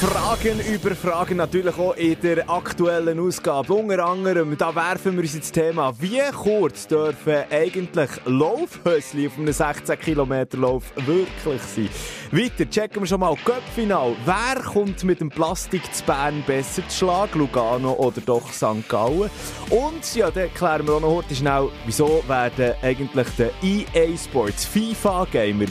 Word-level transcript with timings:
Fragen 0.00 0.60
über 0.60 0.94
Fragen 0.94 1.38
natürlich 1.38 1.78
auch 1.78 1.96
in 1.96 2.20
der 2.20 2.50
aktuellen 2.50 3.18
Ausgabe. 3.18 3.72
Unter 3.72 4.04
anderem, 4.04 4.54
da 4.58 4.74
werfen 4.74 5.14
wir 5.14 5.22
uns 5.22 5.34
ins 5.34 5.50
Thema, 5.50 5.94
wie 5.98 6.20
kurz 6.32 6.86
dürfen 6.86 7.44
eigentlich 7.50 8.10
Laufhösli 8.26 9.26
auf 9.26 9.38
einem 9.38 9.54
16 9.54 9.98
Kilometer 9.98 10.58
Lauf 10.58 10.92
wirklich 10.96 11.62
sein? 11.62 11.88
Weiter 12.30 12.68
checken 12.68 13.02
wir 13.02 13.06
schon 13.06 13.20
mal 13.20 13.34
Göppfinal. 13.42 14.14
Wer 14.26 14.62
kommt 14.62 15.02
mit 15.02 15.20
dem 15.22 15.30
Plastik 15.30 15.82
zu 15.94 16.04
Bern 16.04 16.44
besser 16.46 16.86
zu 16.88 16.98
Schlag? 16.98 17.34
Lugano 17.34 17.94
oder 17.94 18.20
doch 18.20 18.52
St. 18.52 18.86
Gallen? 18.90 19.30
Und 19.70 20.14
ja, 20.14 20.30
dann 20.30 20.52
klären 20.52 20.86
wir 20.86 20.94
auch 20.94 21.00
noch 21.00 21.16
heute 21.16 21.34
schnell, 21.34 21.70
wieso 21.86 22.22
werden 22.28 22.74
eigentlich 22.82 23.28
der 23.38 23.50
EA 23.62 24.14
Sports 24.18 24.66
FIFA 24.66 25.26
Gamer 25.32 25.66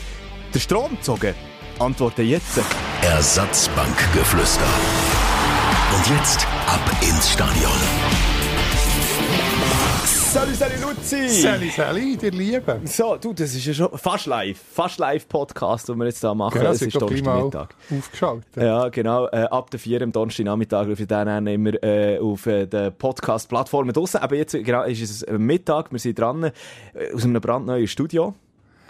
der 0.51 0.59
Strom 0.59 0.95
gezogen? 0.95 1.35
Antworten 1.79 2.25
jetzt. 2.25 2.59
Ersatzbankgeflüster. 3.01 4.65
Und 5.95 6.07
jetzt 6.17 6.47
ab 6.67 6.79
ins 7.01 7.31
Stadion. 7.31 7.71
Salut, 10.05 10.55
salut 10.55 10.81
Luzi! 10.81 11.29
Sally, 11.29 11.69
Sally, 11.69 12.17
dir 12.17 12.31
Liebe. 12.31 12.81
So, 12.83 13.15
du, 13.15 13.31
das 13.31 13.55
ist 13.55 13.65
ja 13.65 13.73
schon 13.73 13.97
fast 13.97 14.25
live. 14.25 14.59
Fast 14.73 14.99
live 14.99 15.27
Podcast, 15.29 15.87
den 15.87 15.97
wir 15.97 16.05
jetzt 16.07 16.21
da 16.23 16.33
machen. 16.33 16.59
Genau, 16.59 16.71
es 16.71 16.79
sie 16.79 16.87
ist 16.87 17.01
Donnerstagmittag. 17.01 17.69
aufgeschaltet. 17.97 18.45
Ja, 18.57 18.89
genau. 18.89 19.27
Äh, 19.27 19.43
ab 19.43 19.71
der 19.71 19.79
4 19.79 20.01
am 20.01 20.11
Donnerstagnachmittag 20.11 20.87
rufen 20.87 20.99
wir 20.99 21.07
dann 21.07 21.47
immer 21.47 21.81
äh, 21.83 22.19
auf 22.19 22.45
äh, 22.47 22.65
den 22.65 22.93
Podcast-Plattformen 22.97 23.93
draussen. 23.93 24.17
Aber 24.17 24.35
jetzt 24.35 24.51
genau, 24.51 24.83
ist 24.83 25.01
es 25.01 25.25
Mittag, 25.37 25.91
wir 25.93 25.99
sind 25.99 26.19
dran, 26.19 26.43
äh, 26.43 26.51
aus 27.13 27.23
einem 27.23 27.39
brandneuen 27.39 27.87
Studio. 27.87 28.33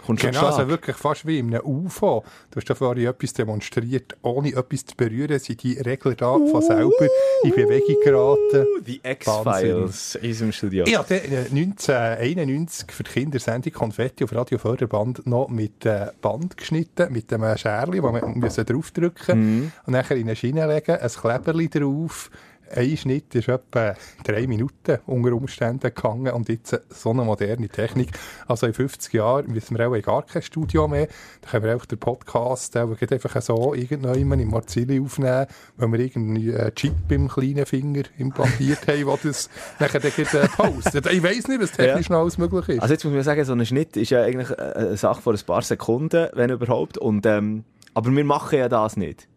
Kommt 0.06 0.20
schon 0.20 0.30
Genau, 0.30 0.46
also 0.46 0.68
wirklich 0.68 0.96
fast 0.96 1.26
wie 1.26 1.38
in 1.38 1.54
einem 1.54 1.64
UFO. 1.66 2.24
Du 2.50 2.56
hast 2.60 2.70
da 2.70 2.74
vorhin 2.74 3.06
etwas 3.06 3.32
demonstriert, 3.32 4.16
ohne 4.22 4.54
ettis 4.54 4.86
zu 4.86 4.94
berühren, 4.96 5.38
sind 5.38 5.62
die 5.62 5.78
Regler 5.78 6.14
da 6.14 6.32
von 6.38 6.62
selber 6.62 7.06
in 7.42 7.50
Bewegung 7.50 7.96
geraten. 8.04 8.66
Uh, 8.78 8.80
Die 8.86 9.00
X-Files 9.02 10.14
in 10.16 10.28
unserem 10.30 10.52
Studio. 10.52 10.84
Ich 10.86 10.96
habe 10.96 11.08
dann, 11.08 11.32
äh, 11.32 11.48
1991 11.50 12.92
für 12.92 13.02
die 13.02 13.10
Kindersendung 13.10 13.72
Konfetti 13.72 14.24
auf 14.24 14.32
Radio 14.34 14.58
Förderband 14.58 15.26
noch 15.26 15.48
mit 15.48 15.84
äh, 15.86 16.06
Band 16.20 16.56
geschnitten, 16.56 17.12
mit 17.12 17.32
einem 17.32 17.56
Scherli, 17.56 18.02
wo 18.02 18.10
müssen 18.12 18.64
draufdrücken 18.64 19.36
Mhm. 19.36 19.72
und 19.86 19.92
nachher 19.92 20.16
in 20.16 20.22
eine 20.28 20.36
Schiene 20.36 20.66
legen, 20.66 20.96
ein 20.96 21.10
Kleberli 21.10 21.68
drauf. 21.68 22.30
Ein 22.74 22.96
Schnitt 22.96 23.34
ist 23.34 23.48
etwa 23.48 23.94
drei 24.24 24.46
Minuten 24.46 24.98
unter 25.06 25.32
Umständen 25.32 25.80
gegangen 25.94 26.32
und 26.32 26.48
jetzt 26.48 26.78
so 26.90 27.10
eine 27.10 27.24
moderne 27.24 27.68
Technik. 27.68 28.10
Also 28.46 28.66
in 28.66 28.74
50 28.74 29.12
Jahren 29.12 29.54
wissen 29.54 29.78
wir 29.78 29.88
auch 29.88 30.02
gar 30.02 30.22
kein 30.24 30.42
Studio 30.42 30.88
mehr. 30.88 31.08
Da 31.42 31.50
können 31.50 31.64
wir 31.64 31.76
auch 31.76 31.84
den 31.84 31.98
Podcast 31.98 32.76
auch 32.76 33.00
einfach 33.00 33.40
so 33.42 33.74
irgendjemand 33.74 34.42
im 34.42 34.50
Marzilli 34.50 35.00
aufnehmen, 35.00 35.46
wenn 35.76 35.92
wir 35.92 36.00
irgendeinen 36.00 36.54
äh, 36.54 36.72
Chip 36.72 37.10
im 37.10 37.28
kleinen 37.28 37.66
Finger 37.66 38.02
implantiert 38.18 38.86
haben, 38.88 39.06
der 39.06 39.18
das 39.22 39.50
nachher 39.78 40.00
dann 40.00 40.10
äh, 40.16 40.48
postet. 40.48 41.06
Ich 41.06 41.22
weiss 41.22 41.48
nicht, 41.48 41.60
was 41.60 41.72
technisch 41.72 42.08
noch 42.08 42.20
alles 42.20 42.38
möglich 42.38 42.68
ist. 42.68 42.82
Also 42.82 42.94
jetzt 42.94 43.04
muss 43.04 43.14
man 43.14 43.22
sagen, 43.22 43.44
so 43.44 43.52
ein 43.52 43.66
Schnitt 43.66 43.96
ist 43.96 44.10
ja 44.10 44.22
eigentlich 44.22 44.50
äh, 44.50 44.72
eine 44.76 44.96
Sache 44.96 45.22
von 45.22 45.34
ein 45.34 45.42
paar 45.44 45.62
Sekunden, 45.62 46.28
wenn 46.34 46.50
überhaupt. 46.50 46.98
Und, 46.98 47.26
ähm, 47.26 47.64
aber 47.94 48.10
wir 48.14 48.24
machen 48.24 48.58
ja 48.58 48.68
das 48.68 48.96
nicht. 48.96 49.28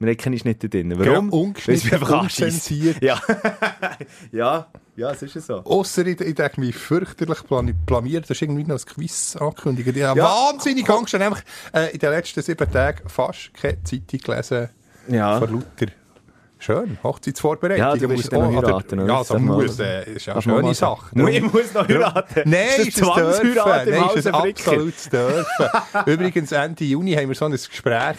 Wir 0.00 0.08
haben 0.08 0.16
keine 0.16 0.38
Schnitte 0.38 0.68
drin. 0.68 0.94
Warum? 0.98 1.30
Genau, 1.30 1.42
ungeschnitten, 1.42 2.02
unzensiert. 2.02 3.02
Ja. 3.02 3.20
ja, 4.32 4.66
ja, 4.96 5.10
es 5.10 5.20
ist 5.22 5.34
ja 5.34 5.40
so. 5.42 5.54
Ausser 5.58 6.06
ich, 6.06 6.20
ich 6.20 6.34
denke 6.34 6.58
mich 6.58 6.74
fürchterlich 6.74 7.38
blamiert. 7.86 8.24
Das 8.24 8.30
ist 8.30 8.42
irgendwie 8.42 8.64
noch 8.64 8.78
ein 8.80 8.84
Quiz 8.84 9.36
angekündigt. 9.36 9.94
Ich 9.94 10.02
habe 10.02 10.18
Ja. 10.18 10.24
wahnsinnig 10.24 10.88
Angst. 10.88 11.12
Ich 11.14 11.20
habe 11.20 11.24
nämlich 11.30 11.44
äh, 11.74 11.92
in 11.92 11.98
den 11.98 12.10
letzten 12.10 12.42
sieben 12.42 12.70
Tagen 12.72 13.08
fast 13.10 13.52
keine 13.54 13.82
Zeitung 13.84 14.20
gelesen 14.20 14.68
Ja. 15.08 15.38
von 15.38 15.50
Luther. 15.50 15.92
Schön, 16.62 16.98
Hochzeitsvorbereitung. 17.02 17.78
Ja, 17.78 17.96
du 17.96 18.06
muss 18.08 18.28
dann 18.28 18.52
noch 18.52 18.62
heiraten? 18.62 19.06
Ja, 19.08 19.24
man- 19.30 19.44
muss. 19.44 19.78
Äh, 19.80 20.12
ist 20.12 20.26
ja 20.26 20.34
eine 20.34 20.42
schöne 20.42 20.74
Sache. 20.74 21.06
sagen. 21.14 21.28
Ich 21.28 21.40
muss 21.52 21.72
noch 21.72 21.88
heiraten. 21.88 22.42
Nein, 22.44 22.66
Ist 22.76 23.00
das. 23.00 23.06
Zwangsheirat 23.06 23.86
im 23.86 23.92
Nein, 23.94 24.02
ist 24.02 24.08
Hause 24.10 24.22
das 24.32 24.40
Fricker? 24.40 24.70
absolut 24.72 25.12
dürfen. 25.12 25.66
Übrigens, 26.06 26.52
Ende 26.52 26.84
Juni 26.84 27.14
haben 27.14 27.28
wir 27.28 27.34
so 27.34 27.46
ein 27.46 27.52
Gespräch 27.52 28.16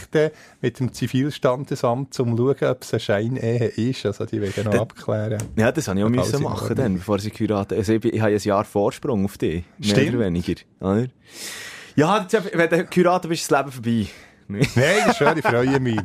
mit 0.59 0.79
dem 0.79 0.91
Zivilstandesamt, 0.91 2.19
um 2.19 2.35
zu 2.35 2.55
schauen, 2.59 2.71
ob 2.71 2.81
es 2.81 2.93
eine 2.93 2.99
Scheinehe 2.99 3.65
ist. 3.67 4.05
Also, 4.07 4.25
die 4.25 4.41
wollen 4.41 4.65
noch 4.65 4.81
abklären. 4.81 5.37
Ja, 5.55 5.71
das 5.71 5.87
habe 5.87 5.99
ich 5.99 6.05
auch 6.05 6.09
müssen 6.09 6.41
machen, 6.41 6.75
dann, 6.75 6.95
bevor 6.95 7.19
sie 7.19 7.29
geheiratet 7.29 7.77
Also 7.77 7.93
ich, 7.93 8.03
ich 8.05 8.21
habe 8.21 8.31
ein 8.31 8.37
Jahr 8.39 8.65
Vorsprung 8.65 9.23
auf 9.25 9.37
dich. 9.37 9.63
Mehr 9.77 9.89
Stimmt. 9.89 10.15
oder 10.15 10.25
weniger. 10.25 10.55
Oder? 10.79 11.05
Ja, 11.95 12.25
wenn 12.53 12.69
du 12.69 12.85
geheiratet 12.85 13.29
bist, 13.29 13.43
ist 13.43 13.51
das 13.51 13.59
Leben 13.59 13.71
vorbei. 13.71 14.07
Nein, 14.75 14.85
das 15.05 15.07
ist 15.13 15.17
schön, 15.17 15.37
ich 15.37 15.45
freue 15.45 15.79
mich. 15.79 15.99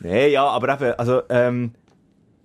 Nein, 0.00 0.30
ja, 0.30 0.44
aber 0.44 0.74
eben, 0.74 0.98
also, 0.98 1.22
ähm, 1.28 1.72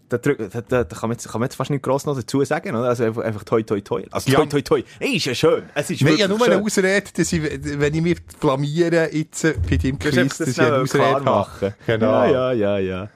da, 0.10 0.18
da, 0.18 0.34
da, 0.62 0.84
kann, 0.86 1.10
man 1.10 1.12
jetzt, 1.12 1.30
kann 1.30 1.40
man 1.40 1.46
jetzt 1.48 1.56
fast 1.56 1.70
nicht 1.70 1.84
gross 1.84 2.08
noch 2.08 2.16
dazu 2.16 2.44
sagen, 2.44 2.76
oder? 2.76 2.90
Also 2.90 3.04
einfach, 3.04 3.22
einfach 3.22 3.44
toi, 3.44 3.62
toi, 3.62 3.80
toi. 3.82 4.04
Also 4.10 4.32
Ja. 4.32 4.40
toi, 4.40 4.48
toi, 4.48 4.62
toi. 4.62 4.84
Ey, 5.00 5.18
ist 5.18 5.26
ja 5.26 5.36
schön. 5.36 5.64
Es 5.76 5.92
ist 5.92 6.02
Nein, 6.02 6.08
wirklich 6.14 6.20
ja, 6.22 6.28
nur 6.28 6.40
schön. 6.40 6.54
eine 6.54 6.64
Ausrede, 6.64 7.04
dass 7.16 7.32
ich, 7.32 7.44
wenn 7.80 7.94
ich 7.94 8.02
mich 8.02 8.18
blamiere, 8.40 9.14
jetzt 9.14 9.44
äh, 9.44 9.54
bei 9.70 9.78
deinem 9.78 10.00
Quiz, 10.00 10.18
einfach 10.18 10.38
dass 10.38 10.48
das 10.48 10.48
ich 10.48 10.60
eine 10.60 10.78
Ausrede 10.78 11.22
machen. 11.22 11.62
habe. 11.62 11.76
Genau. 11.86 12.12
Ja, 12.24 12.52
ja, 12.52 12.52
ja, 12.54 12.78
ja. 12.80 13.10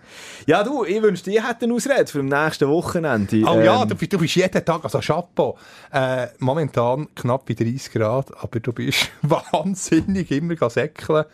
Ja, 0.45 0.63
du, 0.63 0.83
ich 0.83 1.01
wünschte, 1.01 1.31
ich 1.31 1.41
hätte 1.43 1.65
eine 1.65 1.73
Ausrede 1.73 2.05
für 2.05 2.21
das 2.23 2.43
nächste 2.43 2.69
Wochenende. 2.69 3.37
Oh 3.47 3.59
ja, 3.59 3.81
Ähm, 3.81 3.87
du, 3.89 3.95
du 4.07 4.17
bist 4.19 4.35
jeden 4.35 4.63
Tag, 4.63 4.83
also 4.83 4.99
Chapeau, 4.99 5.57
äh, 5.91 6.27
momentan 6.37 7.07
knapp 7.15 7.47
bei 7.47 7.55
30 7.55 7.91
Grad, 7.91 8.27
aber 8.39 8.59
du 8.59 8.71
bist 8.71 9.09
wahnsinnig 9.23 10.29
immer 10.29 10.69
säckeln. 10.69 11.25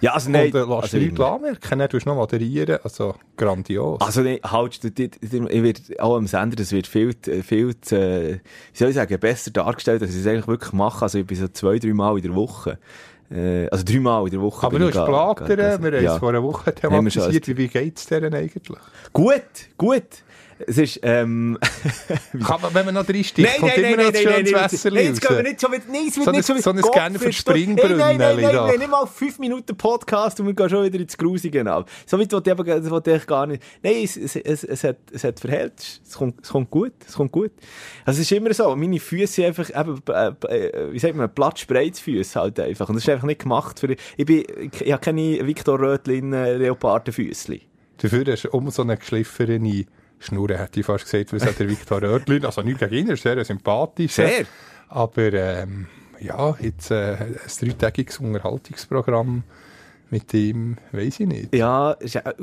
Ja, 0.00 0.12
also 0.12 0.30
nein. 0.30 0.46
und 0.46 0.54
äh, 0.54 0.58
lass 0.60 0.82
also, 0.84 0.98
dich 0.98 1.06
nichts 1.08 1.20
anmerken, 1.20 1.78
dann 1.78 1.88
tust 1.88 2.06
du 2.06 2.10
noch 2.10 2.16
moderieren, 2.16 2.78
also 2.82 3.14
grandios. 3.36 4.00
Also, 4.00 4.22
nee, 4.22 4.40
halt, 4.42 4.80
ich 4.84 6.00
auch 6.00 6.16
am 6.16 6.26
Sender, 6.26 6.56
das 6.56 6.72
wird 6.72 6.86
viel, 6.86 7.14
viel, 7.42 7.70
äh, 7.90 8.38
wie 8.38 8.40
soll 8.74 8.88
ich 8.88 8.94
sagen, 8.94 9.18
besser 9.18 9.50
dargestellt, 9.50 10.02
als 10.02 10.12
ich 10.14 10.20
es 10.20 10.26
eigentlich 10.26 10.48
wirklich 10.48 10.72
mache. 10.72 11.02
Also, 11.02 11.18
ich 11.18 11.26
bin 11.26 11.36
so 11.36 11.48
zwei, 11.48 11.78
drei 11.78 11.92
Mal 11.92 12.16
in 12.16 12.22
der 12.22 12.34
Woche. 12.34 12.78
Äh, 13.30 13.68
also, 13.68 13.84
drei 13.84 14.00
Mal 14.00 14.24
in 14.24 14.30
der 14.30 14.40
Woche. 14.40 14.66
aber 14.66 14.78
du 14.78 14.86
hast 14.86 14.94
ga- 14.94 15.06
wir 15.46 15.72
haben 15.72 15.94
ja. 16.02 16.14
es 16.14 16.18
vor 16.18 16.30
einer 16.30 16.42
Woche 16.42 16.74
thematisiert, 16.74 17.46
wie, 17.48 17.56
wie 17.56 17.68
geht 17.68 17.98
es 17.98 18.06
denen 18.06 18.34
eigentlich? 18.34 18.62
Gut, 19.12 19.42
gut. 19.76 20.02
Es 20.66 20.78
ist, 20.78 21.00
ähm, 21.02 21.58
Kann 22.44 22.60
man, 22.60 22.74
wenn 22.74 22.86
man 22.86 22.94
noch 22.94 23.06
drin 23.06 23.24
sticht, 23.24 23.58
kommt 23.58 23.76
immer 23.76 23.96
noch 23.96 24.08
ein 24.08 24.14
schönes 24.14 24.52
Wasser 24.52 24.90
nein, 24.90 25.04
jetzt 25.06 25.20
gehen 25.20 25.36
wir 25.36 25.42
nicht 25.42 25.60
schon 25.60 25.72
wieder, 25.72 25.84
nein, 25.88 26.06
es 26.08 26.16
wird 26.16 26.24
So 26.24 26.30
ein- 26.30 26.36
nicht 26.36 26.46
schon 26.46 26.56
wieder, 26.56 26.62
so 26.62 26.70
ein 26.70 26.82
Scanner 26.82 27.18
für 27.18 27.26
die 27.26 27.32
Springbrunnen, 27.32 27.98
Nein, 27.98 28.16
nein, 28.18 28.36
nein, 28.36 28.44
nein, 28.44 28.54
nein, 28.54 28.78
nicht 28.78 28.90
mal 28.90 29.06
fünf 29.06 29.38
Minuten 29.38 29.76
Podcast 29.76 30.40
und 30.40 30.46
wir 30.46 30.54
gehen 30.54 30.68
schon 30.68 30.84
wieder 30.84 30.98
ins 30.98 31.16
Grusige 31.16 31.70
ab. 31.70 31.88
So 32.06 32.18
weit 32.18 32.32
wollte 32.32 32.50
ich 32.50 32.58
eben, 32.58 32.90
wollte 32.90 33.14
ich 33.16 33.26
gar 33.26 33.46
nicht. 33.46 33.62
Nein, 33.82 33.96
es, 34.02 34.16
es, 34.16 34.36
es, 34.36 34.64
es 34.64 34.84
hat, 34.84 34.96
es 35.12 35.24
hat 35.24 35.40
verhält, 35.40 36.00
es 36.06 36.14
kommt, 36.14 36.42
es 36.42 36.50
kommt 36.50 36.70
gut, 36.70 36.92
es 37.06 37.14
kommt 37.14 37.32
gut. 37.32 37.52
Also 38.04 38.20
es 38.20 38.30
ist 38.30 38.36
immer 38.36 38.52
so, 38.52 38.74
meine 38.76 39.00
Füße 39.00 39.32
sind 39.32 39.44
einfach, 39.46 39.70
eben, 39.70 40.02
äh, 40.08 40.66
äh, 40.66 40.92
wie 40.92 40.98
sagt 40.98 41.14
man, 41.14 41.32
Platzspreizfüße 41.32 42.40
halt 42.40 42.60
einfach. 42.60 42.88
Und 42.88 42.96
das 42.96 43.04
ist 43.04 43.08
einfach 43.10 43.26
nicht 43.26 43.42
gemacht 43.42 43.80
für, 43.80 43.94
ich 44.16 44.26
bin, 44.26 44.44
ich, 44.60 44.80
ich 44.80 44.92
habe 44.92 45.00
keine 45.00 45.46
Victor 45.46 45.78
Rötlin 45.80 46.32
äh. 46.32 46.58
Dafür 47.98 48.24
hast 48.26 48.44
du 48.44 48.50
um 48.50 48.70
so 48.70 48.82
eine 48.82 48.96
geschliffene 48.96 49.84
Schnur, 50.20 50.50
hätte 50.50 50.80
ich 50.80 50.86
fast 50.86 51.04
gesagt, 51.04 51.32
was 51.32 51.44
hat 51.44 51.58
der 51.58 51.68
Viktor 51.68 52.02
Oertlin, 52.02 52.44
also 52.44 52.62
nicht 52.62 52.78
gegen 52.78 52.94
ihn, 52.94 53.08
er 53.08 53.14
ist 53.14 53.22
sehr 53.22 53.44
sympathisch. 53.44 54.12
Sehr. 54.12 54.44
Aber 54.88 55.32
ähm, 55.32 55.86
ja, 56.20 56.54
jetzt 56.60 56.90
äh, 56.90 57.16
ein 57.16 57.36
dreitägiges 57.60 58.18
Unterhaltungsprogramm 58.18 59.44
mit 60.10 60.32
ihm, 60.34 60.76
weiß 60.92 61.20
ich 61.20 61.26
nicht. 61.26 61.54
Ja, 61.54 61.96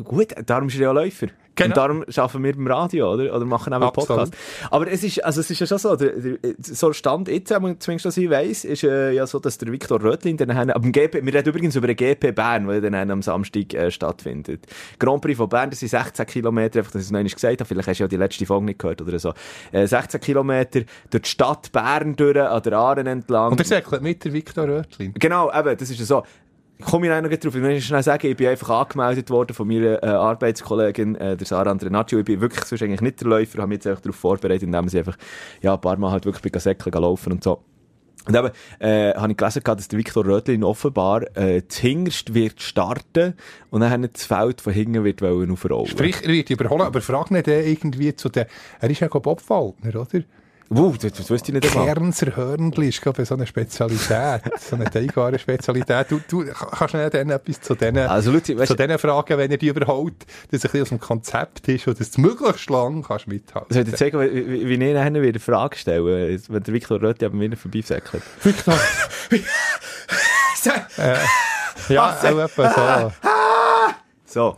gut, 0.03 0.33
darum 0.45 0.67
ist 0.67 0.75
er 0.75 0.81
ja 0.81 0.91
Läufer. 0.91 1.27
Genau. 1.57 1.69
Und 1.69 1.77
darum 1.77 2.03
arbeiten 2.15 2.43
wir 2.43 2.55
beim 2.55 2.67
Radio, 2.67 3.13
oder? 3.13 3.35
Oder 3.35 3.45
machen 3.45 3.73
auch 3.73 3.77
einen 3.77 3.87
Absolut. 3.87 4.07
Podcast. 4.07 4.33
Aber 4.69 4.87
es 4.89 5.03
ist, 5.03 5.23
also 5.23 5.41
es 5.41 5.49
ist 5.49 5.59
ja 5.59 5.65
schon 5.65 5.79
so, 5.79 5.95
der, 5.95 6.11
der, 6.11 6.37
so 6.61 6.93
Stand 6.93 7.27
jetzt, 7.27 7.47
zumindest 7.49 8.05
was 8.05 8.17
ich 8.17 8.29
weiss, 8.29 8.63
ist 8.63 8.83
äh, 8.83 9.11
ja 9.11 9.25
so, 9.25 9.39
dass 9.39 9.57
der 9.57 9.71
Viktor 9.71 10.01
Rötlin 10.01 10.37
dann 10.37 10.53
haben, 10.53 10.69
aber 10.69 10.87
GP, 10.87 11.25
wir 11.25 11.33
reden 11.33 11.49
übrigens 11.49 11.75
über 11.75 11.87
den 11.87 11.95
GP 11.95 12.35
Bern, 12.35 12.67
der 12.67 12.81
dann 12.81 13.09
am 13.09 13.21
Samstag 13.23 13.73
äh, 13.73 13.89
stattfindet. 13.89 14.67
Grand 14.99 15.21
Prix 15.21 15.37
von 15.37 15.49
Bern, 15.49 15.71
das 15.71 15.79
sind 15.79 15.89
16 15.89 16.27
Kilometer, 16.27 16.79
einfach, 16.79 16.91
dass 16.91 17.01
ich 17.01 17.07
es 17.07 17.11
noch 17.11 17.19
einmal 17.19 17.33
gesagt 17.33 17.59
habe, 17.59 17.65
vielleicht 17.65 17.87
hast 17.87 17.97
du 17.97 18.03
ja 18.03 18.07
die 18.07 18.17
letzte 18.17 18.45
Folge 18.45 18.65
nicht 18.65 18.79
gehört 18.79 19.01
oder 19.01 19.17
so. 19.17 19.33
Äh, 19.71 19.87
16 19.87 20.21
Kilometer 20.21 20.81
durch 21.09 21.23
die 21.23 21.29
Stadt 21.29 21.71
Bern 21.71 22.15
durch, 22.15 22.37
an 22.37 22.61
der 22.61 22.73
Aaren 22.73 23.07
entlang. 23.07 23.51
Und 23.51 23.59
er 23.59 23.65
säckelt 23.65 24.03
mit 24.03 24.23
der 24.23 24.33
Viktor 24.33 24.69
Oertlin. 24.69 25.13
Genau, 25.15 25.51
eben, 25.51 25.75
das 25.75 25.89
ist 25.89 25.99
ja 25.99 26.05
so. 26.05 26.23
Ich 26.79 26.85
komme 26.85 27.07
ich 27.07 27.21
noch 27.21 27.29
drauf. 27.29 27.55
Ich 27.55 27.61
möchte 27.61 27.81
schnell 27.81 28.03
sagen, 28.03 28.27
ich 28.27 28.37
bin 28.37 28.47
einfach 28.47 28.69
angemeldet 28.69 29.29
worden 29.29 29.53
von 29.53 29.67
meiner 29.67 30.03
äh, 30.03 30.07
Arbeitskollegin, 30.07 31.15
äh, 31.15 31.35
der 31.35 31.47
Sarah 31.47 31.71
Andrenaccio. 31.71 32.19
Ich 32.19 32.25
bin 32.25 32.39
wirklich 32.39 32.65
sonst 32.65 32.83
eigentlich 32.83 33.01
nicht 33.01 33.19
der 33.21 33.27
Läufer, 33.27 33.59
habe 33.59 33.69
mich 33.69 33.77
jetzt 33.77 33.87
einfach 33.87 34.01
darauf 34.01 34.15
vorbereitet, 34.17 34.63
indem 34.63 34.87
ich 34.87 34.97
einfach, 34.97 35.17
ja, 35.61 35.73
ein 35.73 35.81
paar 35.81 35.97
Mal 35.97 36.11
halt 36.11 36.25
wirklich 36.25 36.51
bei 36.51 36.59
Säckeln 36.59 37.01
laufen 37.01 37.33
und 37.33 37.43
so. 37.43 37.63
Und 38.27 38.35
eben, 38.35 38.49
äh, 38.79 39.13
habe 39.15 39.31
ich 39.31 39.37
gelesen, 39.37 39.61
dass 39.63 39.87
der 39.87 39.97
Viktor 39.97 40.25
Rödlin 40.25 40.63
offenbar 40.63 41.23
äh, 41.37 41.63
zuhinterst 41.67 42.33
wird 42.33 42.61
starten 42.61 43.35
und 43.69 43.81
dann 43.81 44.09
das 44.11 44.25
Feld 44.25 44.59
von 44.59 44.73
hinten 44.73 45.03
wird 45.03 45.23
aufrollen. 45.23 45.87
Sprich, 45.87 46.17
er 46.21 46.29
wird 46.29 46.49
überholen, 46.49 46.81
aber 46.81 47.01
frag 47.01 47.31
nicht 47.31 47.47
äh, 47.47 47.69
irgendwie 47.69 48.15
zu 48.15 48.27
den... 48.27 48.45
Er 48.81 48.89
ist 48.89 48.99
ja 48.99 49.07
glaub, 49.07 49.27
Obwaldner, 49.27 50.01
oder? 50.01 50.23
Wow, 50.69 50.97
das, 50.97 51.13
das 51.13 51.29
wüsste 51.29 51.51
ich 51.51 51.61
nicht 51.61 51.71
einmal. 51.71 51.93
Kernser 51.93 52.35
Hörnli 52.35 52.89
ist, 52.89 53.01
glaube 53.01 53.21
ich, 53.21 53.29
so 53.29 53.35
eine 53.35 53.47
Spezialität, 53.47 54.41
so 54.59 54.75
eine 54.75 54.89
teigware 54.89 55.39
Spezialität. 55.39 56.07
Du, 56.09 56.19
du 56.27 56.45
kannst 56.45 56.93
nicht 56.93 57.13
dann 57.13 57.29
etwas 57.29 57.61
zu 57.61 57.75
diesen 57.75 57.97
Also, 57.97 58.33
weißt, 58.33 58.45
zu 58.67 58.75
diesen 58.75 58.97
Fragen, 58.97 59.37
wenn 59.37 59.49
er 59.49 59.57
die 59.57 59.67
überholt, 59.69 60.25
dass 60.51 60.65
ein 60.65 60.71
bisschen 60.71 60.81
aus 60.81 60.89
dem 60.89 60.99
Konzept 60.99 61.67
ist 61.69 61.87
und 61.87 61.99
dass 61.99 62.11
du 62.11 62.21
möglichst 62.21 62.69
lang 62.69 63.03
kannst 63.03 63.27
mithalten. 63.27 63.73
soll 63.73 63.83
ich 63.83 63.89
dir 63.91 63.95
zeigen, 63.95 64.19
wie, 64.19 64.47
wie, 64.47 64.67
wie 64.67 64.73
ich 64.73 64.93
nachher 64.93 65.13
wieder 65.13 65.29
eine 65.29 65.39
Frage 65.39 65.77
stelle, 65.77 66.39
wenn 66.49 66.63
der 66.63 66.73
Viktor 66.73 67.01
Rödlin 67.01 67.31
bei 67.31 67.37
mir 67.37 67.55
vorbeisäckelt? 67.55 68.23
Victor, 68.43 68.77
äh, 70.97 71.93
ja, 71.93 72.17
auch 72.21 72.23
etwa 72.23 73.13
so. 73.15 73.29
So. 74.25 74.57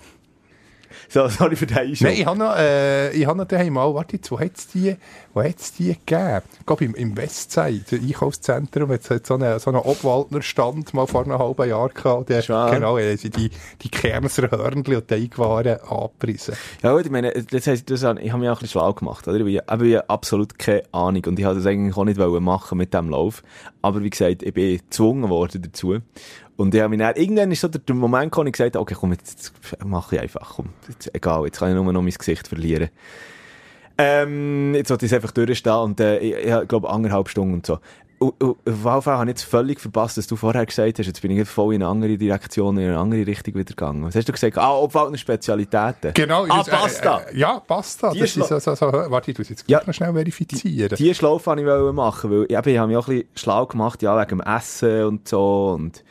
So, 1.09 1.27
sorry 1.27 1.55
für 1.55 1.65
den 1.65 1.77
Einschub. 1.77 2.07
Nein, 2.07 2.17
ich 2.19 2.25
habe 2.25 2.37
noch, 2.37 2.55
äh, 2.55 3.11
ich 3.13 3.25
habe 3.25 3.37
noch 3.37 3.45
daheim 3.45 3.73
mal, 3.73 3.93
warte 3.95 4.17
jetzt, 4.17 4.29
wo 4.29 4.39
hat 4.39 4.51
es 4.55 4.67
die, 4.67 4.95
wo 5.33 5.41
hat's 5.41 5.73
die 5.73 5.95
gegeben? 6.05 6.41
Ich 6.59 6.65
glaube, 6.67 6.85
im, 6.85 6.93
im 6.93 7.17
Westside, 7.17 7.95
im 7.95 8.07
Einkaufszentrum, 8.07 8.91
hat 8.91 9.09
es 9.09 9.27
so 9.27 9.33
einen, 9.33 9.57
so 9.57 9.71
einen 9.71 9.79
Obwaldner-Stand 9.79 10.93
mal 10.93 11.07
vor 11.07 11.23
einem 11.23 11.39
halben 11.39 11.67
Jahr 11.67 11.89
gehabt. 11.89 12.29
Der, 12.29 12.43
Schon. 12.43 12.71
genau, 12.71 12.97
äh, 12.99 13.17
sie 13.17 13.31
die, 13.31 13.49
die 13.81 13.89
Kerner 13.89 14.29
Hörnli 14.29 14.95
und 14.97 15.07
Teigwaren 15.07 15.79
angepriesen. 15.81 16.53
Ja 16.83 16.93
gut, 16.93 17.05
ich 17.05 17.11
meine, 17.11 17.31
das 17.31 17.65
heisst, 17.65 17.89
das, 17.89 18.03
ich 18.03 18.05
habe 18.05 18.19
mich 18.19 18.31
auch 18.31 18.35
ein 18.37 18.59
bisschen 18.59 18.67
schlau 18.67 18.93
gemacht, 18.93 19.27
oder? 19.27 19.39
Ich 19.39 19.57
habe 19.67 19.79
habe 19.79 20.09
absolut 20.09 20.59
keine 20.59 20.83
Ahnung 20.91 21.23
und 21.25 21.39
ich 21.39 21.45
wollte 21.45 21.59
das 21.59 21.65
eigentlich 21.65 21.97
auch 21.97 22.05
nicht 22.05 22.19
machen 22.19 22.77
mit 22.77 22.93
dem 22.93 23.09
Lauf. 23.09 23.43
Aber 23.81 24.03
wie 24.03 24.09
gesagt, 24.09 24.43
ich 24.43 24.53
bin 24.53 24.77
gezwungen 24.77 25.29
worden 25.29 25.61
dazu. 25.61 25.99
Und 26.59 26.75
ich 26.75 26.81
habe 26.81 26.89
mich 26.89 26.99
dann, 26.99 27.15
irgendwann 27.15 27.51
ist 27.53 27.61
so 27.61 27.69
der, 27.69 27.95
Moment 27.95 28.33
gekommen, 28.33 28.47
ich 28.47 28.51
gesagt 28.51 28.75
habe, 28.75 28.81
okay, 28.81 28.93
komm, 28.99 29.13
jetzt, 29.13 29.53
jetzt 29.69 29.85
mache 29.85 30.15
ich 30.17 30.21
einfach, 30.21 30.55
komm, 30.57 30.71
jetzt, 30.89 31.09
egal, 31.15 31.45
jetzt 31.45 31.57
kann 31.59 31.69
ich 31.69 31.75
nur 31.75 31.93
noch 31.93 32.01
mein 32.01 32.11
Gesicht 32.11 32.49
verlieren. 32.49 32.89
Ähm, 33.97 34.75
jetzt 34.75 34.89
sollte 34.89 35.05
ich 35.05 35.11
es 35.13 35.15
einfach 35.15 35.31
durchstehen 35.31 35.71
und 35.71 36.01
äh, 36.01 36.19
ich, 36.19 36.35
ich 36.35 36.67
glaube 36.67 36.89
anderthalb 36.89 37.29
Stunden 37.29 37.53
und 37.53 37.65
so. 37.65 37.79
Und, 38.17 38.43
und, 38.43 38.49
auf 38.49 38.57
jeden 38.65 39.01
Fall 39.01 39.17
habe 39.19 39.23
ich 39.23 39.29
jetzt 39.29 39.43
völlig 39.43 39.79
verpasst, 39.79 40.17
dass 40.17 40.27
du 40.27 40.35
vorher 40.35 40.65
gesagt 40.65 40.99
hast, 40.99 41.07
jetzt 41.07 41.21
bin 41.21 41.31
ich 41.31 41.47
voll 41.47 41.75
in 41.75 41.81
eine 41.81 41.89
andere 41.91 42.17
Direktion, 42.17 42.77
in 42.77 42.89
eine 42.89 42.97
andere 42.97 43.25
Richtung 43.25 43.53
wieder 43.53 43.63
gegangen. 43.63 44.03
Was 44.03 44.15
hast 44.15 44.27
du 44.27 44.33
gesagt? 44.33 44.57
Ah, 44.57 44.75
Obwaldner 44.75 45.17
Spezialitäten. 45.17 46.13
Genau. 46.13 46.43
Ah, 46.49 46.57
das, 46.57 46.67
äh, 46.67 46.71
Pasta. 46.71 47.21
Äh, 47.31 47.37
ja, 47.37 47.59
Pasta. 47.61 48.11
Die 48.11 48.19
Das 48.19 48.31
ist 48.31 48.37
ist 48.37 48.49
so, 48.49 48.59
so, 48.59 48.75
so, 48.75 48.85
warte, 48.91 49.31
ich 49.31 49.37
muss 49.37 49.47
jetzt 49.47 49.63
Ja. 49.69 49.81
schnell 49.93 50.11
verifizieren. 50.11 50.97
Die 50.97 51.15
Schlaufe 51.15 51.45
wollte 51.45 51.61
ich 51.61 51.93
machen, 51.93 52.31
weil 52.31 52.43
eben, 52.51 52.69
ich 52.69 52.77
habe 52.77 52.87
mich 52.89 52.97
auch 52.97 53.07
ein 53.07 53.15
bisschen 53.15 53.29
schlau 53.35 53.65
gemacht, 53.65 54.01
ja, 54.01 54.19
wegen 54.19 54.39
dem 54.39 54.41
Essen 54.41 55.05
und 55.05 55.25
so. 55.25 55.75
Und 55.77 56.03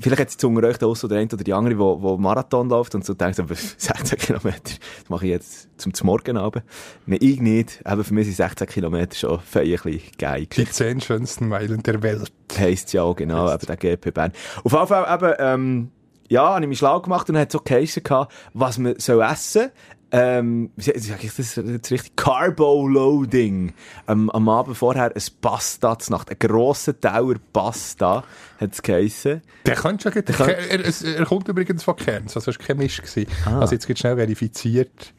vielleicht 0.00 0.20
hat 0.20 0.28
es 0.28 0.44
unter 0.44 0.66
euch 0.66 0.78
da 0.78 0.86
auch 0.86 0.96
so 0.96 1.08
der 1.08 1.18
eine 1.18 1.28
oder 1.32 1.44
die 1.44 1.52
andere, 1.52 1.78
wo, 1.78 2.00
wo 2.00 2.16
Marathon 2.16 2.68
läuft 2.68 2.94
und 2.94 3.04
so 3.04 3.14
denkt, 3.14 3.36
so, 3.36 3.44
16 3.76 4.18
Kilometer, 4.18 4.60
das 4.62 5.08
mache 5.08 5.26
ich 5.26 5.30
jetzt 5.30 5.68
zum 5.78 5.92
Morgen 6.02 6.36
Abend. 6.36 6.64
Nein, 7.06 7.18
ich 7.22 7.40
nicht. 7.40 7.82
Eben 7.86 8.04
für 8.04 8.14
mich 8.14 8.26
sind 8.26 8.36
16 8.36 8.66
Kilometer 8.66 9.14
schon 9.14 9.38
ein 9.38 9.40
bisschen 9.52 10.00
geil. 10.18 10.46
die 10.46 10.64
zehn 10.66 11.00
schönsten 11.00 11.48
Meilen 11.48 11.82
der 11.82 12.02
Welt. 12.02 12.32
Heisst 12.56 12.92
ja 12.92 13.02
auch, 13.02 13.16
genau, 13.16 13.52
eben 13.52 13.66
der 13.66 13.76
GP 13.76 14.12
Bern. 14.12 14.32
Auf 14.64 14.72
jeden 14.72 14.86
Fall 14.86 15.14
eben, 15.14 15.34
ähm, 15.38 15.90
ja, 16.28 16.54
habe 16.54 16.62
ich 16.64 16.68
mich 16.68 16.78
schlau 16.78 17.00
gemacht 17.00 17.28
und 17.28 17.36
hat 17.36 17.50
so 17.50 17.60
geheissen 17.60 18.02
gehabt, 18.02 18.32
was 18.54 18.78
man 18.78 18.98
soll 18.98 19.22
essen. 19.22 19.70
Ähm, 20.12 20.70
wie 20.76 20.82
sag 20.98 21.22
ich 21.22 21.34
das 21.34 21.54
jetzt 21.56 21.90
richtig? 21.90 22.16
Carbo-Loading. 22.16 23.72
Ähm, 24.08 24.30
am 24.30 24.48
Abend 24.48 24.76
vorher 24.76 25.04
ein 25.14 25.22
Pasta 25.40 25.98
zur 25.98 26.16
Nacht. 26.16 26.30
Ein 26.30 26.38
grosser 26.38 26.98
Teller 26.98 27.36
Pasta, 27.52 28.24
hat 28.60 28.72
es 28.72 28.82
geheissen. 28.82 29.42
Der 29.66 29.76
könnte 29.76 30.10
schon, 30.10 30.24
der 30.24 30.34
kann- 30.34 30.48
er, 30.50 30.80
er 31.18 31.24
kommt 31.26 31.46
übrigens 31.48 31.84
von 31.84 31.94
Kerns, 31.96 32.36
also 32.36 32.50
es 32.50 32.58
war 32.58 32.66
kein 32.66 32.78
Misch. 32.78 33.00
Ah. 33.46 33.60
Also 33.60 33.74
jetzt 33.74 33.86
geht 33.86 33.98
schnell 33.98 34.16
verifiziert. 34.16 35.12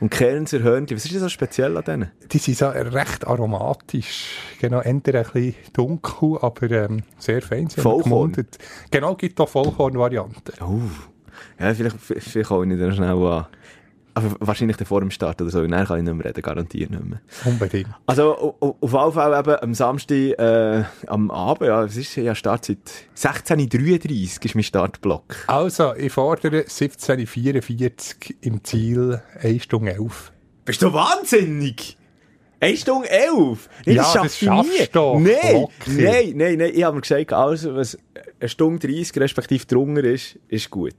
Und 0.00 0.10
Kernser 0.10 0.58
Hörnchen, 0.58 0.96
was 0.96 1.04
ist 1.04 1.14
denn 1.14 1.20
so 1.20 1.28
speziell 1.28 1.76
an 1.76 1.84
denen? 1.84 2.10
Die 2.32 2.38
sind 2.38 2.58
so 2.58 2.66
recht 2.66 3.24
aromatisch. 3.24 4.36
Genau, 4.60 4.80
entweder 4.80 5.20
ein 5.20 5.26
bisschen 5.32 5.54
dunkel, 5.74 6.38
aber 6.40 6.68
ähm, 6.72 7.04
sehr 7.18 7.40
fein. 7.40 7.70
Vollkorn? 7.70 8.02
gemundet. 8.02 8.58
Genau, 8.90 9.14
gibt 9.14 9.40
auch 9.40 9.48
Vollkorn-Varianten. 9.48 10.54
Oh. 10.60 10.80
Ja, 11.60 11.72
vielleicht, 11.72 11.96
vielleicht 12.00 12.50
hole 12.50 12.74
ich 12.74 12.80
dann 12.80 12.92
schnell 12.92 13.10
an. 13.10 13.46
Aber 14.14 14.36
wahrscheinlich 14.40 14.76
vor 14.86 15.00
dem 15.00 15.10
Start 15.10 15.40
oder 15.40 15.50
so. 15.50 15.60
Und 15.60 15.70
dann 15.70 15.86
kann 15.86 15.98
ich 15.98 16.04
nicht 16.04 16.14
mehr 16.14 16.26
reden, 16.26 16.42
garantiert 16.42 16.90
nicht 16.90 17.02
mehr. 17.02 17.20
Unbedingt. 17.46 17.88
Also, 18.06 18.36
au- 18.36 18.56
au- 18.60 18.76
auf 18.80 18.92
jeden 18.92 19.12
Fall 19.12 19.38
eben 19.40 19.56
am 19.62 19.72
Samstag, 19.74 20.16
äh, 20.38 20.84
am 21.06 21.30
Abend, 21.30 21.68
ja, 21.68 21.82
was 21.84 21.96
ist 21.96 22.14
ja 22.16 22.34
Startzeit? 22.34 22.76
16.33 23.16 24.44
ist 24.44 24.54
mein 24.54 24.64
Startblock. 24.64 25.36
Also, 25.46 25.94
ich 25.94 26.12
fordere 26.12 26.64
1744 26.68 28.36
im 28.42 28.62
Ziel 28.64 29.22
1 29.40 29.62
Stunde 29.64 29.92
11. 29.94 30.32
Bist 30.64 30.82
du 30.82 30.92
wahnsinnig? 30.92 31.96
1 32.60 32.80
Stunde 32.80 33.08
11? 33.10 33.68
Nee, 33.86 33.94
Ja, 33.94 34.02
das 34.02 34.12
das 34.12 34.38
schaffst 34.38 34.42
du 34.42 34.46
schaffst 34.46 34.72
nie. 34.72 34.86
du 34.86 34.92
doch, 34.92 35.18
Nein, 35.18 35.66
nein, 35.86 36.32
nein, 36.36 36.58
nein. 36.58 36.70
Ich 36.74 36.84
habe 36.84 36.94
mir 36.96 37.00
gesagt, 37.00 37.32
alles, 37.32 37.64
was 37.66 37.98
eine 38.38 38.48
Stunde 38.48 38.86
30 38.86 39.18
respektive 39.20 39.64
drunter 39.66 40.04
ist, 40.04 40.38
ist 40.48 40.70
gut. 40.70 40.94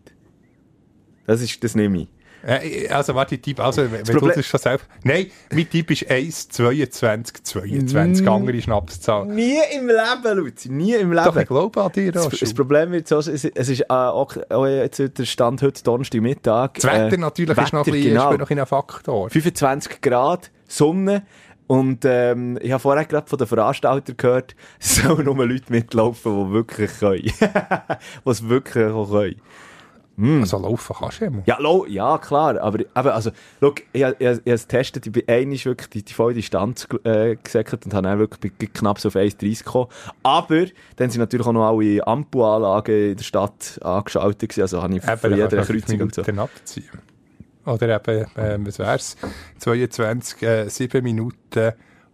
Das 1.25 1.41
ist, 1.41 1.63
das 1.63 1.75
nehme 1.75 1.99
ich. 2.01 2.07
Äh, 2.45 2.87
also, 2.89 3.15
warte, 3.15 3.37
Typ, 3.37 3.59
also, 3.59 3.89
wenn 3.89 4.03
du 4.03 4.27
das 4.27 4.45
schon 4.45 4.59
selbst... 4.59 4.87
Nein, 5.03 5.27
mein 5.51 5.69
Typ 5.69 5.91
ist 5.91 6.09
1, 6.09 6.49
22, 6.49 7.43
22, 7.43 8.25
Mm. 8.25 8.29
andere 8.29 8.61
Schnapszahl. 8.61 9.25
Nie 9.27 9.59
im 9.75 9.87
Leben, 9.87 10.37
Luzi, 10.37 10.69
nie 10.69 10.93
im 10.95 11.11
Leben. 11.11 11.25
Doch, 11.25 11.35
ich 11.37 11.47
glaube 11.47 11.81
an 11.81 11.91
dir, 11.91 12.11
Das, 12.11 12.29
das 12.29 12.53
Problem 12.53 12.91
wird 12.91 13.07
so, 13.07 13.17
es, 13.17 13.27
es 13.27 13.69
ist 13.69 13.81
äh, 13.81 13.85
auch, 13.89 14.35
auch 14.49 14.67
jetzt 14.67 14.99
der 14.99 15.25
Stand 15.25 15.61
heute 15.61 15.83
Donnerstag 15.83 16.21
Mittag. 16.21 16.75
Das 16.75 16.85
Wetter 16.85 17.13
äh, 17.13 17.17
natürlich 17.17 17.57
ist 17.57 17.73
noch 17.73 17.85
ein 17.85 17.91
bisschen, 17.91 18.09
genau. 18.09 18.33
noch 18.33 18.49
ein 18.49 18.65
Faktor. 18.65 19.29
25 19.29 20.01
Grad, 20.01 20.51
Sonne. 20.67 21.23
Und 21.67 22.03
ähm, 22.05 22.59
ich 22.61 22.71
habe 22.71 22.81
vorher 22.81 23.05
gerade 23.05 23.27
von 23.27 23.37
den 23.37 23.47
Veranstaltern 23.47 24.17
gehört, 24.17 24.55
es 24.79 24.95
sollen 25.03 25.25
nur 25.25 25.47
Leute 25.47 25.71
mitlaufen, 25.71 26.47
die 26.47 26.53
wirklich 26.53 26.91
können. 26.99 27.21
die 28.25 28.29
es 28.29 28.47
wirklich 28.47 28.85
auch 28.87 29.09
können. 29.09 29.41
Also 30.15 30.59
laufen 30.59 30.95
kannst 30.99 31.21
du 31.21 31.25
ja 31.25 31.31
mal. 31.31 31.89
Ja, 31.89 32.17
klar, 32.19 32.59
aber 32.61 32.79
eben, 32.81 32.87
also, 32.93 33.31
schau, 33.59 33.73
ich, 33.93 34.01
ich, 34.01 34.01
ich, 34.19 34.27
habe 34.27 34.41
es 34.45 34.67
getestet, 34.67 35.07
ich 35.07 35.11
bin 35.11 35.23
einmal 35.27 35.57
wirklich 35.65 35.89
die, 35.89 36.03
die 36.03 36.13
volle 36.13 36.35
Distanz 36.35 36.87
äh, 37.03 37.35
gesäckelt 37.35 37.85
und 37.85 37.93
habe 37.95 38.07
dann 38.07 38.19
wirklich 38.19 38.53
knapp 38.73 38.99
so 38.99 39.07
auf 39.09 39.15
1,30 39.15 39.63
gekommen. 39.63 39.87
Aber 40.21 40.65
dann 40.97 41.09
sind 41.09 41.19
natürlich 41.19 41.47
auch 41.47 41.51
noch 41.53 41.67
alle 41.67 42.05
Ampelanlagen 42.05 43.11
in 43.11 43.17
der 43.17 43.23
Stadt 43.23 43.79
angeschaltet 43.83 44.49
gewesen, 44.49 44.61
also 44.61 44.83
habe 44.83 44.95
ich 44.95 45.03
Eben, 45.03 45.17
für 45.17 45.35
jede 45.35 45.57
Kreuzung 45.61 46.01
und 46.01 46.13
so. 46.15 46.21
Abziehen. 46.21 46.89
Oder 47.65 47.95
eben, 47.95 48.25
ähm, 48.37 48.67
was 48.67 48.77
wär's? 48.77 49.15
22, 49.59 50.41
äh, 50.43 50.69
7 50.69 51.01
Minuten 51.03 51.71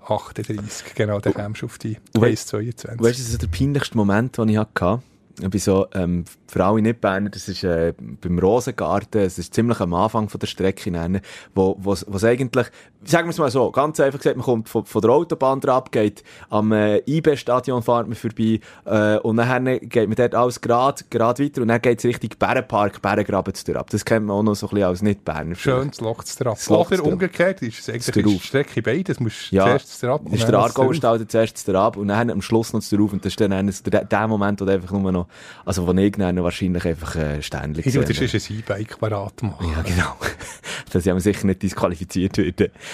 38, 0.08 0.96
genau, 0.96 1.20
dann 1.20 1.34
kommst 1.34 1.62
du 1.62 1.65
auf 1.65 1.77
die 1.77 1.98
Und 2.15 2.22
we- 2.22 2.27
1,22. 2.27 2.91
Und 2.91 3.03
weißt 3.03 3.20
du, 3.20 3.24
das 3.24 3.29
ist 3.29 3.41
der 3.41 3.48
peinlichste 3.48 3.98
Moment, 3.98 4.38
den 4.38 4.50
ich 4.50 4.58
hatte? 4.58 5.01
Ich 5.41 5.50
bin 5.50 5.60
so, 5.60 5.88
ähm, 5.93 6.25
für 6.48 6.65
alle 6.65 6.81
Nicht-Berner, 6.81 7.29
das 7.29 7.48
ist 7.48 7.63
äh, 7.63 7.93
beim 7.98 8.39
Rosengarten, 8.39 9.22
es 9.22 9.38
ist 9.38 9.53
ziemlich 9.53 9.79
am 9.79 9.93
Anfang 9.93 10.27
von 10.29 10.39
der 10.39 10.48
Strecke, 10.48 10.91
nennen, 10.91 11.22
wo 11.55 11.77
was 11.79 12.05
was 12.10 12.24
eigentlich, 12.24 12.67
sagen 13.05 13.27
wir 13.27 13.31
es 13.31 13.38
mal 13.38 13.51
so, 13.51 13.72
ganz 13.72 14.00
einfach 14.00 14.19
gesagt, 14.19 14.36
man 14.36 14.46
kommt 14.46 14.69
von, 14.69 14.86
von 14.86 15.01
der 15.01 15.12
Autobahn 15.12 15.63
ab, 15.65 15.91
geht 15.91 16.24
am 16.50 16.72
äh, 16.72 16.98
IB-Stadion 17.05 17.84
fährt 17.84 18.08
man 18.08 18.15
vorbei 18.15 18.60
äh, 18.86 19.17
und 19.19 19.38
dann 19.38 19.65
geht 19.81 20.08
man 20.08 20.15
dort 20.15 20.36
alles 20.36 20.60
gerade 20.60 21.03
gerade 21.10 21.43
weiter 21.43 21.62
und 21.62 21.69
dann 21.69 21.81
geht 21.81 22.00
es 22.00 22.05
Richtung 22.05 22.31
Bärenpark, 22.38 23.01
Bärengraben 23.01 23.53
zu 23.53 23.75
ab. 23.77 23.89
Das 23.89 24.03
kennt 24.03 24.25
man 24.25 24.36
auch 24.36 24.43
noch 24.43 24.55
so 24.55 24.67
ein 24.67 24.69
bisschen 24.72 24.88
als 24.88 25.01
Nicht-Berner. 25.01 25.55
Schön, 25.55 25.89
das 25.89 26.01
Loch 26.01 26.24
zu 26.24 26.43
Das 26.43 26.69
Loch 26.69 26.88
Oder 26.88 26.98
zu 26.98 27.03
umgekehrt, 27.05 27.62
ist 27.62 27.79
es 27.79 27.89
eigentlich 27.89 28.08
ist 28.08 28.15
die 28.15 28.22
drauf. 28.24 28.43
Strecke 28.43 28.81
beides, 28.81 29.19
musst 29.19 29.51
Ja, 29.51 29.65
zuerst 29.65 30.03
drauf 30.03 30.22
Das 30.25 30.39
ist 30.39 30.48
der 30.48 30.60
Aargau-Stall 30.60 31.27
zuerst 31.27 31.67
drauf 31.67 31.96
und 31.98 32.10
dann 32.10 32.29
am 32.29 32.41
Schluss 32.41 32.74
noch 32.74 32.81
drauf 32.81 33.13
und 33.13 33.24
das 33.24 33.34
ist 33.34 33.39
dann 33.39 33.72
der, 33.86 34.05
der 34.05 34.27
Moment, 34.27 34.60
wo 34.62 34.65
du 34.65 34.72
einfach 34.72 34.91
nur 34.91 35.12
noch, 35.12 35.27
also 35.66 35.88
wo 35.88 35.94
ich 35.94 36.12
dann 36.14 36.44
wahrscheinlich 36.44 36.86
einfach 36.86 37.16
äh, 37.16 37.42
Ständchen 37.42 37.84
Ich 37.88 37.94
würde 37.94 38.08
gesehen 38.08 38.28
sonst 38.28 38.50
ein 38.50 38.58
E-Bike 38.60 39.00
parat 39.00 39.44
machen. 39.44 39.76
habe. 39.76 39.88
Ja, 39.90 39.96
genau. 39.96 40.16
Dass 40.92 41.06
ich 41.06 41.12
sicher 41.20 41.46
nicht 41.48 41.62
disqualifiziert. 41.62 42.38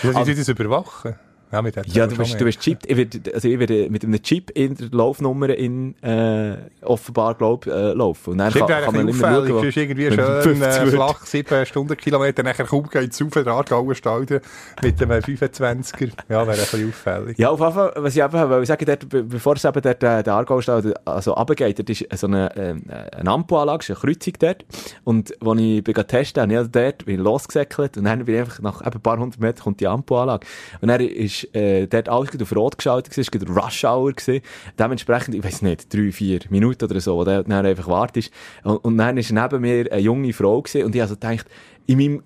Muss 0.03 0.15
Aber- 0.15 0.27
ich 0.27 0.37
das 0.37 0.47
überwachen? 0.49 1.15
Ja, 1.51 1.61
mit 1.61 1.75
Ja, 1.87 2.07
du 2.07 2.15
bist, 2.17 2.39
du 2.39 2.43
bist 2.43 2.59
Chip, 2.59 2.79
ich 2.85 2.97
werde, 2.97 3.33
also 3.33 3.47
ich 3.47 3.57
werde 3.59 3.89
mit 3.89 4.03
einem 4.03 4.21
Chip 4.21 4.49
in 4.51 4.75
der 4.75 4.89
Laufnummer 4.91 5.49
in, 5.49 5.95
äh, 6.03 6.57
offenbar, 6.81 7.35
glaub, 7.35 7.65
äh, 7.67 7.93
laufen. 7.93 8.31
Und 8.31 8.39
dann 8.39 8.51
Stimmt, 8.51 8.67
kann, 8.69 8.83
kann 8.83 8.93
man 8.95 9.07
immer 9.07 9.27
auffällig. 9.27 9.49
schauen, 9.49 9.55
Du 9.57 9.61
bist 9.61 9.77
irgendwie 9.77 10.11
schön 10.11 10.41
50 10.41 10.61
äh, 10.63 10.85
flach, 10.87 11.25
7 11.25 11.65
Stundenkilometer, 11.65 12.43
nachher 12.43 12.65
kaum 12.65 12.89
geht 12.89 13.13
es 13.13 13.21
auf 13.21 13.29
den 13.29 13.47
Aargauer 13.47 13.95
Stadion 13.95 14.41
mit 14.81 15.01
einem 15.01 15.19
25er. 15.21 16.11
Ja, 16.29 16.39
wäre 16.47 16.51
ein 16.51 16.57
bisschen 16.57 16.89
auffällig. 16.89 17.37
Ja, 17.37 17.49
auf 17.51 17.59
jeden 17.59 17.73
Fall, 17.73 17.93
was 17.95 18.15
ich 18.15 18.23
eben 18.23 18.33
wollte 18.33 18.65
sagen, 18.65 18.85
dort, 18.85 19.09
be- 19.09 19.23
bevor 19.23 19.55
es 19.55 19.63
eben 19.65 19.81
dort, 19.81 20.03
äh, 20.03 20.23
der 20.23 20.33
Aargaustall 20.33 20.93
also 21.05 21.33
runtergeht, 21.33 21.79
dort 21.79 21.89
ist 21.89 22.05
so 22.15 22.27
eine, 22.27 22.53
ähm, 22.57 22.83
eine 22.89 23.29
Ampelanlage, 23.29 23.83
ist 23.83 23.89
eine 23.91 23.99
Kreuzung 23.99 24.33
dort. 24.39 24.65
Und 25.03 25.31
als 25.45 25.59
ich 25.61 25.83
bin 25.83 25.93
testen 25.95 26.41
habe, 26.43 26.53
ich 26.65 26.71
dort 26.71 27.05
bin 27.05 27.19
losgesäckelt 27.21 27.97
und 27.97 28.03
dann 28.05 28.25
bin 28.25 28.35
ich 28.35 28.41
einfach 28.41 28.61
nach 28.61 28.81
eben 28.81 28.95
ein 28.95 29.01
paar 29.01 29.17
hundert 29.19 29.39
Metern 29.39 29.63
kommt 29.63 29.79
die 29.79 29.87
Ampelanlage. 29.87 30.45
Und 30.81 30.87
dann 30.89 30.99
ist 31.01 31.34
ist 31.43 31.55
äh, 31.55 31.87
dort 31.87 32.09
alles 32.09 32.41
auf 32.41 32.55
Rot 32.55 32.77
geschaltet 32.77 33.17
es 33.17 33.27
war 33.33 33.63
Rush 33.63 33.83
Hour 33.83 34.13
gewesen. 34.13 34.41
Dementsprechend, 34.77 35.35
ich 35.35 35.43
weiß 35.43 35.61
nicht, 35.61 35.93
drei, 35.93 36.11
vier 36.11 36.39
Minuten 36.49 36.85
oder 36.85 36.99
so, 36.99 37.17
wo 37.17 37.23
der 37.23 37.43
dann 37.43 37.65
einfach 37.65 37.87
wartet. 37.87 38.31
Und, 38.63 38.77
und 38.77 38.97
dann 38.97 39.17
ist 39.17 39.31
neben 39.31 39.61
mir 39.61 39.91
eine 39.91 40.01
junge 40.01 40.33
Frau 40.33 40.61
gewesen, 40.61 40.85
und 40.85 40.95
ich 40.95 41.01
also 41.01 41.15
gedacht, 41.15 41.45
in 41.85 41.97
meinem 41.97 42.23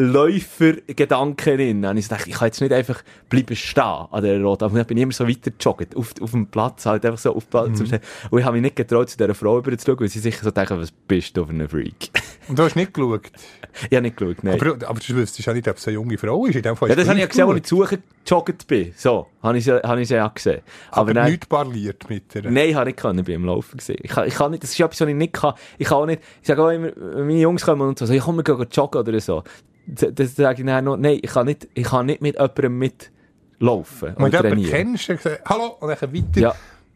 Läufergedanken 0.00 1.56
drin. 1.56 1.84
Und 1.84 1.96
ich 1.98 2.08
dachte, 2.08 2.28
ich 2.28 2.36
kann 2.36 2.46
jetzt 2.46 2.60
nicht 2.60 2.72
einfach 2.72 3.02
bleiben 3.28 3.54
stehen 3.54 3.82
an 3.82 4.22
der 4.22 4.40
Rot. 4.42 4.62
Aber 4.62 4.80
ich 4.80 4.86
bin 4.86 4.96
immer 4.96 5.12
so 5.12 5.28
weiter 5.28 5.50
gejoggt, 5.50 5.94
auf, 5.94 6.14
auf 6.20 6.30
dem 6.30 6.46
Platz, 6.46 6.86
halt 6.86 7.04
einfach 7.04 7.18
so 7.18 7.34
auf 7.34 7.44
dem 7.44 7.50
Platz. 7.50 7.80
Mhm. 7.80 8.00
Und 8.30 8.38
ich 8.38 8.44
habe 8.44 8.54
mich 8.54 8.62
nicht 8.62 8.76
getraut, 8.76 9.10
zu 9.10 9.18
dieser 9.18 9.34
Frau 9.34 9.56
rüber 9.56 9.76
zu 9.76 9.86
schauen, 9.86 10.00
weil 10.00 10.08
sie 10.08 10.20
sicher 10.20 10.42
so 10.42 10.50
denken, 10.50 10.80
was 10.80 10.90
bist 10.90 11.36
du 11.36 11.44
für 11.44 11.52
ein 11.52 11.68
Freak? 11.68 12.10
Und 12.48 12.58
du 12.58 12.62
hast 12.62 12.76
nicht 12.76 12.94
geschaut? 12.94 13.30
ich 13.90 13.96
habe 13.96 14.02
nicht 14.02 14.16
geschaut, 14.16 14.42
nein. 14.42 14.60
Aber, 14.60 14.88
aber 14.88 15.00
du 15.00 15.14
wüsstest 15.14 15.46
ja 15.46 15.52
nicht, 15.52 15.68
ob 15.68 15.76
es 15.76 15.86
eine 15.86 15.94
junge 15.94 16.16
Frau 16.16 16.46
ist. 16.46 16.56
In 16.56 16.62
dem 16.62 16.76
Fall 16.76 16.88
ja, 16.88 16.94
das 16.94 17.06
habe 17.06 17.18
ich 17.18 17.22
ja 17.22 17.28
gesehen, 17.28 17.48
als 17.48 17.58
ich 17.58 17.64
zu 17.64 17.86
gejoggt 18.24 18.66
bin. 18.66 18.92
So, 18.96 19.26
habe 19.42 19.58
ich, 19.58 19.68
habe 19.68 20.00
ich 20.00 20.08
sie 20.08 20.14
ja 20.14 20.28
gesehen. 20.28 20.62
Aber, 20.90 21.10
aber 21.10 21.24
nicht 21.28 21.48
parliert 21.48 22.08
mit 22.08 22.34
ihr? 22.34 22.50
Nein, 22.50 22.74
habe 22.74 22.90
ich 22.90 22.96
nicht 22.96 23.02
können, 23.02 23.18
ich 23.18 23.24
bin 23.26 23.34
im 23.34 23.44
Laufen 23.44 23.76
gesehen. 23.76 23.98
Ich 24.02 24.10
kann, 24.10 24.26
ich 24.26 24.34
kann 24.34 24.50
nicht, 24.50 24.62
das 24.62 24.70
ist 24.70 24.80
etwas, 24.80 25.00
was 25.00 25.08
ich 25.08 25.14
nicht 25.14 25.34
kann. 25.34 25.54
Ich 25.78 25.88
kann 25.88 25.98
auch 25.98 26.06
nicht, 26.06 26.22
ich 26.40 26.48
sage 26.48 26.62
auch 26.62 26.70
immer, 26.70 26.90
meine 26.96 27.40
Jungs 27.40 27.64
kommen 27.64 27.86
und 27.86 27.98
so, 27.98 28.08
ich 28.12 28.22
komme, 28.22 28.38
wir 28.38 28.44
gehen 28.44 28.66
joggen 28.72 29.00
oder 29.00 29.20
so 29.20 29.42
das 29.90 30.36
sage 30.36 30.62
ich 30.62 30.66
dann 30.66 30.84
noch, 30.84 30.96
nein, 30.96 31.18
ich 31.22 31.30
kann 31.30 31.46
nicht, 31.46 31.68
ich 31.74 31.84
kann 31.84 32.06
nicht 32.06 32.20
mit 32.20 32.34
jemandem 32.34 32.78
mitlaufen 32.78 34.14
und 34.14 34.32
du 34.32 34.42
jemanden 34.42 34.64
kennst, 34.64 35.08
dann 35.08 35.18
sagst 35.18 35.44
hallo, 35.46 35.76
und 35.80 35.88
dann 35.88 36.14
weiter. 36.14 36.40
Ja. 36.40 36.54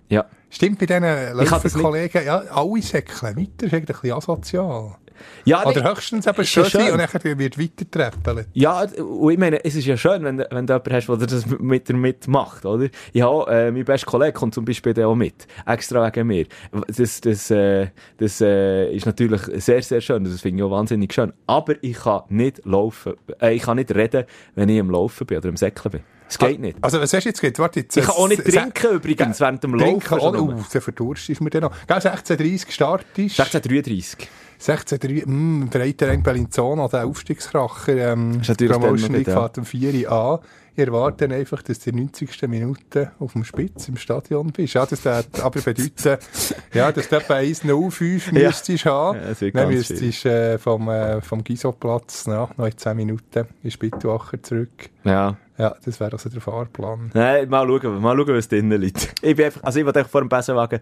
Ja. 0.08 0.26
Stimmt 0.50 0.78
bei 0.78 0.86
diesen 0.86 1.02
Läuferkollegen, 1.36 2.24
ja, 2.24 2.38
alle 2.38 2.82
säckeln 2.82 3.36
weiter, 3.36 3.66
ist 3.66 3.74
eigentlich 3.74 3.74
ein 3.74 3.84
bisschen 3.86 4.12
asozial. 4.12 4.96
Ja, 5.44 5.64
Oder 5.64 5.90
höchstens 5.90 6.26
eben 6.26 6.44
schön, 6.44 6.64
schön. 6.66 6.92
und 6.92 6.98
dann 6.98 7.38
wird 7.38 7.58
weiter 7.58 8.44
Ja, 8.52 8.82
und 8.82 9.30
ich 9.30 9.38
meine, 9.38 9.64
es 9.64 9.74
ist 9.74 9.86
ja 9.86 9.96
schön, 9.96 10.24
wenn, 10.24 10.38
wenn 10.38 10.66
du 10.66 10.72
jemanden 10.72 10.92
hast, 10.92 11.08
der 11.08 11.16
das 11.16 11.46
mit 11.46 11.88
dir 11.88 11.94
mitmacht, 11.94 12.64
oder? 12.64 12.88
Ja, 13.12 13.44
äh, 13.48 13.70
mein 13.70 13.84
bester 13.84 14.06
Kollege 14.06 14.32
kommt 14.32 14.54
zum 14.54 14.64
Beispiel 14.64 15.00
auch 15.02 15.14
mit. 15.14 15.46
Extra 15.66 16.06
wegen 16.06 16.26
mir. 16.26 16.46
Das, 16.88 17.20
das, 17.20 17.50
äh, 17.50 17.88
das 18.18 18.40
äh, 18.40 18.92
ist 18.94 19.06
natürlich 19.06 19.42
sehr, 19.56 19.82
sehr 19.82 20.00
schön. 20.00 20.24
Das 20.24 20.40
finde 20.40 20.62
ich 20.62 20.64
auch 20.64 20.70
wahnsinnig 20.70 21.12
schön. 21.12 21.32
Aber 21.46 21.74
ich 21.82 21.98
kann 21.98 22.22
nicht 22.28 22.64
laufen, 22.64 23.14
äh, 23.40 23.54
ich 23.54 23.62
kann 23.62 23.76
nicht 23.76 23.94
reden, 23.94 24.24
wenn 24.54 24.68
ich 24.68 24.80
am 24.80 24.90
Laufen 24.90 25.26
bin 25.26 25.38
oder 25.38 25.48
am 25.48 25.56
Säckeln 25.56 25.92
bin. 25.92 26.00
Es 26.28 26.38
geht 26.38 26.58
nicht. 26.58 26.78
Also, 26.80 27.00
was 27.00 27.12
hast 27.12 27.24
du 27.24 27.28
jetzt 27.28 27.40
gesagt? 27.40 27.58
Warte, 27.58 27.80
jetzt, 27.80 27.96
ich 27.96 28.04
kann 28.04 28.14
auch 28.16 28.28
nicht 28.28 28.44
trinken 28.44 28.94
übrigens 28.94 29.40
während 29.40 29.62
dem 29.62 29.74
Laufen. 29.74 30.18
Oh, 30.18 30.34
oh, 30.36 30.64
der 30.72 30.80
verdurst 30.80 31.28
ist 31.28 31.40
mir 31.40 31.50
dann 31.50 31.62
noch. 31.62 31.86
Gell, 31.86 31.98
16.30 31.98 32.70
Start 32.70 33.06
ist. 33.16 33.38
16.33. 33.38 34.26
16.3, 34.64 35.26
mh, 35.26 35.68
Verein 35.70 36.22
Bellinzona, 36.22 36.88
der 36.88 37.06
Aufstiegskracher, 37.06 38.12
ähm, 38.12 38.40
ist 38.40 38.48
natürlich 38.48 38.72
Promotion 38.72 39.14
League 39.14 39.26
fährt 39.26 39.58
um 39.58 39.66
4 39.66 40.08
Uhr 40.08 40.12
an. 40.12 40.38
Ich 40.74 40.86
erwarte 40.86 41.28
einfach, 41.28 41.62
dass 41.62 41.80
du 41.80 41.90
in 41.90 41.96
der 41.96 42.04
90. 42.06 42.48
Minute 42.48 43.12
auf 43.20 43.34
dem 43.34 43.44
Spitz 43.44 43.88
im 43.88 43.96
Stadion 43.96 44.52
bist. 44.52 44.72
Ja, 44.72 44.86
das 44.86 45.04
würde 45.04 45.26
aber 45.42 45.60
bedeuten, 45.60 46.18
ja, 46.72 46.90
dass 46.90 47.08
du 47.08 47.16
etwa 47.16 47.34
1.05 47.34 48.34
ja. 48.36 48.48
müsstest 48.48 48.86
haben. 48.86 49.18
Ja, 49.18 49.50
Dann 49.50 49.68
müsstest 49.68 50.24
du 50.24 50.28
äh, 50.30 50.58
vom, 50.58 50.88
äh, 50.88 51.20
vom 51.20 51.44
Gisoplatz 51.44 52.24
ja, 52.26 52.48
noch 52.56 52.66
in 52.66 52.76
10 52.76 52.96
Minuten 52.96 53.46
in 53.62 53.70
Spittwacher 53.70 54.42
zurück. 54.42 54.90
Ja. 55.04 55.36
Ja, 55.56 55.76
das 55.84 56.00
wäre 56.00 56.10
also 56.12 56.28
der 56.28 56.40
Fahrplan. 56.40 57.12
Nein, 57.14 57.48
mal 57.48 57.64
schauen, 57.68 58.02
mal 58.02 58.16
schauen, 58.16 58.34
was 58.34 58.48
drinnen 58.48 58.80
liegt. 58.80 59.14
Ich 59.22 59.36
bin 59.36 59.44
einfach, 59.44 59.62
also 59.62 59.78
ich 59.78 59.86
wollte 59.86 60.04
vor 60.06 60.22
dem 60.22 60.28
Besenwagen 60.28 60.80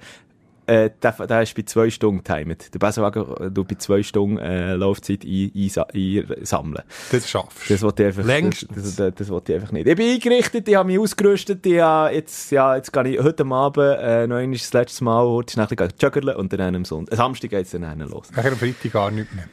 äh, 0.66 0.90
der, 1.02 1.12
der 1.26 1.42
ist 1.42 1.54
bei 1.54 1.62
zwei 1.62 1.90
Stunden 1.90 2.22
timed. 2.22 2.72
Der 2.72 2.78
Besenwagen 2.78 3.52
du 3.52 3.64
bei 3.64 3.74
zwei 3.76 4.02
Stunden 4.02 4.38
äh, 4.38 4.74
Laufzeit 4.74 5.24
einsammeln. 5.24 6.82
Das 7.10 7.28
schaffst 7.28 7.68
du. 7.68 7.74
Das 7.74 7.82
wollte 7.82 8.02
ich 8.02 8.06
einfach, 8.08 8.24
Längst. 8.24 8.66
Das, 8.74 8.96
das, 8.96 9.14
das 9.14 9.30
ich 9.52 9.54
einfach 9.54 9.72
nicht. 9.72 9.86
Ich 9.86 9.96
bin 9.96 10.12
eingerichtet, 10.12 10.68
ich 10.68 10.74
habe 10.74 10.86
mich 10.86 10.98
ausgerüstet, 10.98 11.66
ich 11.66 11.80
habe 11.80 12.14
jetzt, 12.14 12.50
ja, 12.52 12.76
jetzt 12.76 12.92
gehe 12.92 13.08
ich 13.08 13.20
heute 13.20 13.44
Abend 13.44 13.98
äh, 14.00 14.26
noch 14.26 14.36
einmal 14.36 14.58
das 14.58 14.72
letzte 14.72 15.04
Mal 15.04 15.24
heute 15.24 15.52
schnell 15.52 15.88
joggen 16.00 16.28
und 16.28 16.52
dann 16.52 16.74
am 16.74 16.84
Sonntag. 16.84 17.16
Samstag 17.16 17.50
geht 17.50 17.66
es 17.66 17.72
dann 17.72 17.98
los. 18.00 18.30
Nachher 18.34 18.52
am 18.52 18.58
Freitag 18.58 18.92
gar 18.92 19.10
nicht 19.10 19.34
mehr. 19.34 19.44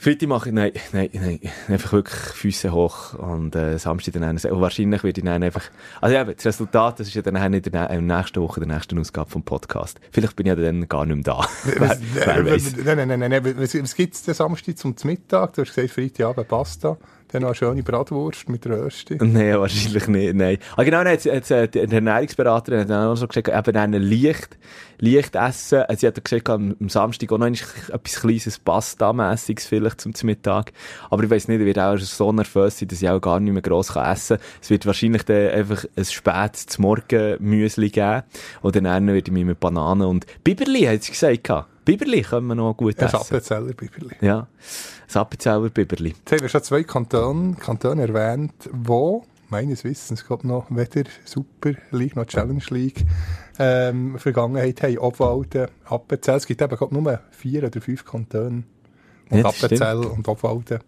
Freitag 0.00 0.28
mache 0.28 0.50
ich, 0.50 0.54
nein, 0.54 0.70
nein, 0.92 1.10
nein, 1.12 1.40
einfach 1.66 1.92
wirklich 1.92 2.14
Füße 2.14 2.70
hoch 2.70 3.14
und 3.14 3.56
äh, 3.56 3.78
Samstag 3.78 4.14
dann 4.14 4.22
einen, 4.22 4.38
und 4.38 4.60
wahrscheinlich 4.60 5.02
würde 5.02 5.20
ich 5.20 5.24
dann 5.24 5.42
einfach, 5.42 5.64
also 6.00 6.14
ja, 6.14 6.22
das 6.22 6.46
Resultat, 6.46 7.00
das 7.00 7.08
ist 7.08 7.14
ja 7.14 7.22
dann 7.22 7.52
in 7.52 7.60
der 7.60 7.90
äh, 7.90 8.00
nächsten 8.00 8.40
Woche, 8.40 8.60
der 8.60 8.68
nächsten 8.68 8.96
Ausgabe 8.96 9.28
vom 9.28 9.42
Podcast. 9.42 9.98
Vielleicht 10.12 10.36
bin 10.36 10.46
ich 10.46 10.50
ja 10.50 10.54
dann 10.54 10.88
gar 10.88 11.04
nicht 11.04 11.16
mehr 11.16 11.24
da. 11.24 11.48
wer, 11.64 11.98
wer 12.14 12.46
weiß. 12.46 12.76
Nein, 12.76 13.08
nein, 13.08 13.18
nein, 13.18 13.30
nein, 13.30 13.56
was, 13.58 13.74
was 13.74 13.94
gibt 13.96 14.14
es 14.14 14.24
Samstag 14.36 14.78
zum 14.78 14.94
Mittag? 15.02 15.54
Du 15.54 15.62
hast 15.62 15.74
gesagt, 15.74 15.90
Freitagabend 15.90 16.46
Pasta. 16.46 16.96
Dann 17.30 17.42
noch 17.42 17.48
eine 17.48 17.54
schöne 17.54 17.82
Bratwurst 17.82 18.48
mit 18.48 18.66
Rösti. 18.66 19.18
Nein, 19.20 19.58
wahrscheinlich 19.58 20.08
nicht, 20.08 20.34
nein. 20.34 20.56
Ah, 20.76 20.82
genau, 20.82 21.02
jetzt, 21.02 21.26
jetzt, 21.26 21.50
äh, 21.50 21.68
der 21.68 21.92
Ernährungsberater 21.92 22.80
hat 22.80 22.88
dann 22.88 23.08
auch 23.08 23.16
so 23.16 23.28
gesagt, 23.28 23.48
eben 23.48 23.76
einen 23.76 24.02
leicht, 24.02 24.56
leicht 24.98 25.36
essen. 25.36 25.82
Sie 25.94 26.06
hat 26.06 26.24
gesagt, 26.24 26.48
am, 26.48 26.74
am 26.80 26.88
Samstag 26.88 27.30
auch 27.30 27.36
noch 27.38 27.46
etwas 27.48 28.20
kleines 28.20 28.58
Pasta-mässiges 28.58 29.66
vielleicht 29.66 30.00
zum 30.00 30.12
Mittag. 30.22 30.72
Aber 31.10 31.22
ich 31.22 31.28
weiss 31.28 31.48
nicht, 31.48 31.60
ich 31.60 31.66
werde 31.66 31.84
auch 31.84 31.98
so 31.98 32.32
nervös 32.32 32.78
sein, 32.78 32.88
dass 32.88 33.02
ich 33.02 33.08
auch 33.10 33.20
gar 33.20 33.40
nicht 33.40 33.52
mehr 33.52 33.62
gross 33.62 33.94
essen 33.94 34.38
kann. 34.38 34.46
Es 34.62 34.70
wird 34.70 34.86
wahrscheinlich 34.86 35.24
dann 35.24 35.50
einfach 35.50 35.84
ein 35.96 36.04
spätes 36.06 36.78
Morgen-Müsli 36.78 37.90
geben. 37.90 38.22
Oder 38.62 38.80
dann 38.80 39.06
würde 39.06 39.18
ich 39.18 39.32
mich 39.32 39.44
mit 39.44 39.60
Bananen 39.60 40.06
und 40.06 40.24
Biberli, 40.44 40.84
hat 40.84 41.02
sie 41.02 41.12
gesagt. 41.12 41.66
Biberli 41.88 42.20
können 42.20 42.48
wir 42.48 42.54
noch 42.54 42.74
gut 42.76 42.98
essen. 42.98 43.16
Ein 43.16 43.22
Appenzeller 43.22 43.72
Biberli. 43.72 44.14
Ja, 44.20 44.40
ein 44.40 45.16
Appenzeller 45.16 45.70
Biberli. 45.70 46.10
Jetzt 46.10 46.32
haben 46.32 46.40
wir 46.42 46.48
schon 46.50 46.62
zwei 46.62 46.82
Kantone, 46.82 47.54
Kantone 47.54 48.02
erwähnt, 48.02 48.68
wo 48.70 49.24
meines 49.48 49.84
Wissens 49.84 50.26
glaube 50.26 50.46
noch 50.46 50.66
weder 50.68 51.04
Super 51.24 51.72
League 51.90 52.14
noch 52.14 52.26
Challenge 52.26 52.62
League 52.68 53.06
ähm, 53.58 54.18
Vergangenheit 54.18 54.82
haben. 54.82 54.98
Obwalden, 54.98 55.68
Appenzell. 55.86 56.36
Es 56.36 56.46
gibt 56.46 56.60
eben 56.60 56.76
glaub, 56.76 56.92
nur 56.92 57.20
vier 57.30 57.64
oder 57.64 57.80
fünf 57.80 58.04
Kantone. 58.04 58.64
Und 59.30 59.38
ja, 59.38 59.46
Appenzell 59.46 60.04
und 60.04 60.28
Obwalden 60.28 60.80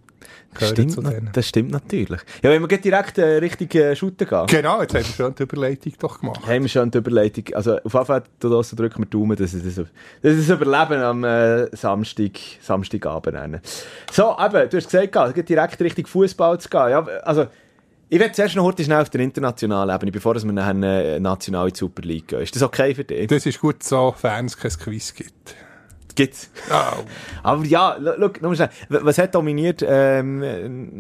Stimmt, 0.61 0.99
das 1.33 1.47
stimmt 1.47 1.71
natürlich. 1.71 2.21
Ja, 2.43 2.51
wenn 2.51 2.69
wir 2.69 2.79
direkt 2.79 3.19
äh, 3.19 3.39
Richtung 3.39 3.69
äh, 3.71 3.95
Shooter 3.95 4.25
gehen. 4.25 4.47
Genau, 4.47 4.81
jetzt 4.83 4.95
haben 4.95 5.05
wir 5.05 5.15
schon 5.15 5.35
die 5.35 5.43
Überleitung 5.45 5.93
doch 5.99 6.21
gemacht. 6.21 6.47
Haben 6.47 6.63
wir 6.63 6.69
schon 6.69 6.91
die 6.91 6.99
Überleitung. 6.99 7.45
Also 7.55 7.79
auf 7.79 7.93
jeden 7.93 8.07
Fall 8.07 8.23
draussen 8.41 8.77
drücken 8.77 9.03
wir 9.03 9.07
Daumen, 9.07 9.37
dass 9.37 9.55
es 9.55 9.63
das, 9.63 9.87
das 10.23 10.49
Überleben 10.49 11.03
am 11.03 11.25
äh, 11.25 11.75
Samstag, 11.75 12.33
Samstagabend 12.61 13.35
nennen. 13.35 13.61
So, 14.11 14.37
eben, 14.39 14.69
du 14.69 14.77
hast 14.77 14.91
gesagt, 14.91 15.17
es 15.17 15.35
geht 15.35 15.49
direkt 15.49 15.81
Richtung 15.81 16.07
Fußball 16.07 16.59
zu 16.61 16.69
gehen. 16.69 16.91
Ja, 16.91 17.05
also, 17.23 17.47
ich 18.09 18.19
werde 18.19 18.33
zuerst 18.33 18.57
noch 18.57 18.65
heute 18.65 18.83
schnell 18.83 19.01
auf 19.01 19.11
der 19.11 19.21
internationalen 19.21 19.95
Ebene, 19.95 20.11
bevor 20.11 20.35
wir 20.35 20.53
nachher 20.53 20.71
eine 20.71 21.21
nationale 21.21 21.71
Super 21.75 22.03
League 22.03 22.27
gehen. 22.29 22.41
Ist 22.41 22.57
das 22.57 22.63
okay 22.63 22.93
für 22.95 23.05
dich? 23.05 23.29
Das 23.29 23.47
ist 23.47 23.61
gut, 23.61 23.85
so 23.85 24.13
Fans 24.17 24.57
kein 24.57 24.73
Quiz 24.73 25.15
gibt 25.15 25.55
gibt's. 26.15 26.51
Oh. 26.71 27.05
Aber 27.43 27.65
ja, 27.65 27.97
look, 27.97 28.41
nur 28.43 28.55
schnell. 28.55 28.71
Was 28.89 29.19
hat 29.19 29.35
dominiert? 29.35 29.85
Ähm, 29.87 30.41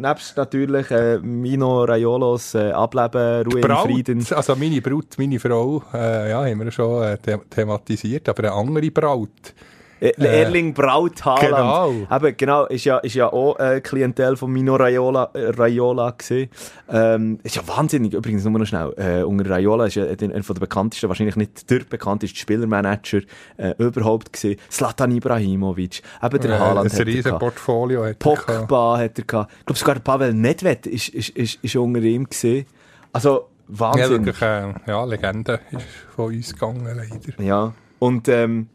nebst 0.00 0.36
natürlich 0.36 0.90
äh, 0.90 1.18
Mino 1.18 1.84
Raiolos 1.84 2.54
äh, 2.54 2.70
Ableben, 2.70 3.42
Ruhe 3.50 3.60
Braut, 3.60 3.88
in 3.88 3.94
Frieden. 3.94 4.26
Also 4.30 4.56
meine 4.56 4.80
Brut, 4.80 5.18
meine 5.18 5.38
Frau, 5.38 5.82
äh, 5.92 6.30
ja, 6.30 6.44
haben 6.44 6.64
wir 6.64 6.70
schon 6.70 7.02
äh, 7.02 7.18
thematisiert, 7.50 8.28
aber 8.28 8.44
eine 8.44 8.52
andere 8.52 8.90
Braut 8.90 9.54
Erling 10.00 10.74
Braut 10.74 11.24
Haaland. 11.24 12.06
Genau. 12.06 12.16
Eben, 12.16 12.36
genau, 12.36 12.64
ist 12.66 12.84
ja, 12.84 12.98
ist 12.98 13.14
ja 13.14 13.32
auch 13.32 13.58
äh, 13.58 13.80
Klientel 13.80 14.36
von 14.36 14.50
Mino 14.50 14.76
Raiola, 14.76 15.30
äh, 15.34 15.50
Raiola 15.50 16.10
gewesen. 16.12 16.50
Ähm, 16.88 17.38
ist 17.42 17.56
ja 17.56 17.62
wahnsinnig, 17.66 18.14
übrigens 18.14 18.44
nur 18.44 18.58
noch 18.58 18.66
schnell, 18.66 18.92
äh, 18.96 19.22
unter 19.22 19.50
Raiola 19.50 19.86
ist 19.86 19.96
ja 19.96 20.04
einer 20.04 20.42
von 20.42 20.54
der 20.54 20.60
bekanntesten, 20.60 21.08
wahrscheinlich 21.08 21.36
nicht 21.36 21.70
der 21.70 21.80
bekannteste 21.80 22.38
Spielermanager 22.38 23.20
äh, 23.56 23.74
überhaupt 23.78 24.32
gewesen. 24.32 24.58
Zlatan 24.68 25.12
Ibrahimovic, 25.12 26.02
eben 26.22 26.40
der 26.40 26.50
äh, 26.50 26.58
Haaland 26.58 26.92
ein 26.92 27.02
riesen 27.02 27.38
Portfolio 27.38 28.04
hat 28.04 28.18
Pogba 28.18 28.98
hat 28.98 29.18
er 29.18 29.24
gehabt. 29.24 29.52
Ich 29.60 29.66
glaube 29.66 29.78
sogar 29.78 29.98
Pavel 30.00 30.32
Nedved 30.32 30.86
ist, 30.86 31.08
ist, 31.10 31.30
ist, 31.30 31.58
ist 31.62 31.76
unter 31.76 32.00
ihm 32.00 32.24
gewesen. 32.24 32.66
Also, 33.12 33.48
Wahnsinn. 33.68 34.02
Ja, 34.02 34.10
wirklich, 34.10 34.42
äh, 34.42 34.74
ja, 34.86 35.04
Legende 35.04 35.60
ist 35.70 35.84
von 36.14 36.26
uns 36.26 36.52
gegangen, 36.52 36.84
leider. 36.84 37.42
Ja, 37.42 37.72
und 37.98 38.28
ähm, 38.28 38.68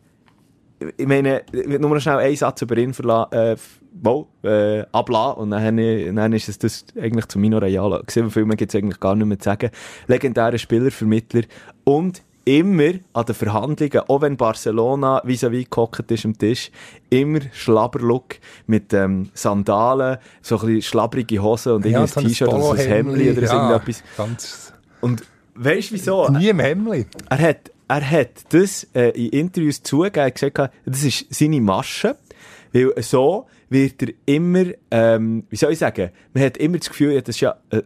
ich 0.98 1.08
meine, 1.08 1.44
ich 1.52 1.68
will 1.68 1.80
nur 1.80 2.00
schnell 2.00 2.18
einen 2.18 2.36
Satz 2.36 2.62
über 2.62 2.78
ihn 2.78 2.94
verlassen, 2.94 3.34
äh, 3.34 3.56
wo, 4.02 4.28
äh, 4.44 4.84
ablassen 4.92 5.42
und 5.44 5.52
dann, 5.52 6.16
dann 6.16 6.34
ist 6.34 6.50
es 6.50 6.60
das 6.60 6.86
eigentlich 7.00 7.28
zu 7.28 7.40
Mino 7.40 7.58
Real. 7.58 8.02
Gesehen, 8.06 8.30
Filme 8.30 8.56
gibt 8.56 8.74
es 8.74 8.80
eigentlich 8.80 9.00
gar 9.00 9.16
nicht 9.16 9.28
mehr 9.28 9.40
zu 9.40 9.46
sagen. 9.46 9.70
Legendärer 10.08 10.58
Spielervermittler 10.58 11.44
und 11.84 12.22
immer 12.46 12.94
an 13.14 13.26
den 13.26 13.36
Verhandlungen, 13.36 14.02
auch 14.08 14.22
wenn 14.22 14.38
Barcelona 14.38 15.22
vis-à-vis 15.26 15.68
gehockt 15.70 16.12
ist 16.12 16.26
am 16.26 16.38
Tisch, 16.38 16.72
immer 17.10 17.40
Schlabberlook 17.52 18.36
mit 18.68 18.94
ähm, 18.94 19.30
Sandalen, 19.34 20.18
so 20.42 20.60
ein 20.60 20.68
bisschen 20.68 20.82
schlabbrige 20.84 21.42
Hosen 21.42 21.74
und 21.74 21.86
ja, 21.86 22.02
irgendein 22.02 22.28
T-Shirt 22.28 22.54
oder 22.54 22.80
ein 22.80 22.88
Hemd 22.88 23.10
oder 23.14 23.22
ja, 23.22 23.70
irgendetwas. 23.70 24.04
Ganz 24.16 24.74
und 25.02 25.24
weißt 25.56 25.90
du 25.90 25.96
wieso? 25.96 26.30
Nie 26.30 26.50
im 26.50 26.60
Hemd. 26.60 27.08
Er 27.30 27.40
hat 27.40 27.72
er 27.88 28.10
hat 28.10 28.54
das 28.54 28.88
äh, 28.94 29.10
in 29.10 29.30
Interviews 29.30 29.84
zugegeben, 29.84 30.34
gesagt, 30.34 30.74
das 30.86 31.04
ist 31.04 31.26
seine 31.34 31.62
Masche, 31.62 32.16
weil 32.74 32.94
so 33.02 33.48
wird 33.70 34.02
er 34.04 34.14
immer, 34.26 34.66
ähm, 34.92 35.46
wie 35.50 35.56
soll 35.56 35.74
ich 35.74 35.80
sagen, 35.80 36.12
man 36.34 36.44
hat 36.44 36.58
immer 36.58 36.78
das 36.78 36.90
Gefühl, 36.90 37.20
das 37.22 37.36
ist 37.36 37.42
ja 37.42 37.56
äh, 37.70 37.82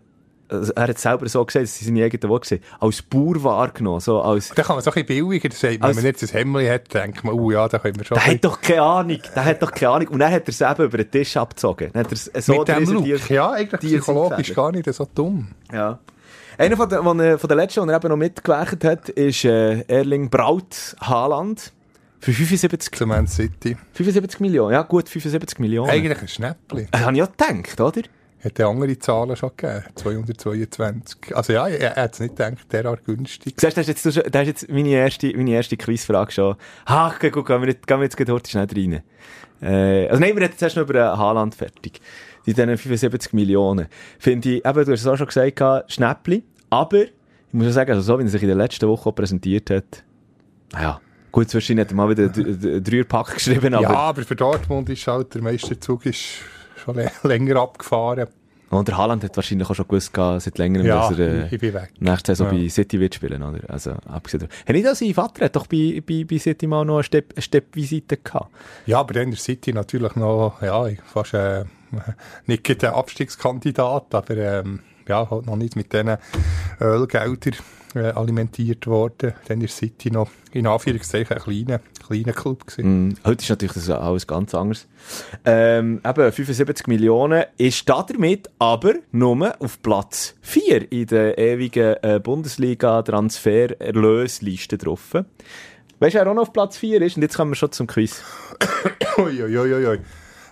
also 0.49 0.73
er 0.73 0.83
hat 0.83 0.95
es 0.95 1.01
selber 1.01 1.27
so 1.29 1.45
gesagt, 1.45 1.63
das 1.63 1.77
sind 1.77 1.87
seine 1.87 2.05
eigenen 2.05 2.29
Worte 2.29 2.41
gesehen, 2.41 2.63
als 2.79 3.01
Bauer 3.01 3.43
wahrgenommen, 3.43 3.99
so 3.99 4.21
als, 4.21 4.49
Da 4.49 4.63
kann 4.63 4.75
man 4.75 4.83
so 4.83 4.89
ein 4.91 5.05
bisschen 5.05 5.27
billiger 5.27 5.51
sagen. 5.51 5.77
Wenn 5.81 5.95
man 5.95 6.05
jetzt 6.05 6.23
ein 6.23 6.29
Hemmli 6.29 6.67
hat, 6.67 6.93
denkt 6.93 7.23
man, 7.23 7.35
oh 7.35 7.51
ja, 7.51 7.67
da 7.67 7.79
können 7.79 7.97
wir 7.97 8.05
schon 8.05 8.15
der 8.15 8.25
hat 8.25 8.43
doch 8.43 8.59
keine 8.59 8.81
Ahnung, 8.81 9.19
der 9.35 9.45
hat 9.45 9.61
doch 9.61 9.71
keine 9.71 9.91
Ahnung. 9.91 10.07
Und 10.09 10.19
dann 10.19 10.31
hat 10.31 10.43
er 10.43 10.49
es 10.49 10.61
eben 10.61 10.83
über 10.83 10.97
den 10.97 11.11
Tisch 11.11 11.37
abgezogen. 11.37 11.91
Dann 11.93 12.03
hat 12.03 12.11
er 12.11 12.13
es 12.13 12.45
so 12.45 12.59
mit 12.59 12.67
dem 12.67 12.83
Look. 12.85 13.29
Ja, 13.29 13.51
eigentlich 13.51 13.81
psychologisch 13.81 14.53
gar 14.53 14.71
nicht 14.71 14.91
so 14.91 15.07
dumm. 15.13 15.49
Ja. 15.71 15.99
Einer 16.59 16.75
von 16.75 16.89
den, 16.89 17.39
von, 17.39 17.47
den 17.47 17.57
letzten, 17.57 17.87
die 17.87 17.89
er 17.89 17.95
eben 17.95 18.09
noch 18.09 18.17
mitgewerkt 18.17 18.83
hat, 18.83 19.07
ist 19.07 19.45
äh, 19.45 19.79
Erling 19.83 20.29
Braut 20.29 20.93
Haaland. 20.99 21.71
Für 22.19 22.33
75, 22.33 22.91
Zu 22.95 23.07
Man 23.07 23.27
City. 23.27 23.77
75 23.93 24.41
Millionen. 24.41 24.73
Ja, 24.73 24.81
gut, 24.81 25.07
75 25.07 25.57
Millionen. 25.59 25.89
Eigentlich 25.89 26.19
ein 26.19 26.27
Schnäppli. 26.27 26.89
Das 26.91 26.99
habe 26.99 27.13
ich 27.13 27.19
ja 27.19 27.27
gedacht, 27.27 27.79
oder? 27.79 28.01
Hätte 28.39 28.65
andere 28.65 28.99
Zahlen 28.99 29.37
schon 29.37 29.51
gegeben. 29.55 29.85
222. 29.95 31.33
Also 31.33 31.53
ja, 31.53 31.65
er, 31.69 31.95
er 31.95 32.03
hat 32.03 32.15
es 32.15 32.19
nicht 32.19 32.35
gedacht, 32.35 32.57
derart 32.73 33.05
günstig. 33.05 33.53
Siehst 33.57 33.77
du, 33.77 33.79
das 33.79 33.87
ist 33.87 34.05
jetzt, 34.05 34.35
das 34.35 34.41
ist 34.41 34.47
jetzt 34.47 34.69
meine 34.69 34.89
erste, 34.89 35.31
meine 35.37 35.51
erste 35.51 35.77
Quizfrage 35.77 36.33
schon. 36.33 36.55
Ach, 36.83 37.17
gut, 37.21 37.45
gehen 37.45 37.61
wir, 37.61 37.67
nicht, 37.67 37.87
gehen 37.87 37.99
wir 37.99 38.03
jetzt 38.03 38.19
heute 38.19 38.49
schnell 38.49 38.67
rein. 38.69 39.01
Äh, 39.61 40.09
also 40.09 40.19
nein, 40.19 40.35
wir 40.35 40.43
reden 40.43 40.57
zuerst 40.57 40.75
noch 40.75 40.83
über 40.83 40.95
äh, 40.95 41.17
Haaland 41.17 41.55
fertig. 41.55 42.01
Die 42.45 42.53
diesen 42.53 42.77
75 42.77 43.33
Millionen. 43.33 43.87
Finde 44.17 44.49
ich, 44.49 44.65
eben, 44.65 44.85
du 44.85 44.91
hast 44.91 45.01
es 45.01 45.07
auch 45.07 45.17
schon 45.17 45.27
gesagt, 45.27 45.91
Schnäppli. 45.91 46.43
Aber, 46.69 47.01
ich 47.03 47.09
muss 47.53 47.65
ja 47.65 47.71
sagen, 47.71 47.91
also 47.91 48.01
so 48.01 48.19
wie 48.19 48.23
er 48.23 48.29
sich 48.29 48.41
in 48.41 48.47
der 48.47 48.57
letzten 48.57 48.87
Woche 48.87 49.11
präsentiert 49.11 49.69
hat, 49.69 50.03
naja, 50.71 51.01
gut, 51.31 51.49
zwischendurch 51.49 51.85
hat 51.87 51.91
er 51.91 51.95
mal 51.95 52.09
wieder 52.09 52.23
einen 52.33 52.83
Dreierpack 52.83 53.33
geschrieben, 53.35 53.73
aber... 53.73 53.83
ja, 53.83 53.89
aber 53.89 54.21
für 54.23 54.35
Dortmund 54.35 54.89
ist 54.89 55.05
halt 55.07 55.33
der 55.33 55.41
Meisterzug 55.41 56.05
ist 56.05 56.23
schon 56.83 56.95
lä- 56.95 57.11
länger 57.27 57.55
abgefahren. 57.59 58.27
Und 58.71 58.87
der 58.87 58.97
Haaland 58.97 59.23
hat 59.23 59.35
wahrscheinlich 59.35 59.67
auch 59.67 59.73
schon 59.73 59.87
gewusst, 59.87 60.11
seit 60.15 60.57
längerem, 60.59 60.85
Ja, 60.85 61.09
dass 61.09 61.17
er 61.17 61.51
äh, 61.51 61.87
nächste 61.99 62.35
Saison 62.35 62.55
Ja. 62.55 62.61
bei 62.61 62.69
City 62.69 62.99
wird 62.99 63.15
spielen, 63.15 63.41
oder? 63.41 63.59
Also, 63.67 63.93
abgesehen 64.05 64.41
davon. 64.41 64.55
Hat 64.67 64.75
nicht 64.75 64.87
auch 64.87 64.93
sein 64.93 65.13
Vater 65.15 65.45
hat 65.45 65.55
doch 65.55 65.65
bei, 65.65 66.03
bei, 66.07 66.23
bei 66.23 66.37
City 66.37 66.67
mal 66.67 66.85
noch 66.85 66.97
eine 66.97 67.03
Stepp- 67.03 67.33
eine 67.33 67.41
Steppvisite 67.41 68.17
gehabt? 68.17 68.51
Ja, 68.85 68.99
aber 68.99 69.15
dann 69.15 69.31
der 69.31 69.39
City 69.39 69.73
natürlich 69.73 70.15
noch, 70.15 70.61
ja, 70.61 70.85
fast 71.11 71.33
äh, 71.33 71.63
nicht 72.45 72.63
gerade 72.63 72.79
der 72.79 72.95
Abstiegskandidat, 72.95 74.13
aber 74.13 74.37
ähm, 74.37 74.81
ja, 75.07 75.29
halt 75.29 75.45
noch 75.45 75.55
nicht 75.55 75.75
mit 75.75 75.91
diesen 75.91 76.17
Ölgeldern 76.79 77.55
äh, 77.95 78.11
alimentiert 78.11 78.85
worden. 78.87 79.33
Dann 79.47 79.61
ist 79.61 79.77
City 79.77 80.11
noch 80.11 80.29
in 80.51 80.67
Anführungszeichen 80.67 81.35
ein 81.35 81.43
kleiner, 81.43 81.79
kleiner 82.05 82.33
Club 82.33 82.67
gewesen. 82.67 83.07
Mm, 83.09 83.15
heute 83.25 83.41
ist 83.41 83.49
natürlich 83.49 83.73
das 83.73 83.89
alles 83.89 84.27
ganz 84.27 84.53
anders. 84.53 84.85
Ähm, 85.45 85.99
eben, 86.05 86.31
75 86.31 86.85
Millionen 86.87 87.45
ist 87.57 87.89
da 87.89 88.03
damit 88.03 88.51
aber 88.59 88.93
nur 89.11 89.55
auf 89.59 89.81
Platz 89.81 90.35
4 90.41 90.91
in 90.91 91.07
der 91.07 91.35
ewigen 91.37 91.95
äh, 92.01 92.19
Bundesliga-Transfer-Erlösliste 92.21 94.77
drauf. 94.77 95.13
Weißt 95.13 96.15
du, 96.15 96.19
wer 96.19 96.29
auch 96.29 96.35
noch 96.35 96.43
auf 96.43 96.53
Platz 96.53 96.77
4 96.77 97.01
ist? 97.01 97.17
Und 97.17 97.23
jetzt 97.23 97.35
kommen 97.35 97.51
wir 97.51 97.55
schon 97.55 97.71
zum 97.71 97.87
Quiz. 97.87 98.21
Uiuiuiui. 99.17 99.99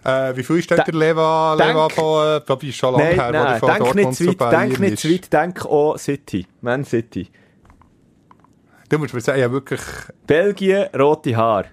Äh, 0.08 0.38
wie 0.38 0.44
viel 0.44 0.62
Da- 0.62 0.78
der 0.78 0.94
Leva, 0.94 1.56
denk- 1.58 1.68
Leva 1.70 1.90
von, 1.90 2.38
äh, 2.38 2.40
bist 2.40 2.64
du 2.64 2.72
schon 2.72 2.94
lange 2.94 3.04
Nein, 3.10 3.16
her, 3.20 3.28
wo 3.28 3.44
nein, 3.44 3.60
von 3.60 3.68
denk 3.68 3.80
Dortmund 3.80 4.08
nicht 4.08 4.18
zu 4.18 4.40
weit, 4.40 4.52
denk 4.54 4.80
nicht 4.80 5.00
zu 5.00 5.10
weit, 5.12 5.34
denk 5.34 5.66
auch 5.66 5.98
City, 5.98 6.48
Man 6.62 6.86
City. 6.86 7.30
Du 8.88 8.98
musst 9.00 9.14
mir 9.14 9.20
sagen, 9.20 9.42
ja 9.42 9.52
wirklich, 9.52 9.82
Belgien, 10.26 10.86
rote 10.98 11.36
Haar. 11.36 11.66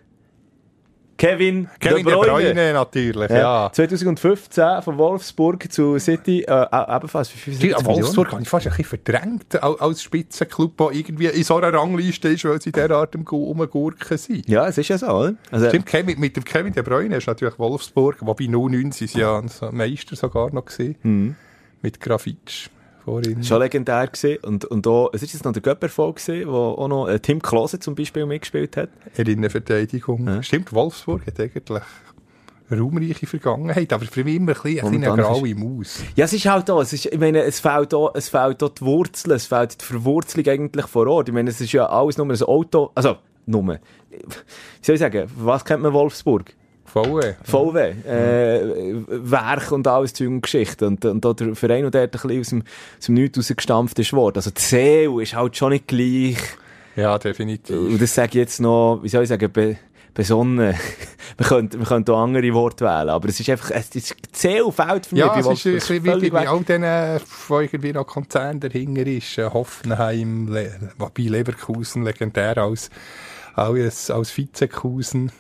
Kevin, 1.29 1.69
Kevin 1.81 2.05
De 2.05 2.15
Bruyne 2.15 2.73
natürlich, 2.73 3.31
ja. 3.31 3.71
2015 3.73 4.83
von 4.83 4.99
Wolfsburg 4.99 5.73
zu 5.73 5.99
City, 5.99 6.43
äh, 6.43 6.67
ebenfalls 6.97 7.29
für 7.29 7.39
75 7.39 7.61
Die 7.61 7.67
Millionen. 7.69 7.87
Wolfsburg 8.03 8.33
habe 8.33 8.43
ich 8.43 8.49
fast 8.49 8.67
ein 8.67 8.77
bisschen 8.77 8.99
verdrängt 9.03 9.63
al- 9.63 9.77
als 9.79 10.03
Spitzenclub, 10.03 10.77
der 10.77 10.91
irgendwie 10.93 11.27
in 11.27 11.45
so 11.45 11.57
einer 11.57 11.73
Rangliste 11.73 12.29
ist, 12.29 12.45
weil 12.45 12.61
sie 12.61 12.73
derart 12.73 13.15
am 13.15 13.25
Gu- 13.25 13.45
Rumgurken 13.47 14.19
sind. 14.19 14.49
Ja, 14.49 14.67
es 14.69 14.77
ist 14.79 14.89
ja 14.89 14.99
so, 14.99 15.07
oder? 15.07 15.35
Also, 15.51 15.69
Stimmt, 15.69 15.87
Kevin, 15.87 16.21
mit 16.21 16.37
dem 16.37 16.45
Kevin 16.45 16.73
De 16.73 16.83
Bruyne 16.83 17.17
ist 17.17 17.27
natürlich 17.27 17.59
Wolfsburg, 17.59 18.17
wobei 18.21 18.47
09 18.47 18.93
sind 18.93 19.11
sie 19.11 19.19
ja 19.21 19.43
Meister 19.73 20.17
sogar 20.17 20.53
noch 20.53 20.65
gesehen. 20.67 21.37
Mit 21.83 22.01
Grafitsch 22.01 22.69
vorhin. 23.05 23.43
schon 23.45 23.61
legendär 23.61 24.07
gewesen. 24.07 24.39
Und, 24.45 24.65
und 24.65 24.87
auch, 24.87 25.11
es 25.13 25.23
ist 25.23 25.33
jetzt 25.33 25.45
noch 25.45 25.53
der 25.53 25.63
Göpperfolg 25.63 26.17
gewesen, 26.17 26.49
wo 26.51 26.57
auch 26.57 26.89
noch 26.89 27.09
äh, 27.09 27.19
Tim 27.21 27.41
Klose 27.41 27.79
zum 27.79 27.95
Beispiel 27.95 28.27
mitgespielt 28.27 28.77
hat. 28.77 28.91
in 29.17 29.27
Innenverteidigung. 29.27 30.27
Ja. 30.27 30.43
Stimmt, 30.43 30.73
Wolfsburg 30.73 31.27
hat 31.27 31.39
eigentlich 31.41 31.83
eine 32.71 32.81
raumreiche 32.81 33.27
Vergangenheit, 33.27 33.93
aber 33.93 34.07
für 34.07 34.25
mich 34.25 34.37
immer 34.37 34.53
ein 34.53 34.63
bisschen 34.63 35.05
eine 35.05 35.23
graue 35.23 35.55
Maus. 35.55 36.03
Ja, 36.17 36.25
es 36.25 36.33
ist 36.33 36.47
halt 36.47 36.71
auch, 36.71 36.81
es 36.81 36.93
ist, 36.93 37.07
ich 37.07 37.19
meine, 37.19 37.43
es 37.43 37.61
fehlt 37.61 37.93
auch, 37.93 38.15
es 38.15 38.29
fehlt 38.29 38.63
auch 38.63 38.71
die 38.71 38.83
Wurzeln, 38.83 39.37
es 39.37 39.47
fehlt 39.47 39.81
die 39.81 39.85
Verwurzelung 39.85 40.47
eigentlich 40.49 40.87
vor 40.87 41.07
Ort. 41.07 41.29
Ich 41.29 41.35
meine, 41.35 41.51
es 41.51 41.61
ist 41.61 41.73
ja 41.73 41.87
alles 41.87 42.17
nur 42.17 42.27
ein 42.27 42.43
Auto, 42.43 42.91
also, 42.95 43.17
nur. 43.47 43.65
Wie 43.65 44.19
soll 44.81 44.95
ich 44.95 45.01
sagen, 45.01 45.29
was 45.37 45.65
kennt 45.65 45.83
man 45.83 45.93
Wolfsburg? 45.93 46.55
VW. 46.95 47.35
VW, 47.43 47.91
äh, 48.09 48.95
Werk 49.09 49.73
und 49.73 49.89
alles 49.89 50.15
Zeug 50.15 50.29
und 50.29 50.43
Geschichte. 50.43 50.87
Und, 50.87 51.05
und 51.05 51.27
auch 51.27 51.35
der 51.35 51.57
Verein, 51.57 51.91
der 51.91 52.07
dort 52.07 52.25
ein 52.25 52.29
bisschen 52.29 52.41
aus 52.41 52.49
dem, 52.51 52.63
aus 53.01 53.07
dem 53.07 53.15
Nichts 53.17 53.39
rausgestampft 53.39 53.99
ist 53.99 54.13
worden. 54.13 54.37
Also 54.37 54.51
die 54.51 54.61
Seele 54.61 55.21
ist 55.21 55.35
halt 55.35 55.57
schon 55.57 55.71
nicht 55.73 55.89
gleich. 55.89 56.39
Ja, 56.95 57.19
definitiv. 57.19 57.77
Und 57.77 58.01
das 58.01 58.15
sage 58.15 58.29
ich 58.29 58.35
jetzt 58.35 58.61
noch, 58.61 59.01
wie 59.03 59.09
soll 59.09 59.25
ich 59.25 59.29
sagen, 59.29 59.51
be, 59.51 59.77
besonnen. 60.15 60.77
wir 61.37 61.47
könnten, 61.47 61.81
wir 61.81 61.87
könnten 61.87 62.13
auch 62.13 62.23
andere 62.23 62.55
Worte 62.55 62.85
wählen, 62.85 63.09
aber 63.09 63.29
es 63.29 63.41
ist 63.41 63.51
einfach, 63.51 63.73
es 63.73 63.93
ist, 63.97 64.15
Seele 64.31 64.71
fehlt 64.71 65.07
für 65.07 65.17
mich 65.17 65.25
Ja, 65.25 65.33
bei 65.33 65.41
es 65.41 65.49
ist 65.49 65.67
ein 65.67 65.73
bisschen 65.73 66.05
wie, 66.23 66.33
weg. 66.33 66.49
all 66.49 66.61
denen, 66.63 67.21
wo 67.49 67.59
irgendwie 67.59 67.93
noch 67.93 68.07
Konzern 68.07 68.61
dahinter 68.61 69.05
ist. 69.05 69.37
Äh, 69.37 69.51
Hoffenheim, 69.51 70.47
Le 70.47 70.71
wobei 70.97 71.25
Leverkusen 71.25 72.05
legendär 72.05 72.57
als, 72.59 72.89
als, 73.55 74.13
als 74.13 74.37
Vizekusen. 74.37 75.33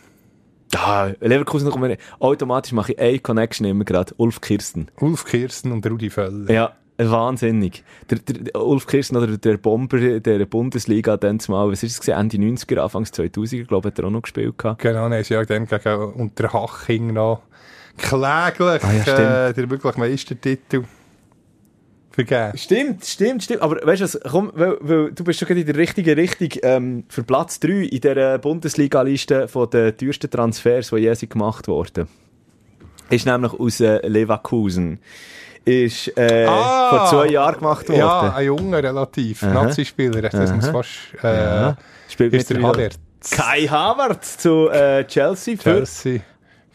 Ah, 0.76 1.12
Leverkusen 1.20 1.70
kommt 1.70 1.84
mir, 1.84 1.98
automatisch 2.18 2.72
mache 2.72 2.92
ich 2.92 2.98
eine 2.98 3.18
Connection 3.18 3.66
immer 3.66 3.84
gerade. 3.84 4.14
Ulf 4.16 4.40
Kirsten. 4.40 4.88
Ulf 5.00 5.24
Kirsten 5.24 5.72
und 5.72 5.86
Rudi 5.86 6.10
Völler. 6.10 6.50
Ja, 6.50 6.72
wahnsinnig. 6.98 7.84
Der, 8.10 8.18
der, 8.18 8.60
Ulf 8.60 8.86
Kirsten 8.86 9.16
oder 9.16 9.36
der 9.36 9.56
Bomber 9.56 9.98
der 10.20 10.46
Bundesliga 10.46 11.16
dann 11.16 11.40
zumal, 11.40 11.70
was 11.70 11.82
ist 11.82 12.00
es? 12.00 12.08
Ende 12.08 12.36
90er, 12.36 12.78
Anfangs 12.78 13.12
2000er, 13.12 13.66
glaube 13.66 13.88
ich, 13.88 13.92
hat 13.92 13.98
er 13.98 14.06
auch 14.06 14.10
noch 14.10 14.22
gespielt 14.22 14.58
gehabt. 14.58 14.82
Genau, 14.82 15.08
dann 15.08 15.20
ist 15.20 15.28
ja 15.28 15.44
dann 15.44 15.66
gegen 15.66 16.12
Unterhaching 16.14 17.12
noch 17.12 17.42
kläglich 17.96 18.84
Ah, 18.84 18.92
ja, 18.92 19.48
äh, 19.48 19.54
der 19.54 19.70
wirklich 19.70 19.96
Meistertitel 19.96 20.84
vergeben. 22.14 22.56
Stimmt, 22.58 23.04
stimmt, 23.04 23.42
stimmt. 23.44 23.62
Aber 23.62 23.76
weißt 23.86 24.00
du 24.00 24.04
was, 24.04 24.20
komm, 24.30 24.52
weil, 24.54 24.76
weil 24.80 25.12
du 25.12 25.24
bist 25.24 25.38
schon 25.38 25.48
gerade 25.48 25.60
in 25.60 25.66
der 25.66 25.76
richtigen 25.76 26.14
Richtung 26.18 26.48
ähm, 26.62 27.04
für 27.08 27.22
Platz 27.22 27.60
3 27.60 27.68
in 27.68 28.00
der 28.00 28.38
Bundesliga-Liste 28.38 29.48
von 29.48 29.68
den 29.70 29.96
teuersten 29.96 30.30
Transfers, 30.30 30.90
die 30.90 30.96
je 30.98 31.14
gemacht 31.26 31.68
wurden. 31.68 32.08
Ist 33.10 33.26
nämlich 33.26 33.52
aus 33.52 33.80
äh, 33.80 34.06
Leverkusen. 34.06 34.98
Ist 35.66 36.16
äh, 36.18 36.44
Ah! 36.46 36.90
vor 36.90 37.06
zwei 37.24 37.32
Jahren 37.32 37.56
gemacht 37.58 37.88
worden. 37.88 37.98
Ja, 37.98 38.34
ein 38.34 38.46
junger 38.46 38.82
relativ. 38.82 39.42
Nazi-Spieler, 39.42 40.22
das 40.22 40.52
muss 40.52 40.68
fast... 40.68 40.90
Äh, 41.22 41.34
Ja. 41.34 41.76
Spielt 42.08 42.34
Ist 42.34 42.50
der 42.50 42.58
mittlerweile- 42.58 42.84
Havertz. 42.90 43.30
Kai 43.30 43.66
Havertz 43.66 44.36
zu 44.38 44.68
äh, 44.68 45.04
Chelsea 45.06 45.56
für 45.56 45.62
Chelsea. 45.62 46.20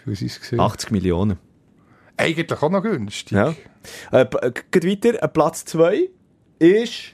Gewesen? 0.04 0.60
80 0.60 0.89
Millionen. 0.91 1.38
Eigentlich 2.17 2.62
auch 2.63 2.69
noch 2.71 2.82
günstig. 2.82 3.32
Ja. 3.32 3.54
Äh, 4.12 4.25
äh, 4.41 4.52
geht 4.71 4.86
weiter, 4.86 5.21
äh, 5.21 5.28
Platz 5.28 5.65
2 5.65 6.10
ist, 6.60 7.13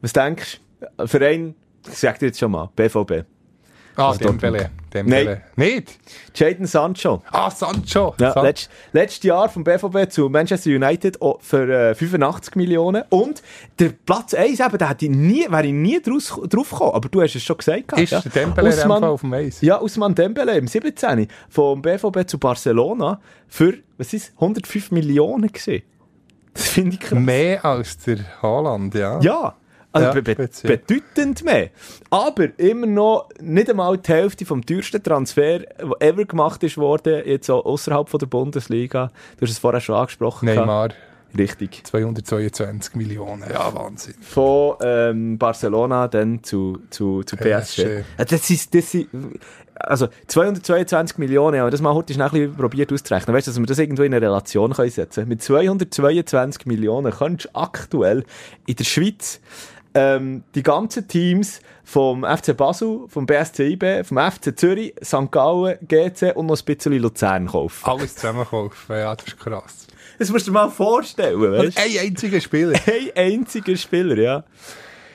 was 0.00 0.12
denkst 0.12 0.60
du, 0.80 0.86
Ein 1.02 1.08
Verein, 1.08 1.54
ich 1.86 1.98
sag 1.98 2.18
dir 2.18 2.26
jetzt 2.26 2.38
schon 2.38 2.50
mal, 2.50 2.70
BVB. 2.76 3.24
Ah, 3.96 4.08
Also 4.08 4.24
Dembele. 4.24 4.70
Dembele. 4.92 5.42
Nicht? 5.56 5.98
Jadon 6.34 6.66
Sancho. 6.66 7.22
Ah, 7.30 7.50
Sancho. 7.50 8.14
Ja, 8.18 8.32
San 8.32 8.44
letzt, 8.44 8.70
letztes 8.92 9.24
Jahr 9.24 9.48
vom 9.48 9.64
BVB 9.64 10.10
zu 10.10 10.28
Manchester 10.28 10.70
United 10.70 11.20
auch 11.20 11.40
für 11.40 11.90
äh, 11.90 11.94
85 11.94 12.56
Millionen. 12.56 13.02
Und 13.10 13.42
der 13.78 13.90
Platz 13.90 14.34
1 14.34 14.60
eben, 14.60 14.78
da 14.78 14.88
hätte 14.88 15.06
ich 15.06 15.10
nie, 15.10 15.46
wäre 15.48 15.66
ich 15.66 15.72
nie 15.72 16.00
draus, 16.00 16.38
drauf 16.48 16.70
gekommen. 16.70 16.92
Aber 16.94 17.08
du 17.08 17.22
hast 17.22 17.34
es 17.34 17.42
schon 17.42 17.56
gesagt. 17.56 17.92
ist 17.98 18.10
ja. 18.10 18.20
der 18.20 18.32
Dembele 18.32 18.72
Fall 18.72 19.04
auf 19.04 19.20
dem 19.20 19.32
Eis? 19.32 19.60
Ja, 19.60 19.80
Usman 19.80 20.14
Dembele 20.14 20.56
im 20.56 20.66
17. 20.66 21.28
vom 21.48 21.82
BVB 21.82 22.26
zu 22.26 22.38
Barcelona 22.38 23.20
für, 23.48 23.74
was 23.98 24.12
ist 24.12 24.32
105 24.34 24.90
Millionen 24.92 25.50
gesehen. 25.50 25.82
Das 26.52 26.68
finde 26.68 26.94
ich 26.94 27.00
krass. 27.00 27.18
Mehr 27.18 27.64
als 27.64 27.98
der 27.98 28.18
Haaland, 28.40 28.94
ja. 28.94 29.18
Ja, 29.20 29.56
also 29.94 30.08
Ja, 30.08 30.20
be 30.20 30.32
speziell. 30.32 30.76
bedeutend 30.76 31.44
mehr. 31.44 31.70
Aber 32.10 32.48
immer 32.58 32.86
noch 32.86 33.28
nicht 33.40 33.70
einmal 33.70 33.96
die 33.96 34.12
Hälfte 34.12 34.44
vom 34.44 34.66
teuersten 34.66 35.02
Transfer, 35.02 35.60
der 35.60 35.96
ever 36.00 36.24
gemacht 36.24 36.62
ist 36.64 36.76
worden, 36.76 37.22
jetzt 37.24 37.48
auch 37.48 37.64
außerhalb 37.64 38.08
von 38.08 38.18
der 38.18 38.26
Bundesliga. 38.26 39.10
Du 39.38 39.42
hast 39.42 39.52
es 39.52 39.58
vorher 39.58 39.80
schon 39.80 39.94
angesprochen. 39.94 40.46
Neymar, 40.46 40.88
gehabt. 40.88 41.00
Richtig. 41.36 41.84
222 41.84 42.94
Millionen. 42.94 43.44
Ja, 43.52 43.74
Wahnsinn. 43.74 44.14
Von 44.20 44.76
ähm, 44.82 45.38
Barcelona 45.38 46.06
dann 46.08 46.42
zu, 46.44 46.78
zu, 46.90 47.22
zu 47.24 47.36
PSG. 47.36 47.44
PSG. 47.44 47.80
Ja, 48.18 48.24
Das 48.24 48.50
ist, 48.50 48.74
das 48.74 48.94
ist, 48.94 49.08
also 49.74 50.08
222 50.28 51.18
Millionen, 51.18 51.60
aber 51.60 51.70
das 51.70 51.80
mal 51.80 51.94
heute 51.94 52.14
schnell 52.14 52.26
ein 52.26 52.32
bisschen 52.32 52.56
probiert 52.56 52.92
auszurechnen. 52.92 53.34
Weißt 53.34 53.46
du, 53.46 53.50
dass 53.50 53.58
wir 53.58 53.66
das 53.66 53.78
irgendwo 53.78 54.02
in 54.02 54.14
eine 54.14 54.24
Relation 54.24 54.72
können 54.72 54.90
setzen 54.90 55.14
können? 55.22 55.28
Mit 55.28 55.42
222 55.42 56.66
Millionen 56.66 57.12
könntest 57.12 57.50
du 57.52 57.58
aktuell 57.58 58.24
in 58.66 58.76
der 58.76 58.84
Schweiz 58.84 59.40
ähm, 59.94 60.42
die 60.54 60.62
ganzen 60.62 61.06
Teams 61.06 61.60
vom 61.84 62.24
FC 62.24 62.56
Basel, 62.56 63.04
vom 63.08 63.26
BSC 63.26 63.72
IB, 63.72 64.04
vom 64.04 64.18
FC 64.18 64.58
Zürich, 64.58 64.94
St. 65.02 65.30
Gallen, 65.30 65.78
GC 65.86 66.34
und 66.34 66.46
noch 66.46 66.58
ein 66.58 66.64
bisschen 66.64 66.92
Luzern 66.94 67.46
kaufen. 67.46 67.88
Alles 67.88 68.16
zusammen 68.16 68.44
kaufen, 68.44 68.96
ja, 68.96 69.14
das 69.14 69.26
ist 69.26 69.38
krass. 69.38 69.86
Das 70.18 70.30
musst 70.30 70.46
du 70.46 70.50
dir 70.50 70.54
mal 70.54 70.70
vorstellen, 70.70 71.40
weißt 71.40 71.78
du? 71.78 71.82
Ein 71.82 72.08
einziger 72.08 72.40
Spieler. 72.40 72.78
Ein 72.86 73.10
einziger 73.16 73.76
Spieler, 73.76 74.16
ja. 74.16 74.44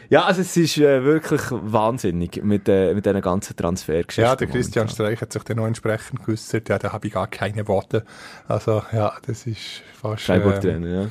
Ja, 0.10 0.24
also 0.24 0.42
es 0.42 0.58
ist 0.58 0.78
äh, 0.80 1.04
wirklich 1.04 1.42
wahnsinnig 1.52 2.44
mit, 2.44 2.68
äh, 2.68 2.96
mit 2.96 3.06
diesen 3.06 3.22
ganzen 3.22 3.56
Transfergeschichten. 3.56 4.24
Ja, 4.24 4.36
der 4.36 4.48
Christian 4.48 4.90
Streich 4.90 5.22
hat 5.22 5.32
sich 5.32 5.44
dann 5.44 5.58
noch 5.58 5.68
entsprechend 5.68 6.26
geäußert. 6.26 6.68
Ja, 6.68 6.80
da 6.80 6.92
habe 6.94 7.06
ich 7.08 7.14
gar 7.14 7.28
keine 7.28 7.68
Worte. 7.68 8.04
Also 8.48 8.82
ja, 8.92 9.14
das 9.28 9.46
ist 9.46 9.84
fast... 10.02 10.28
Äh, 10.30 10.80
ja. 10.80 11.08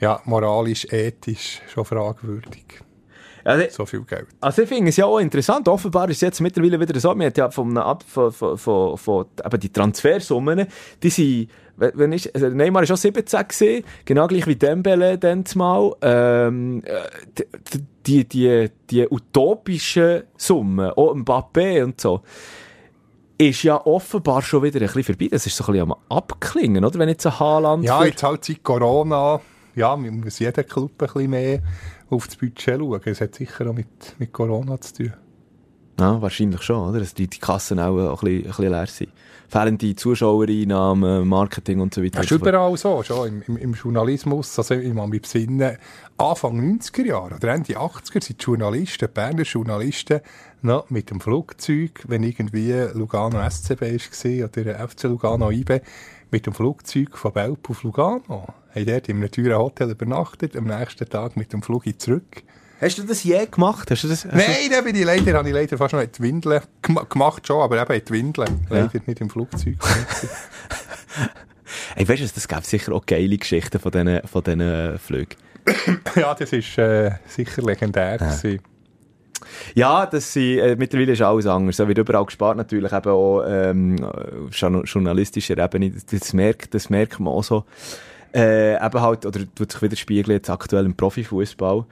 Ja, 0.00 0.20
moralisch, 0.24 0.84
ethisch 0.90 1.62
schon 1.72 1.84
fragwürdig. 1.84 2.82
Also, 3.44 3.66
so 3.70 3.86
viel 3.86 4.02
Geld. 4.02 4.26
Also 4.40 4.62
ich 4.62 4.68
finde 4.68 4.90
es 4.90 4.96
ja 4.96 5.06
auch 5.06 5.18
interessant. 5.18 5.68
Offenbar 5.68 6.08
ist 6.08 6.16
es 6.16 6.20
jetzt 6.22 6.40
mittlerweile 6.40 6.78
wieder 6.78 6.98
so, 6.98 7.14
man 7.14 7.26
hat 7.26 7.38
ja 7.38 7.50
von, 7.50 7.74
von, 8.06 8.32
von, 8.32 8.58
von, 8.58 8.98
von 8.98 9.26
eben 9.44 9.60
die 9.60 9.72
Transfersummen, 9.72 10.66
die 11.02 11.10
sind 11.10 11.48
wenn 11.76 12.12
ich, 12.12 12.32
also 12.34 12.48
Neymar 12.48 12.82
war 12.82 12.86
schon 12.86 12.96
17 12.96 13.48
gesehen, 13.48 13.84
genau 14.04 14.26
gleich 14.26 14.46
wie 14.46 14.56
Dembele 14.56 15.18
dann 15.18 15.44
mal. 15.54 15.92
Ähm, 16.02 16.82
äh, 16.84 17.44
die, 18.06 18.28
die, 18.28 18.70
die 18.90 19.08
utopischen 19.08 20.24
Summen, 20.36 20.90
auch 20.90 21.14
Mbappé 21.14 21.82
und 21.82 22.00
so, 22.00 22.22
ist 23.38 23.62
ja 23.62 23.84
offenbar 23.84 24.42
schon 24.42 24.62
wieder 24.62 24.80
ein 24.80 24.86
bisschen 24.86 25.04
vorbei. 25.04 25.28
Das 25.30 25.46
ist 25.46 25.56
so 25.56 25.64
ein 25.64 25.72
bisschen 25.72 25.90
am 25.90 25.98
Abklingen, 26.08 26.84
oder? 26.84 26.98
Wenn 26.98 27.08
jetzt 27.08 27.26
ein 27.26 27.38
Haaland... 27.38 27.84
Ja, 27.84 28.04
jetzt 28.04 28.22
halt 28.22 28.44
seit 28.44 28.62
Corona, 28.62 29.40
ja, 29.74 29.96
muss 29.96 30.38
jeder 30.38 30.64
Club 30.64 30.92
ein 30.92 31.06
bisschen 31.06 31.30
mehr 31.30 31.62
auf 32.12 32.26
das 32.26 32.36
Budget 32.36 32.78
schauen. 32.78 33.00
Es 33.04 33.20
hat 33.20 33.34
sicher 33.34 33.68
auch 33.68 33.74
mit, 33.74 33.88
mit 34.18 34.32
Corona 34.32 34.80
zu 34.80 34.94
tun. 34.94 35.12
Ja, 36.00 36.20
wahrscheinlich 36.20 36.62
schon, 36.62 36.88
oder? 36.88 37.00
Dass 37.00 37.14
die, 37.14 37.28
die 37.28 37.38
Kassen 37.38 37.78
auch 37.78 37.96
ein 37.96 38.08
bisschen, 38.08 38.36
ein 38.38 38.42
bisschen 38.44 38.70
leer 38.70 38.86
sind. 38.86 39.12
Fehlende 39.48 39.94
Zuschauereinnahmen, 39.94 41.28
Marketing 41.28 41.80
und 41.80 41.92
so 41.92 42.02
weiter. 42.02 42.20
Das 42.22 42.30
ist 42.30 42.32
überall 42.32 42.76
so, 42.78 43.02
schon 43.02 43.28
im, 43.28 43.42
im, 43.46 43.56
im 43.58 43.74
Journalismus. 43.74 44.58
Also 44.58 44.74
ich 44.74 44.92
meine, 44.94 45.08
mit 45.08 45.22
Besinnen, 45.22 45.76
Anfang 46.16 46.58
90er 46.78 47.04
Jahre 47.04 47.34
oder 47.34 47.48
Ende 47.48 47.76
80er 47.78 48.24
sind 48.24 48.40
die 48.40 48.44
Journalisten, 48.44 49.06
die 49.06 49.12
Berner 49.12 49.42
Journalisten, 49.42 50.20
noch 50.62 50.88
mit 50.88 51.10
dem 51.10 51.20
Flugzeug, 51.20 52.04
wenn 52.08 52.22
irgendwie 52.22 52.72
Lugano 52.94 53.38
SCB 53.48 53.82
war 53.82 54.48
oder 54.48 54.88
FC 54.88 55.02
Lugano 55.04 55.50
IB, 55.50 55.80
mit 56.32 56.46
dem 56.46 56.54
Flugzeug 56.54 57.16
von 57.16 57.32
Belp 57.32 57.70
auf 57.70 57.82
Lugano. 57.82 58.48
Haben 58.74 58.86
dort 58.86 59.08
in 59.08 59.18
einem 59.18 59.30
teuren 59.30 59.58
Hotel 59.58 59.90
übernachtet, 59.90 60.56
am 60.56 60.64
nächsten 60.64 61.08
Tag 61.08 61.36
mit 61.36 61.52
dem 61.52 61.62
Flug 61.62 61.84
zurück. 62.00 62.42
Hast 62.80 62.98
du 62.98 63.04
das 63.04 63.22
je 63.22 63.46
gemacht? 63.46 63.88
Hast 63.90 64.02
du 64.02 64.08
das, 64.08 64.24
hast 64.24 64.34
Nein, 64.34 64.70
da 64.70 64.80
bin 64.80 64.96
ich 64.96 65.04
leider, 65.04 65.34
habe 65.34 65.48
ich 65.48 65.54
leider 65.54 65.78
fast 65.78 65.92
noch 65.92 66.00
in 66.00 66.10
die 66.10 66.20
Windeln 66.20 66.62
gemacht 67.08 67.46
schon, 67.46 67.62
aber 67.62 67.80
eben 67.80 67.92
in 67.92 68.04
die 68.04 68.12
Windeln. 68.12 68.66
Leider 68.68 68.90
ja. 68.92 69.00
nicht 69.06 69.20
im 69.20 69.30
Flugzeug. 69.30 69.76
hey, 71.94 72.08
weißt 72.08 72.22
du, 72.22 72.26
das 72.34 72.48
gäbe 72.48 72.62
sicher 72.62 72.92
auch 72.92 73.06
geile 73.06 73.38
Geschichten 73.38 73.78
von 73.78 73.92
diesen, 73.92 74.26
von 74.26 74.42
diesen 74.42 74.98
Flügen. 74.98 75.36
ja, 76.16 76.34
das 76.34 76.52
ist 76.52 76.76
äh, 76.76 77.12
sicher 77.28 77.62
legendär 77.62 78.18
ja. 78.20 78.32
Ja, 79.74 80.06
das 80.06 80.32
sind, 80.32 80.58
äh, 80.58 80.76
mittlerweile 80.76 81.12
ist 81.12 81.22
alles 81.22 81.46
anders. 81.46 81.76
Da 81.76 81.88
wird 81.88 81.98
überall 81.98 82.24
gespart, 82.24 82.56
natürlich 82.56 82.92
eben 82.92 83.10
auch 83.10 83.44
ähm, 83.46 84.04
auf 84.04 84.54
journalistischer 84.54 85.58
Ebene. 85.58 85.92
Das 86.10 86.32
merkt, 86.32 86.74
das 86.74 86.90
merkt 86.90 87.20
man 87.20 87.32
auch 87.32 87.44
so. 87.44 87.64
Äh, 88.34 88.74
eben 88.74 89.00
halt, 89.00 89.26
oder 89.26 89.40
tut 89.54 89.72
sich 89.72 89.82
widerspiegeln 89.82 90.36
jetzt 90.36 90.48
aktuell 90.48 90.86
im 90.86 90.94
Profifußball 90.94 91.84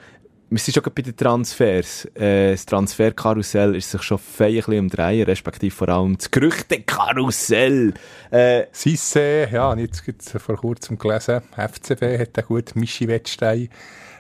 wir 0.50 0.58
sind 0.58 0.74
schon 0.74 0.92
bei 0.92 1.02
den 1.02 1.16
Transfers. 1.16 2.06
Äh, 2.14 2.52
das 2.52 2.66
Transferkarussell 2.66 3.76
ist 3.76 3.92
sich 3.92 4.02
schon 4.02 4.18
fein 4.18 4.48
ein 4.48 4.54
bisschen 4.56 4.78
umdrehen, 4.80 5.24
respektive 5.24 5.74
vor 5.74 5.88
allem 5.88 6.18
das 6.18 6.30
Gerüchtekarussell. 6.30 7.94
Äh, 8.32 8.66
Sisse, 8.72 9.48
ja, 9.50 9.74
jetzt 9.76 10.04
gibt's 10.04 10.32
vor 10.32 10.56
kurzem 10.56 10.98
gelesen, 10.98 11.42
FCB 11.52 12.18
hat 12.18 12.36
einen 12.36 12.46
guten 12.48 12.80
Mischi 12.80 13.06
Wettstein 13.06 13.68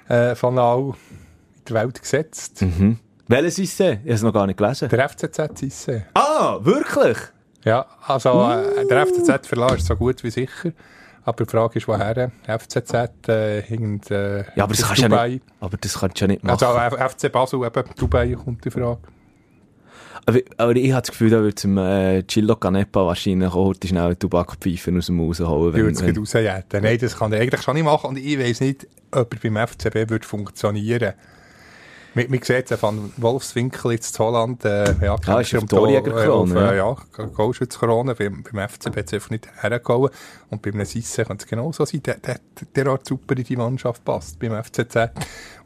äh, 0.08 0.36
von 0.36 0.58
All 0.58 0.90
in 0.90 1.64
die 1.68 1.74
Welt 1.74 2.00
gesetzt. 2.00 2.62
Mhm. 2.62 3.00
Welches 3.30 3.54
Sisse? 3.54 3.92
Ich 3.92 3.98
habe 4.00 4.10
es 4.10 4.22
noch 4.22 4.32
gar 4.32 4.44
nicht 4.48 4.56
gelesen. 4.56 4.88
Der 4.88 5.08
FCZ 5.08 5.56
Sisse. 5.56 6.02
Ah, 6.14 6.58
wirklich? 6.62 7.16
Ja, 7.64 7.86
also 8.08 8.50
äh, 8.50 8.84
der 8.88 9.06
FCZ 9.06 9.46
Verlag 9.46 9.76
ist 9.76 9.86
so 9.86 9.94
gut 9.94 10.24
wie 10.24 10.30
sicher. 10.30 10.72
Aber 11.22 11.44
die 11.44 11.48
Frage 11.48 11.78
ist, 11.78 11.86
woher? 11.86 12.32
FCZ, 12.44 13.28
äh, 13.28 13.60
irgend, 13.72 14.10
äh, 14.10 14.38
ja, 14.56 14.64
aber 14.64 14.74
das 14.74 14.82
kannst 14.84 15.04
Dubai. 15.04 15.26
Ja 15.26 15.32
nicht, 15.34 15.44
aber 15.60 15.76
das 15.76 15.96
kannst 15.96 16.20
du 16.20 16.24
ja 16.24 16.26
nicht 16.26 16.42
machen. 16.42 16.64
Also 16.64 16.96
FC 16.96 17.30
Basel, 17.30 17.64
eben, 17.64 17.84
Dubai 17.96 18.32
kommt 18.32 18.64
die 18.64 18.70
Frage. 18.72 18.98
Aber, 20.26 20.38
aber 20.56 20.74
ich 20.74 20.90
habe 20.90 21.02
das 21.02 21.10
Gefühl, 21.12 21.30
da 21.30 21.40
wird 21.40 21.60
zum 21.60 21.78
äh, 21.78 22.24
Chillo 22.24 22.56
Canepa 22.56 23.06
wahrscheinlich 23.06 23.50
auch 23.50 23.66
heute 23.66 23.86
schnell 23.86 24.16
Tabakpfeifen 24.16 24.98
aus 24.98 25.06
dem 25.06 25.20
rausholen. 25.20 25.72
Wenn, 25.72 26.00
wenn... 26.00 26.18
rausjäten. 26.18 26.82
Nein, 26.82 26.98
das 26.98 27.16
kann 27.16 27.32
er 27.32 27.40
eigentlich 27.40 27.62
schon 27.62 27.74
nicht 27.74 27.84
machen. 27.84 28.08
Und 28.08 28.18
ich 28.18 28.40
weiß 28.40 28.60
nicht, 28.60 28.88
ob 29.12 29.32
er 29.32 29.50
beim 29.50 29.68
FCB 29.68 30.10
wird 30.10 30.24
funktionieren 30.24 31.14
man, 32.14 32.30
man 32.30 32.42
sieht 32.42 32.70
es 32.70 32.78
von 32.78 33.12
Wolfswinkel 33.16 33.92
jetzt 33.92 34.14
zu 34.14 34.24
Holland. 34.24 34.64
Äh, 34.64 34.94
ja, 35.04 35.16
ah, 35.26 35.40
ist 35.40 35.54
auf 35.54 35.64
Torjägerkrone. 35.64 36.72
Äh, 36.72 36.76
ja, 36.76 36.96
ja 37.18 37.24
Goalschützkrone. 37.24 38.14
Beim, 38.14 38.42
beim 38.42 38.68
FCB 38.68 38.96
hat 38.96 39.06
es 39.06 39.14
einfach 39.14 39.30
nicht 39.30 39.48
hergehauen. 39.60 40.10
Und 40.48 40.62
beim 40.62 40.84
Sisse 40.84 41.24
kann 41.24 41.36
es 41.36 41.46
genauso 41.46 41.84
sein. 41.84 42.02
Der, 42.02 42.16
der, 42.16 42.40
der 42.74 42.92
hat 42.92 43.06
super 43.06 43.36
in 43.36 43.44
die 43.44 43.56
Mannschaft 43.56 44.04
passt 44.04 44.38
beim 44.38 44.62
FCZ. 44.62 45.10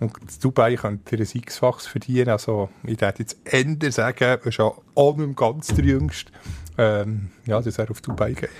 Und 0.01 0.13
Dubai 0.43 0.77
könnte 0.77 1.17
er 1.17 1.21
ein 1.21 1.29
X-Fachs 1.33 1.87
verdienen. 1.87 2.31
Also, 2.31 2.69
ich 2.83 3.01
würde 3.01 3.15
jetzt 3.19 3.39
Ende 3.45 3.91
sagen, 3.91 4.39
ist 4.45 4.61
auch 4.61 5.17
nicht 5.17 5.37
ganz 5.37 5.69
der 5.69 5.85
Jüngste, 5.85 6.33
ähm, 6.77 7.31
ja, 7.47 7.61
dass 7.61 7.79
er 7.79 7.91
auf 7.91 8.01
Dubai 8.01 8.33
geht. 8.33 8.51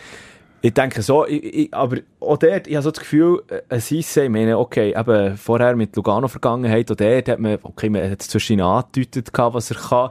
Ich 0.65 0.73
denke 0.73 1.03
so, 1.03 1.27
ich, 1.27 1.45
ich, 1.45 1.75
aber 1.75 1.99
auch 2.21 2.39
dort, 2.39 2.67
ich 2.67 2.75
habe 2.75 2.83
so 2.83 2.91
das 2.91 3.01
Gefühl, 3.01 3.43
ein 3.69 3.81
Sisse, 3.81 4.25
ich 4.25 4.31
meine, 4.31 4.59
okay, 4.59 4.99
eben 4.99 5.37
vorher 5.37 5.77
mit 5.77 5.95
Lugano 5.95 6.27
Vergangenheit, 6.27 6.91
auch 6.91 6.97
dort 6.97 7.29
hat 7.29 7.39
man, 7.39 7.59
okay, 7.63 7.91
man 7.91 8.11
hat 8.11 8.23
es 8.23 8.29
zwischen 8.29 8.63
angedeutet, 8.63 9.29
was 9.37 9.71
er 9.71 9.77
kann, 9.77 10.11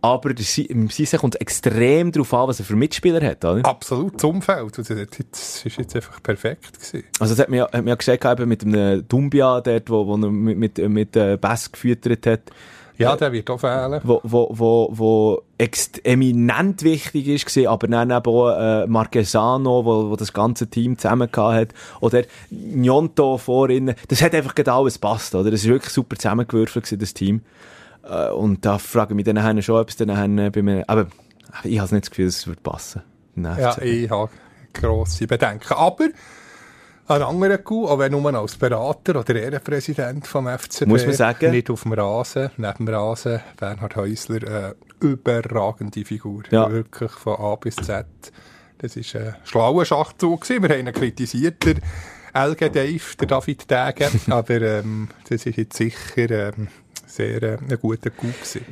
aber 0.00 0.30
im 0.68 0.88
Sisse 0.88 1.16
kommt 1.16 1.40
extrem 1.40 2.10
darauf 2.10 2.34
an, 2.34 2.48
was 2.48 2.58
er 2.58 2.64
für 2.64 2.74
Mitspieler 2.74 3.24
hat, 3.24 3.44
oder? 3.44 3.64
Absolut, 3.64 4.16
das 4.16 4.24
Umfeld, 4.24 4.76
das 4.76 4.90
war 4.90 5.72
jetzt 5.78 5.94
einfach 5.94 6.20
perfekt. 6.20 6.72
Gewesen. 6.72 7.04
Also 7.20 7.34
das 7.36 7.42
hat 7.42 7.48
man 7.48 7.58
ja, 7.58 7.64
hat 7.66 7.74
man 7.74 7.86
ja 7.86 7.94
gesagt, 7.94 8.24
eben 8.24 8.48
mit 8.48 8.64
einem 8.64 9.06
Dumbia 9.06 9.60
dort, 9.60 9.90
wo, 9.90 10.08
wo 10.08 10.14
er 10.16 10.28
mit, 10.28 10.58
mit, 10.58 10.88
mit 10.88 11.14
äh, 11.14 11.36
Bass 11.40 11.70
gefüttert 11.70 12.26
hat, 12.26 12.50
ja, 12.98 13.16
der 13.16 13.32
wird 13.32 13.50
auch 13.50 13.58
fehlen. 13.58 14.00
Wo, 14.04 14.20
wo, 14.22 14.48
wo, 14.50 14.88
wo 14.92 15.42
eminent 16.04 16.82
wichtig 16.82 17.28
ist, 17.28 17.66
aber 17.66 17.88
dann 17.88 18.10
eben 18.10 18.26
auch 18.26 18.50
äh, 18.50 18.86
Marquesano, 18.86 19.84
wo, 19.84 20.10
wo 20.10 20.16
das 20.16 20.32
ganze 20.32 20.68
Team 20.68 20.96
zusammen 20.98 21.28
hat, 21.34 21.68
oder 22.00 22.22
Njonto 22.50 23.38
vorhin. 23.38 23.94
Das 24.08 24.22
hat 24.22 24.34
einfach 24.34 24.54
genau 24.54 24.82
alles 24.82 24.98
passt, 24.98 25.34
oder? 25.34 25.50
Das 25.50 25.60
ist 25.60 25.68
wirklich 25.68 25.92
super 25.92 26.16
zusammengewürfelt 26.16 27.00
das 27.00 27.14
Team. 27.14 27.42
Äh, 28.08 28.30
und 28.30 28.64
da 28.64 28.78
frage 28.78 29.12
ich 29.12 29.16
mich 29.16 29.24
dann 29.24 29.62
schon, 29.62 29.80
ob 29.80 29.88
es 29.88 29.96
dann 29.96 30.52
bei 30.52 30.62
mir, 30.62 30.84
aber 30.86 31.06
ich 31.62 31.78
habe 31.78 31.94
nicht 31.94 32.06
das 32.06 32.10
Gefühl, 32.10 32.26
es 32.26 32.46
wird 32.46 32.62
passen. 32.62 33.02
Ja, 33.36 33.76
ich 33.82 34.10
habe 34.10 34.30
grosse 34.72 35.26
Bedenken. 35.26 35.72
Aber, 35.74 36.08
ein 37.06 37.22
anderer 37.22 37.58
Coup, 37.58 37.88
auch 37.88 37.98
wenn 37.98 38.12
nur 38.12 38.34
als 38.34 38.56
Berater 38.56 39.20
oder 39.20 39.34
Ehrenpräsident 39.34 40.26
vom 40.26 40.46
FCB. 40.46 40.86
Muss 40.86 41.04
man 41.04 41.14
sagen. 41.14 41.50
Nicht 41.50 41.70
auf 41.70 41.82
dem 41.82 41.92
Rasen, 41.92 42.50
neben 42.56 42.86
dem 42.86 42.88
Rasen. 42.88 43.40
Bernhard 43.58 43.96
Häusler, 43.96 44.46
eine 44.46 44.76
überragende 45.00 46.04
Figur. 46.04 46.44
Ja. 46.50 46.70
Wirklich 46.70 47.10
von 47.10 47.36
A 47.36 47.56
bis 47.56 47.76
Z. 47.76 48.06
Das 48.78 48.96
war 48.96 49.20
ein 49.20 49.36
schlauer 49.44 49.84
Schachzug. 49.84 50.48
Wir 50.48 50.68
haben 50.68 50.86
ihn 50.86 50.92
kritisiert, 50.92 51.64
der 51.64 51.76
LG 52.34 52.70
Dave, 52.72 53.16
der 53.20 53.26
David 53.26 53.70
Degen. 53.70 54.20
aber 54.32 54.60
ähm, 54.60 55.08
das 55.28 55.46
ist 55.46 55.56
jetzt 55.56 55.76
sicher 55.76 56.30
ähm, 56.30 56.68
sehr 57.06 57.42
äh, 57.42 57.58
ein 57.58 57.78
guter 57.80 58.10
Coup 58.10 58.32
gewesen. 58.32 58.64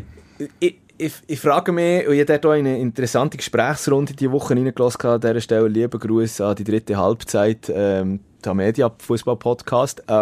Ich, 0.58 0.80
ich, 1.02 1.14
ich, 1.26 1.40
frage 1.40 1.72
mich, 1.72 2.06
und 2.06 2.14
ich 2.14 2.20
habe 2.20 2.38
dort 2.38 2.56
eine 2.56 2.78
interessante 2.78 3.36
Gesprächsrunde 3.36 4.14
diese 4.14 4.30
Woche 4.30 4.54
reingelassen 4.54 5.10
an 5.10 5.20
dieser 5.20 5.40
Stelle. 5.40 5.68
Liebe 5.68 5.98
Grüße 5.98 6.44
an 6.46 6.54
die 6.54 6.64
dritte 6.64 6.96
Halbzeit, 6.96 7.70
ähm, 7.74 8.20
der 8.44 8.54
Media 8.54 8.90
Fußball 8.96 9.36
Podcast, 9.36 10.00
äh, 10.06 10.12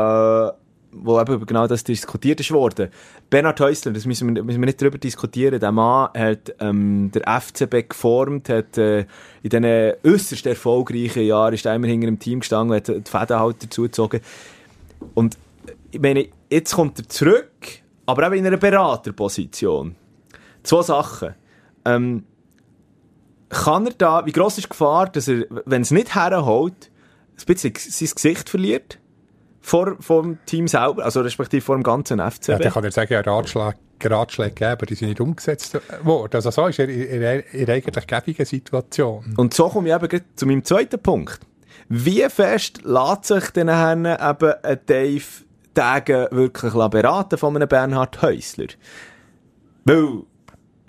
wo 0.92 1.20
eben 1.20 1.34
über 1.34 1.46
genau 1.46 1.66
das 1.66 1.84
diskutiert 1.84 2.40
ist 2.40 2.50
worden. 2.50 2.88
Bernhard 3.28 3.60
Häusler, 3.60 3.92
das 3.92 4.06
müssen 4.06 4.34
wir, 4.34 4.42
müssen 4.42 4.60
wir 4.60 4.66
nicht 4.66 4.80
darüber 4.80 4.98
diskutieren. 4.98 5.60
Der 5.60 5.70
Mann 5.70 6.10
hat 6.14 6.54
ähm, 6.58 7.10
der 7.14 7.40
FCB 7.40 7.88
geformt, 7.90 8.48
hat 8.48 8.76
äh, 8.78 9.00
in 9.42 9.50
diesen 9.50 9.64
äußerst 9.64 10.46
erfolgreichen 10.46 11.24
Jahren 11.24 11.54
ist 11.54 11.66
er 11.66 11.78
hinter 11.78 12.06
dem 12.06 12.18
Team 12.18 12.40
gestanden, 12.40 12.76
hat 12.76 12.88
die 12.88 13.02
Fäden 13.04 13.38
halt 13.38 13.62
dazugezogen. 13.62 14.20
Und 15.14 15.36
ich 15.90 16.00
meine, 16.00 16.26
jetzt 16.48 16.74
kommt 16.74 16.98
er 16.98 17.08
zurück, 17.08 17.50
aber 18.06 18.26
eben 18.26 18.36
in 18.36 18.46
einer 18.46 18.56
Beraterposition. 18.56 19.94
Zwei 20.62 20.82
Sachen. 20.82 21.34
Ähm, 21.84 22.24
kann 23.48 23.86
er 23.86 23.92
da, 23.92 24.26
wie 24.26 24.32
gross 24.32 24.58
ist 24.58 24.64
die 24.64 24.68
Gefahr, 24.70 25.08
dass 25.08 25.28
er, 25.28 25.44
wenn 25.66 25.82
es 25.82 25.90
nicht 25.90 26.14
herholt, 26.14 26.90
ein 27.38 27.44
bisschen 27.46 27.74
sein 27.76 28.10
Gesicht 28.14 28.48
verliert? 28.48 28.98
Vor, 29.62 29.96
vom 30.00 30.38
Team 30.46 30.68
selber, 30.68 31.04
also 31.04 31.20
respektive 31.20 31.60
vor 31.60 31.76
dem 31.76 31.82
ganzen 31.82 32.18
FCB? 32.18 32.48
Ja, 32.48 32.58
dann 32.58 32.72
kann 32.72 32.84
er 32.84 32.92
sagen, 32.92 33.12
ja, 33.12 33.20
Ratschläge, 33.20 33.76
Ratschläge 34.04 34.52
geben, 34.52 34.70
aber 34.70 34.86
die 34.86 34.94
sind 34.94 35.08
nicht 35.08 35.20
umgesetzt 35.20 35.78
worden. 36.02 36.34
Also 36.34 36.50
so 36.50 36.66
ist 36.66 36.78
er 36.78 36.88
in, 36.88 37.02
in, 37.02 37.22
in 37.52 37.70
eigentlich 37.70 38.06
gäbigen 38.06 38.46
Situation. 38.46 39.34
Und 39.36 39.52
so 39.52 39.68
komme 39.68 39.88
ich 39.88 39.94
eben 39.94 40.22
zu 40.34 40.46
meinem 40.46 40.64
zweiten 40.64 40.98
Punkt. 40.98 41.40
Wie 41.88 42.22
fest 42.30 42.80
lässt 42.84 43.24
sich 43.24 43.50
denn 43.50 43.68
eben 43.68 44.14
ein 44.16 44.80
Dave 44.86 45.24
Tage 45.74 46.28
wirklich 46.30 46.72
beraten 46.72 47.36
von 47.36 47.56
einem 47.56 47.68
Bernhard 47.68 48.22
Häusler? 48.22 48.68
Weil 49.84 50.22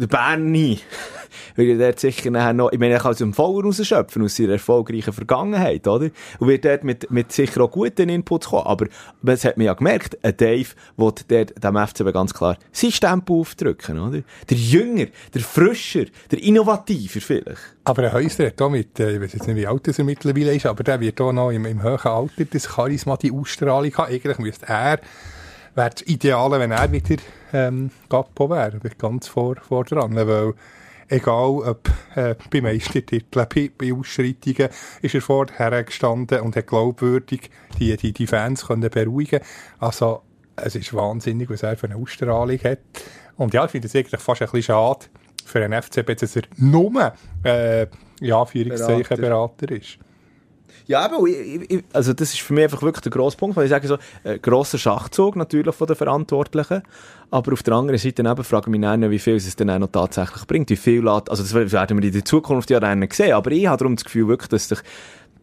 der 0.02 0.08
Berni 0.08 0.80
wird 1.56 1.80
dort 1.80 2.00
sicher 2.00 2.32
nachher 2.32 2.54
noch, 2.54 2.72
ich 2.72 2.80
meine, 2.80 2.94
er 2.94 3.00
kann 3.00 3.12
aus 3.12 3.20
dem 3.20 3.34
Voller 3.34 3.66
rausschöpfen, 3.66 4.24
aus 4.24 4.36
seiner 4.36 4.54
erfolgreichen 4.54 5.14
Vergangenheit, 5.14 5.88
oder? 5.88 6.10
Und 6.40 6.48
wird 6.48 6.66
dort 6.66 6.84
mit, 6.84 7.10
mit 7.12 7.32
sicher 7.32 7.62
auch 7.62 7.72
guten 7.72 8.10
Inputs 8.10 8.48
kommen. 8.48 8.66
Aber, 8.66 8.88
das 9.22 9.46
hat 9.46 9.58
man 9.58 9.68
ja 9.68 9.74
gemerkt, 9.74 10.18
ein 10.24 10.36
Dave 10.36 10.70
will 10.98 11.14
dort 11.28 11.64
dem 11.64 11.88
FCB 11.88 12.14
ganz 12.14 12.34
klar 12.34 12.58
sein 12.72 12.92
Stempel 12.92 13.36
aufdrücken, 13.36 14.00
oder? 14.00 14.22
Der 14.50 14.58
Jünger, 14.58 15.08
der 15.34 15.42
Frischer, 15.42 16.06
der 16.32 16.44
Innovativer 16.44 17.22
vielleicht. 17.22 17.62
Aber 17.84 18.04
ein 18.04 18.14
Häusler 18.14 18.48
hat 18.48 18.62
auch 18.62 18.70
mit, 18.70 19.00
äh, 19.00 19.16
ich 19.16 19.22
weiß 19.22 19.34
jetzt 19.34 19.48
nicht, 19.48 19.56
wie 19.56 19.68
alt 19.68 19.88
er 19.88 20.04
mittlerweile 20.04 20.54
ist, 20.56 20.66
aber 20.66 20.84
der 20.84 21.00
wird 21.00 21.20
auch 21.22 21.32
noch 21.32 21.52
im, 21.52 21.66
im 21.66 21.84
hohen 21.84 22.00
Alter 22.00 22.46
das 22.46 22.64
Charisma, 22.76 23.18
die 23.18 23.32
Ausstrahlung 23.32 23.94
haben. 23.96 24.12
Eigentlich 24.12 24.38
müsste 24.40 24.68
er 24.68 25.00
wäre 25.76 25.90
das 25.90 26.02
Ideale, 26.04 26.60
wenn 26.60 26.72
er 26.72 26.92
wieder 26.92 27.22
ähm, 27.54 27.92
Gappo 28.10 28.50
wäre, 28.50 28.80
ganz 28.98 29.28
vor, 29.28 29.56
vor 29.58 29.84
dran, 29.86 30.16
weil 30.16 30.54
egal 31.12 31.50
ob 31.68 31.90
äh, 32.16 32.36
bei 32.50 32.62
Meistertiteln, 32.62 33.48
bei, 33.54 33.72
bei 33.78 33.94
Ausschreitungen, 33.94 34.70
ist 35.02 35.16
er 35.16 35.22
vorher 35.22 35.84
gestanden 35.84 36.42
und 36.42 36.56
hat 36.56 36.68
glaubwürdig 36.68 37.50
die, 37.78 37.96
die, 37.98 38.14
die 38.14 38.28
Fans 38.28 38.68
können 38.68 38.90
beruhigen 38.90 39.42
Also 39.80 40.22
es 40.56 40.76
ist 40.76 40.94
wahnsinnig, 40.94 41.50
was 41.50 41.64
er 41.64 41.78
für 41.78 41.88
eine 41.88 41.98
Ausstrahlung 41.98 42.60
hat. 42.64 42.80
Und 43.38 43.54
ja, 43.54 43.66
ich 43.66 43.72
finde 43.72 43.88
es 43.88 43.96
eigentlich 43.96 44.22
fast 44.22 44.42
ein 44.42 44.46
bisschen 44.46 44.64
schade 44.64 45.06
für 45.46 45.64
einen 45.64 45.82
FCB, 45.82 46.16
dass 46.20 46.36
er 46.36 46.44
nur, 46.58 47.14
äh, 47.44 47.88
ja, 48.20 48.44
Berater. 48.44 49.18
Berater 49.18 49.72
ist. 49.72 49.98
Ja, 50.88 51.06
aber 51.06 51.24
also 51.94 52.13
das 52.13 52.34
ist 52.34 52.41
für 52.41 52.54
mich 52.54 52.63
einfach 52.63 52.82
wirklich 52.82 53.02
der 53.02 53.12
grosse 53.12 53.38
Punkt, 53.38 53.56
weil 53.56 53.65
ich 53.65 53.70
sage 53.70 53.88
so, 53.88 53.98
ein 54.24 54.36
äh, 54.36 54.39
grosser 54.39 54.78
Schachzug 54.78 55.36
natürlich 55.36 55.76
von 55.76 55.88
den 55.88 55.96
Verantwortlichen, 55.96 56.82
aber 57.30 57.54
auf 57.54 57.63
der 57.63 57.74
anderen 57.74 58.00
Seite 58.00 58.22
eben 58.24 58.44
frage 58.44 58.65
ich 58.67 58.72
mich 58.72 58.82
dann, 58.82 59.10
wie 59.10 59.20
viel 59.20 59.36
es 59.36 59.56
dann 59.56 59.70
auch 59.70 59.80
noch 59.80 59.91
tatsächlich 59.91 60.46
bringt, 60.48 60.70
wie 60.70 60.76
viel 60.76 61.08
also 61.08 61.24
das 61.30 61.54
werden 61.54 61.98
wir 61.98 62.06
in 62.06 62.13
der 62.13 62.26
Zukunft 62.26 62.70
ja 62.70 62.80
dann 62.80 63.08
sehen, 63.12 63.34
aber 63.34 63.52
ich 63.52 63.67
habe 63.67 63.78
darum 63.78 63.96
das 63.96 64.06
Gefühl 64.06 64.28
wirklich, 64.28 64.50
dass 64.50 64.70
sich 64.70 64.80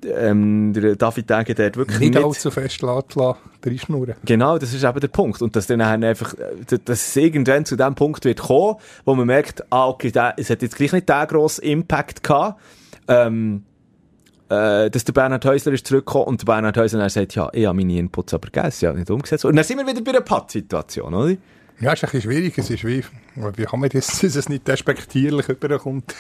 ähm, 0.05 0.72
der 0.72 0.96
David 0.96 1.29
Degen 1.29 1.55
dort 1.55 1.77
wirklich 1.77 1.98
nicht... 2.01 2.14
Nicht 2.14 2.24
allzu 2.24 2.51
fest 2.51 2.83
reinschnurren. 2.83 4.14
Genau, 4.24 4.59
das 4.59 4.72
ist 4.72 4.85
eben 4.85 5.01
der 5.01 5.09
Punkt. 5.09 5.42
Und 5.42 5.57
dass 5.57 5.66
dann 5.66 5.81
einfach, 5.81 6.35
äh, 6.35 6.79
dass 6.85 7.09
es 7.09 7.16
irgendwann 7.16 7.64
zu 7.64 7.77
dem 7.77 7.94
Punkt 7.94 8.24
wird 8.24 8.40
kommen, 8.40 8.77
wo 9.05 9.14
man 9.14 9.27
merkt, 9.27 9.64
ah, 9.70 9.88
okay, 9.88 10.11
der, 10.11 10.35
es 10.37 10.51
hat 10.51 10.62
jetzt 10.62 10.77
gleich 10.77 10.92
nicht 10.92 11.09
den 11.09 11.27
grossen 11.27 11.64
Impact 11.64 12.22
gehabt, 12.22 12.61
ähm, 13.09 13.64
äh, 14.50 14.90
dass 14.90 15.04
der 15.04 15.12
Bernhard 15.12 15.44
Häusler 15.44 15.72
ist 15.72 15.87
zurückgekommen 15.87 16.26
und 16.26 16.40
der 16.40 16.46
Bernhard 16.46 16.76
Häusler 16.76 17.00
dann 17.00 17.11
sagt, 17.11 17.34
ja, 17.34 17.50
ich 17.52 17.66
habe 17.66 17.76
meine 17.76 17.98
Inputs 17.98 18.32
aber 18.34 18.48
gegessen, 18.48 18.84
ich 18.84 18.88
habe 18.88 18.98
nicht 18.98 19.11
umgesetzt. 19.11 19.44
Und 19.44 19.56
dann 19.56 19.64
sind 19.64 19.78
wir 19.78 19.87
wieder 19.87 20.00
bei 20.00 20.11
einer 20.11 20.20
Pattsituation, 20.20 21.14
oder? 21.14 21.37
Ja, 21.80 21.92
es 21.92 22.02
ist 22.02 22.08
ein 22.08 22.11
bisschen 22.11 22.32
schwierig. 22.32 22.58
Es 22.58 22.70
ist 22.70 22.84
wie, 22.84 23.04
wie 23.37 23.64
kann 23.64 23.80
man 23.80 23.88
das, 23.90 24.06
dass 24.20 24.34
es 24.34 24.48
nicht 24.48 24.66
despektierlich 24.66 25.48
überkommt, 25.48 26.14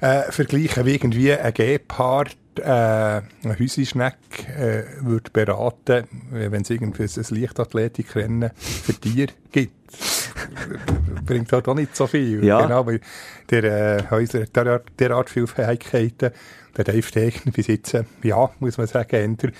äh, 0.00 0.30
vergleichen 0.30 0.84
wie 0.84 0.94
irgendwie 0.94 1.32
ein 1.32 1.54
Gepard, 1.54 2.36
äh, 2.58 2.62
ein 2.68 3.58
Häusischneck, 3.58 4.16
äh, 4.56 4.84
würde 5.00 5.30
beraten, 5.32 6.04
wenn 6.30 6.62
es 6.62 6.70
irgendwie 6.70 7.04
ein 7.04 7.40
Leichtathletikrennen 7.40 8.50
für 8.54 8.94
Tiere 8.94 9.32
gibt. 9.50 9.72
Bringt 11.26 11.52
halt 11.52 11.68
auch 11.68 11.74
nicht 11.74 11.96
so 11.96 12.06
viel. 12.06 12.44
Ja. 12.44 12.62
Genau, 12.62 12.86
weil 12.86 13.00
der 13.50 13.64
äh, 13.64 14.10
Häusler 14.10 14.42
hat 14.42 14.56
derart, 14.56 14.84
derart 14.98 15.30
viele 15.30 15.46
Fähigkeiten 15.46 16.32
der 16.76 16.84
Dave 16.84 17.10
Degner 17.10 17.52
bis 17.52 17.66
jetzt, 17.66 17.96
ja, 18.22 18.50
muss 18.60 18.78
man 18.78 18.86
sagen, 18.86 19.14
eher 19.14 19.52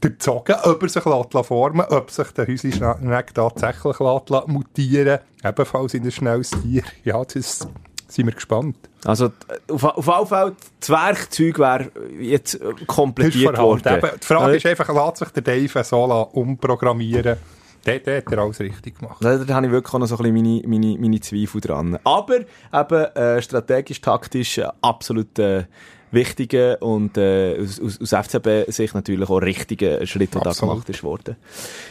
durchzogen, 0.00 0.56
ob 0.64 0.82
er 0.82 0.88
sich 0.88 1.02
formen 1.02 1.78
lässt, 1.78 1.92
ob 1.92 2.10
sich 2.10 2.28
der 2.32 2.46
Häuschen 2.46 3.34
tatsächlich 3.34 3.98
lässt 3.98 4.48
mutieren 4.48 5.18
ebenfalls 5.44 5.94
in 5.94 6.04
ein 6.04 6.10
schnelles 6.10 6.50
Tier. 6.50 6.82
Ja, 7.04 7.22
das 7.24 7.66
sind 8.08 8.26
wir 8.26 8.34
gespannt. 8.34 8.76
Also 9.04 9.30
auf, 9.70 9.84
auf 9.84 10.08
alle 10.08 10.26
Fälle, 10.26 10.56
das 10.80 10.90
Werkzeug 10.90 11.58
wäre 11.58 11.90
jetzt 12.18 12.58
komplettiert 12.86 13.58
worden. 13.58 13.98
Eben, 13.98 14.10
die 14.20 14.26
Frage 14.26 14.56
ist 14.56 14.66
einfach, 14.66 14.88
lässt 14.88 15.18
sich 15.18 15.28
der 15.28 15.42
Dave 15.42 15.84
so 15.84 16.04
umprogrammieren? 16.32 17.36
Dort 17.84 18.06
hat 18.06 18.32
er 18.32 18.38
alles 18.38 18.60
richtig 18.60 18.98
gemacht. 18.98 19.18
Da, 19.20 19.38
da 19.38 19.54
habe 19.54 19.66
ich 19.66 19.72
wirklich 19.72 19.94
auch 19.94 19.98
noch 19.98 20.06
so 20.06 20.16
ein 20.18 20.34
bisschen 20.34 20.62
meine, 20.66 20.78
meine, 20.80 20.98
meine 20.98 21.20
Zweifel 21.20 21.60
dran. 21.60 21.98
Aber 22.04 22.40
eben 22.40 23.04
äh, 23.14 23.40
strategisch, 23.40 24.00
taktisch 24.00 24.58
äh, 24.58 24.68
absolut 24.82 25.38
äh, 25.38 25.64
wichtigen 26.10 26.76
und 26.76 27.16
äh, 27.16 27.58
aus, 27.60 27.80
aus, 27.80 28.00
aus 28.00 28.26
FCB-Sicht 28.26 28.94
natürlich 28.94 29.28
auch 29.28 29.40
richtigen 29.40 30.06
Schritt, 30.06 30.34
der 30.34 30.42
da 30.42 30.52
gemacht 30.52 30.88
ist 30.88 31.02
worden. 31.02 31.36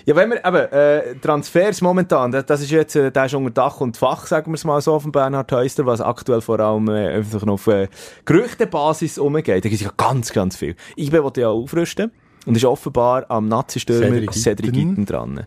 Ja, 0.05 0.15
wenn 0.15 0.29
wir 0.29 0.45
eben, 0.45 0.71
äh, 0.71 1.15
Transfers 1.19 1.81
momentan, 1.81 2.31
das, 2.31 2.45
das 2.45 2.61
ist 2.61 2.71
jetzt, 2.71 2.95
äh, 2.95 3.11
der 3.11 3.25
ist 3.25 3.33
unter 3.33 3.51
Dach 3.51 3.81
und 3.81 3.97
Fach, 3.97 4.27
sagen 4.27 4.51
wir 4.51 4.55
es 4.55 4.63
mal 4.63 4.81
so, 4.81 4.99
von 4.99 5.11
Bernhard 5.11 5.51
Heuster, 5.51 5.85
was 5.85 6.01
aktuell 6.01 6.41
vor 6.41 6.59
allem 6.59 6.87
äh, 6.89 7.15
einfach 7.15 7.45
noch 7.45 7.53
auf 7.53 7.67
äh, 7.67 7.87
Gerüchtebasis 8.25 9.17
umgeht. 9.17 9.65
Da 9.65 9.69
gibt 9.69 9.75
es 9.75 9.81
ja 9.81 9.91
ganz, 9.95 10.31
ganz 10.33 10.55
viel. 10.55 10.75
IB 10.97 11.21
wollte 11.23 11.41
ja 11.41 11.49
aufrüsten 11.49 12.11
und 12.45 12.55
ist 12.55 12.65
offenbar 12.65 13.25
am 13.29 13.47
Nazi-Stürmer 13.47 14.31
Cedric 14.31 14.73
Gitten 14.73 15.05
dran. 15.05 15.45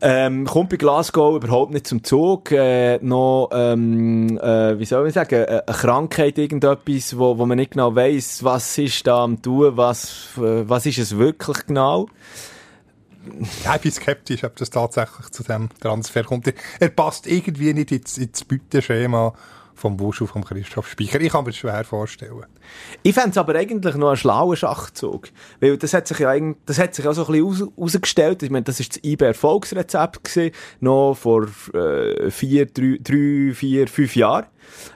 Ähm, 0.00 0.46
kommt 0.46 0.70
bei 0.70 0.76
Glasgow 0.76 1.36
überhaupt 1.36 1.72
nicht 1.72 1.86
zum 1.86 2.04
Zug. 2.04 2.52
Äh, 2.52 2.98
noch, 3.02 3.50
ähm, 3.52 4.38
äh, 4.38 4.78
wie 4.78 4.84
soll 4.84 5.08
ich 5.08 5.14
sagen, 5.14 5.34
äh, 5.34 5.62
eine 5.66 5.76
Krankheit, 5.76 6.38
irgendetwas, 6.38 7.18
wo, 7.18 7.36
wo 7.36 7.46
man 7.46 7.58
nicht 7.58 7.72
genau 7.72 7.96
weiss, 7.96 8.44
was 8.44 8.78
ist 8.78 9.06
da 9.06 9.24
am 9.24 9.42
tun, 9.42 9.76
was, 9.76 10.28
äh, 10.36 10.68
was 10.68 10.86
ist 10.86 10.98
es 10.98 11.18
wirklich 11.18 11.66
genau. 11.66 12.06
Ja, 13.64 13.74
ich 13.74 13.82
bin 13.82 13.90
skeptisch, 13.90 14.44
ob 14.44 14.56
das 14.56 14.70
tatsächlich 14.70 15.30
zu 15.30 15.42
dem 15.42 15.68
Transfer 15.80 16.22
kommt. 16.22 16.52
Er 16.78 16.88
passt 16.88 17.26
irgendwie 17.26 17.74
nicht 17.74 17.90
ins, 17.90 18.18
ins 18.18 18.44
Beuteschema 18.44 19.34
vom 19.78 19.96
Busch 19.96 20.20
auf 20.22 20.30
vom 20.30 20.44
Christoph 20.44 20.88
Speicher. 20.88 21.20
Ich 21.20 21.30
kann 21.30 21.44
mir 21.44 21.50
das 21.50 21.58
schwer 21.58 21.84
vorstellen. 21.84 22.46
Ich 23.02 23.14
fände 23.14 23.30
es 23.30 23.38
aber 23.38 23.54
eigentlich 23.54 23.94
noch 23.94 24.08
einen 24.08 24.16
schlauen 24.16 24.56
Schachzug. 24.56 25.28
Weil 25.60 25.76
das 25.76 25.94
hat 25.94 26.08
sich 26.08 26.18
ja 26.18 26.34
das 26.66 26.78
hat 26.78 26.94
sich 26.94 27.06
auch 27.06 27.12
so 27.12 27.26
ein 27.26 27.32
bisschen 27.32 27.72
herausgestellt. 27.76 28.42
Ich 28.42 28.50
meine, 28.50 28.64
das 28.64 28.80
ist 28.80 28.96
das 28.96 29.04
IB-Erfolgsrezept 29.04 30.24
gewesen, 30.24 30.54
noch 30.80 31.14
vor 31.14 31.46
äh, 31.74 32.30
vier, 32.30 32.66
drei, 32.66 32.98
drei, 33.02 33.52
vier, 33.54 33.88
fünf 33.88 34.16
Jahren. 34.16 34.46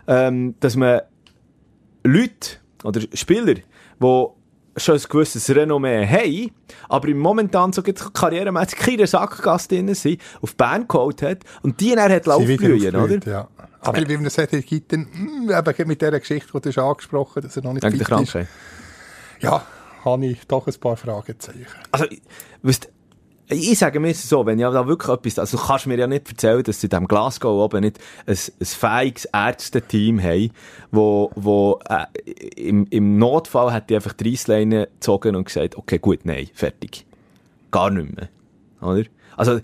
Ähm, 0.07 0.55
dass 0.61 0.77
man 0.77 1.01
Leute 2.05 2.59
oder 2.83 3.01
Spieler, 3.15 3.55
die 3.55 4.27
schon 4.77 4.97
ein 4.97 5.03
gewisses 5.09 5.55
Renommee 5.55 6.07
haben, 6.07 6.51
aber 6.89 7.09
im 7.09 7.19
momentan 7.19 7.73
so 7.73 7.83
karrieremäßig 7.83 8.79
keine 8.79 9.07
Sackgasse 9.07 9.69
drin 9.69 9.95
sind, 9.95 10.21
auf 10.41 10.57
Bern 10.57 10.89
geholt 10.89 11.23
hat 11.23 11.39
und 11.63 11.81
die 11.81 11.95
dann 11.95 12.11
hat 12.11 12.29
aufblühen, 12.29 12.97
oder? 12.97 13.19
Ja. 13.27 13.49
Aber 13.83 14.09
wie 14.09 14.17
man 14.17 14.31
sagt, 14.31 14.53
gibt 14.67 14.93
dann, 14.93 15.09
eben 15.49 15.89
mit 15.89 16.01
dieser 16.01 16.21
Geschichte, 16.21 16.53
die 16.53 16.61
du 16.61 16.73
schon 16.73 16.85
angesprochen 16.85 17.43
hast, 17.43 17.45
dass 17.45 17.57
er 17.57 17.63
noch 17.65 17.73
nicht 17.73 17.85
fit 17.85 18.37
ist. 18.37 18.49
Ja, 19.41 19.67
habe 20.05 20.27
ich 20.27 20.47
doch 20.47 20.67
ein 20.67 20.75
paar 20.75 20.97
Fragezeichen. 20.97 21.67
Also, 21.91 22.07
weißt, 22.63 22.89
ich 23.49 23.79
sage 23.79 24.01
mir 24.01 24.15
so, 24.15 24.47
wenn 24.47 24.59
ich 24.59 24.65
da 24.65 24.87
wirklich 24.87 25.13
etwas, 25.13 25.39
also 25.39 25.59
du 25.59 25.65
kannst 25.65 25.87
mir 25.87 25.99
ja 25.99 26.07
nicht 26.07 26.29
erzählen, 26.29 26.63
dass 26.63 26.81
sie 26.81 26.87
in 26.87 26.91
diesem 26.91 27.09
Glasgow 27.09 27.65
oben 27.65 27.81
nicht 27.81 27.99
ein, 28.27 28.37
ein 28.37 28.67
fähiges 28.67 29.25
Ärzteteam 29.27 30.23
haben, 30.23 30.51
wo, 30.91 31.31
wo 31.35 31.81
äh, 31.89 32.07
im, 32.57 32.87
im 32.91 33.19
Notfall 33.19 33.73
hat 33.73 33.91
die 33.91 33.97
einfach 33.97 34.13
die 34.13 34.31
Reissleine 34.31 34.87
gezogen 34.87 35.37
und 35.37 35.45
gesagt, 35.45 35.77
okay, 35.77 35.99
gut, 35.99 36.21
nein, 36.25 36.49
fertig. 36.55 37.05
Gar 37.71 37.91
nicht 37.91 38.15
mehr. 38.15 38.29
Oder? 38.81 39.05
Also, 39.37 39.61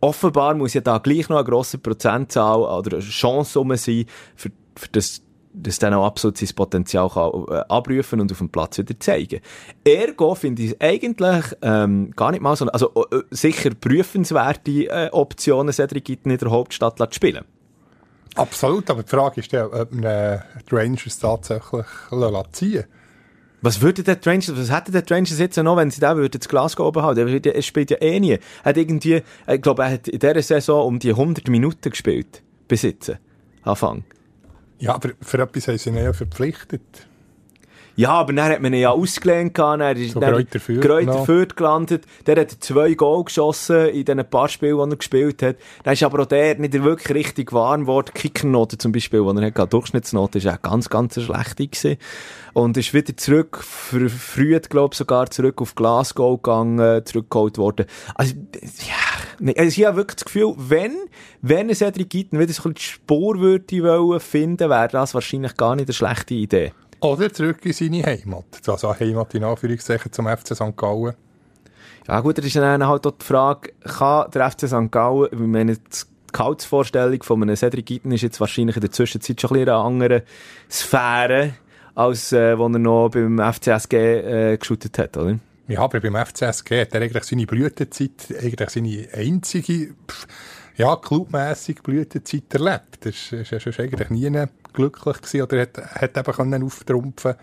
offenbar 0.00 0.54
muss 0.54 0.74
ja 0.74 0.80
da 0.80 0.98
gleich 0.98 1.28
noch 1.28 1.36
eine 1.36 1.44
grosse 1.44 1.78
Prozentzahl 1.78 2.60
oder 2.60 2.98
Chance 3.00 3.64
sein, 3.76 4.06
für, 4.34 4.50
für 4.76 4.88
das, 4.92 5.22
dass 5.52 5.78
dann 5.78 5.94
auch 5.94 6.06
absolut 6.06 6.38
sein 6.38 6.48
Potenzial 6.54 7.08
kann, 7.10 7.30
äh, 7.48 7.62
abrufen 7.68 8.20
und 8.20 8.32
auf 8.32 8.38
dem 8.38 8.48
Platz 8.48 8.78
wieder 8.78 8.98
zeigen. 8.98 9.40
Ergo 9.84 10.34
finde 10.34 10.62
ich 10.62 10.80
eigentlich 10.80 11.44
ähm, 11.62 12.12
gar 12.16 12.30
nicht 12.30 12.40
mal 12.40 12.56
so, 12.56 12.66
also 12.66 12.92
äh, 13.10 13.22
sicher 13.30 13.70
prüfenswerte 13.78 14.86
äh, 14.88 15.10
Optionen, 15.12 15.72
Cedric 15.72 16.08
in 16.08 16.38
der 16.38 16.50
Hauptstadt 16.50 16.98
zu 16.98 17.06
spielen. 17.10 17.44
Absolut, 18.36 18.88
aber 18.90 19.02
die 19.02 19.08
Frage 19.08 19.40
ist 19.40 19.52
ja, 19.52 19.66
ob 19.66 19.92
man 19.92 20.04
äh, 20.04 20.38
die 20.70 20.74
Rangers 20.74 21.18
tatsächlich 21.18 21.84
ziehen 22.52 22.84
was 23.62 23.80
würde 23.80 24.02
der 24.02 24.18
Rangers, 24.24 24.56
was 24.56 24.70
hätte 24.70 24.92
der 24.92 25.04
Rangers 25.08 25.38
jetzt 25.38 25.56
noch, 25.56 25.76
wenn 25.76 25.90
sie 25.90 26.00
da 26.00 26.16
würden, 26.16 26.38
das 26.38 26.48
Glasgow 26.48 26.86
oben 26.86 27.02
halten? 27.02 27.44
Er, 27.44 27.62
spielt 27.62 27.90
ja 27.90 27.98
eh 28.00 28.18
nie. 28.18 28.32
Er 28.32 28.40
hat 28.64 28.76
irgendwie, 28.76 29.22
ich 29.46 29.62
glaube, 29.62 29.82
er 29.82 29.92
hat 29.92 30.08
in 30.08 30.18
dieser 30.18 30.42
Saison 30.42 30.86
um 30.86 30.98
die 30.98 31.10
100 31.10 31.48
Minuten 31.48 31.90
gespielt. 31.90 32.42
Jetzt. 32.70 33.12
Anfang. 33.62 34.04
Ja, 34.78 34.94
aber 34.94 35.10
für 35.20 35.38
etwas 35.38 35.68
haben 35.68 35.78
sie 35.78 35.90
ihn 35.90 35.96
ja 35.96 36.12
verpflichtet. 36.12 36.80
Ja, 38.00 38.12
aber 38.12 38.32
dann 38.32 38.50
hat 38.50 38.62
man 38.62 38.72
ihn 38.72 38.80
ja 38.80 38.92
ausgelehnt, 38.92 39.58
dann 39.58 39.82
ist 39.94 40.12
So 40.12 40.20
dann 40.20 40.32
Greuther 40.32 40.58
Fürth 40.58 40.80
Greuther 40.80 41.04
noch. 41.04 41.26
Fürth 41.26 41.54
gelandet. 41.54 42.04
Der 42.26 42.40
hat 42.40 42.50
zwei 42.60 42.94
Goal 42.94 43.24
geschossen 43.24 43.88
in 43.88 44.06
den 44.06 44.24
paar 44.24 44.48
Spielen, 44.48 44.78
die 44.78 44.94
er 44.94 44.96
gespielt 44.96 45.42
hat. 45.42 45.56
Dann 45.84 45.92
ist 45.92 46.02
aber 46.02 46.22
auch 46.22 46.26
der 46.26 46.58
nicht 46.58 46.72
wirklich 46.82 47.14
richtig 47.14 47.52
warm 47.52 47.82
geworden. 47.82 48.10
Kickernote 48.14 48.78
zum 48.78 48.92
Beispiel, 48.92 49.20
die 49.20 49.42
er 49.42 49.52
hat, 49.54 49.72
Durchschnittsnote, 49.74 50.38
ist 50.38 50.46
auch 50.46 50.62
ganz, 50.62 50.88
ganz 50.88 51.18
eine 51.18 51.26
schlechte 51.26 51.66
gewesen. 51.66 51.98
Und 52.54 52.78
ist 52.78 52.94
wieder 52.94 53.14
zurück, 53.18 53.58
verfrüht, 53.62 54.70
glaube 54.70 54.94
ich, 54.94 54.98
sogar 54.98 55.30
zurück 55.30 55.60
auf 55.60 55.74
Glasgow 55.74 56.40
gegangen, 56.42 57.04
zurückgeholt 57.04 57.58
worden. 57.58 57.84
Also, 58.14 58.34
ja, 58.62 59.52
also 59.58 59.78
ich 59.78 59.86
habe 59.86 59.98
wirklich 59.98 60.16
das 60.16 60.24
Gefühl, 60.24 60.54
wenn, 60.56 60.96
wenn 61.42 61.68
ein 61.68 61.74
Cedric 61.74 62.08
Gitten 62.08 62.38
wieder 62.38 62.52
so 62.54 62.62
ein 62.62 62.72
bisschen 62.72 62.74
die 62.74 62.82
Spur 62.82 63.40
würde 63.40 63.82
wollen 63.82 64.20
finden, 64.20 64.70
wäre 64.70 64.88
das 64.88 65.12
wahrscheinlich 65.12 65.54
gar 65.58 65.76
nicht 65.76 65.88
eine 65.88 65.92
schlechte 65.92 66.32
Idee. 66.32 66.72
Oder 67.00 67.32
zurück 67.32 67.64
in 67.64 67.72
seine 67.72 68.04
Heimat. 68.04 68.44
Also 68.66 68.98
Heimat 68.98 69.34
in 69.34 69.44
Anführungszeichen 69.44 70.12
zum 70.12 70.26
FC 70.26 70.54
St. 70.54 70.76
Gallen. 70.76 71.14
Ja 72.06 72.20
gut, 72.20 72.38
da 72.38 72.42
ist 72.42 72.56
dann 72.56 72.86
halt 72.86 73.06
auch 73.06 73.12
die 73.12 73.24
Frage, 73.24 73.72
kann 73.84 74.30
der 74.30 74.50
FC 74.50 74.68
St. 74.68 74.90
Gallen, 74.90 75.28
ich 75.32 75.38
meine, 75.38 75.76
die 75.76 75.82
Gehaltsvorstellung 76.32 77.22
von 77.22 77.42
einem 77.42 77.56
Cedric 77.56 77.86
Gitten 77.86 78.12
ist 78.12 78.22
jetzt 78.22 78.40
wahrscheinlich 78.40 78.76
in 78.76 78.82
der 78.82 78.90
Zwischenzeit 78.90 79.40
schon 79.40 79.50
ein 79.50 79.54
bisschen 79.54 79.68
in 79.68 79.74
einer 79.74 79.84
anderen 79.84 80.22
Sphäre, 80.70 81.54
als 81.94 82.32
äh, 82.32 82.56
wo 82.58 82.66
er 82.66 82.78
noch 82.78 83.10
beim 83.10 83.38
FCSG 83.38 83.94
äh, 83.94 84.56
geschootet 84.58 84.98
hat, 84.98 85.16
oder? 85.16 85.38
Ja, 85.68 85.80
aber 85.80 86.00
beim 86.00 86.16
FCSG 86.16 86.80
hat 86.80 86.94
er 86.94 87.02
eigentlich 87.02 87.24
seine 87.24 87.46
Blütezeit, 87.46 88.34
eigentlich 88.40 88.70
seine 88.70 89.08
einzige, 89.14 89.94
pff, 90.08 90.26
ja, 90.80 90.96
clubmässige 90.96 91.82
Blütezeit 91.82 92.52
erlebt. 92.54 92.98
Das 93.00 93.32
ist, 93.32 93.52
ist 93.52 93.80
eigentlich 93.80 94.10
nie 94.10 94.46
glücklich 94.72 95.16
gewesen 95.18 95.42
oder 95.42 95.60
hat, 95.60 95.76
hat 95.76 96.16
eben 96.16 96.64
auftrumpfen 96.64 97.34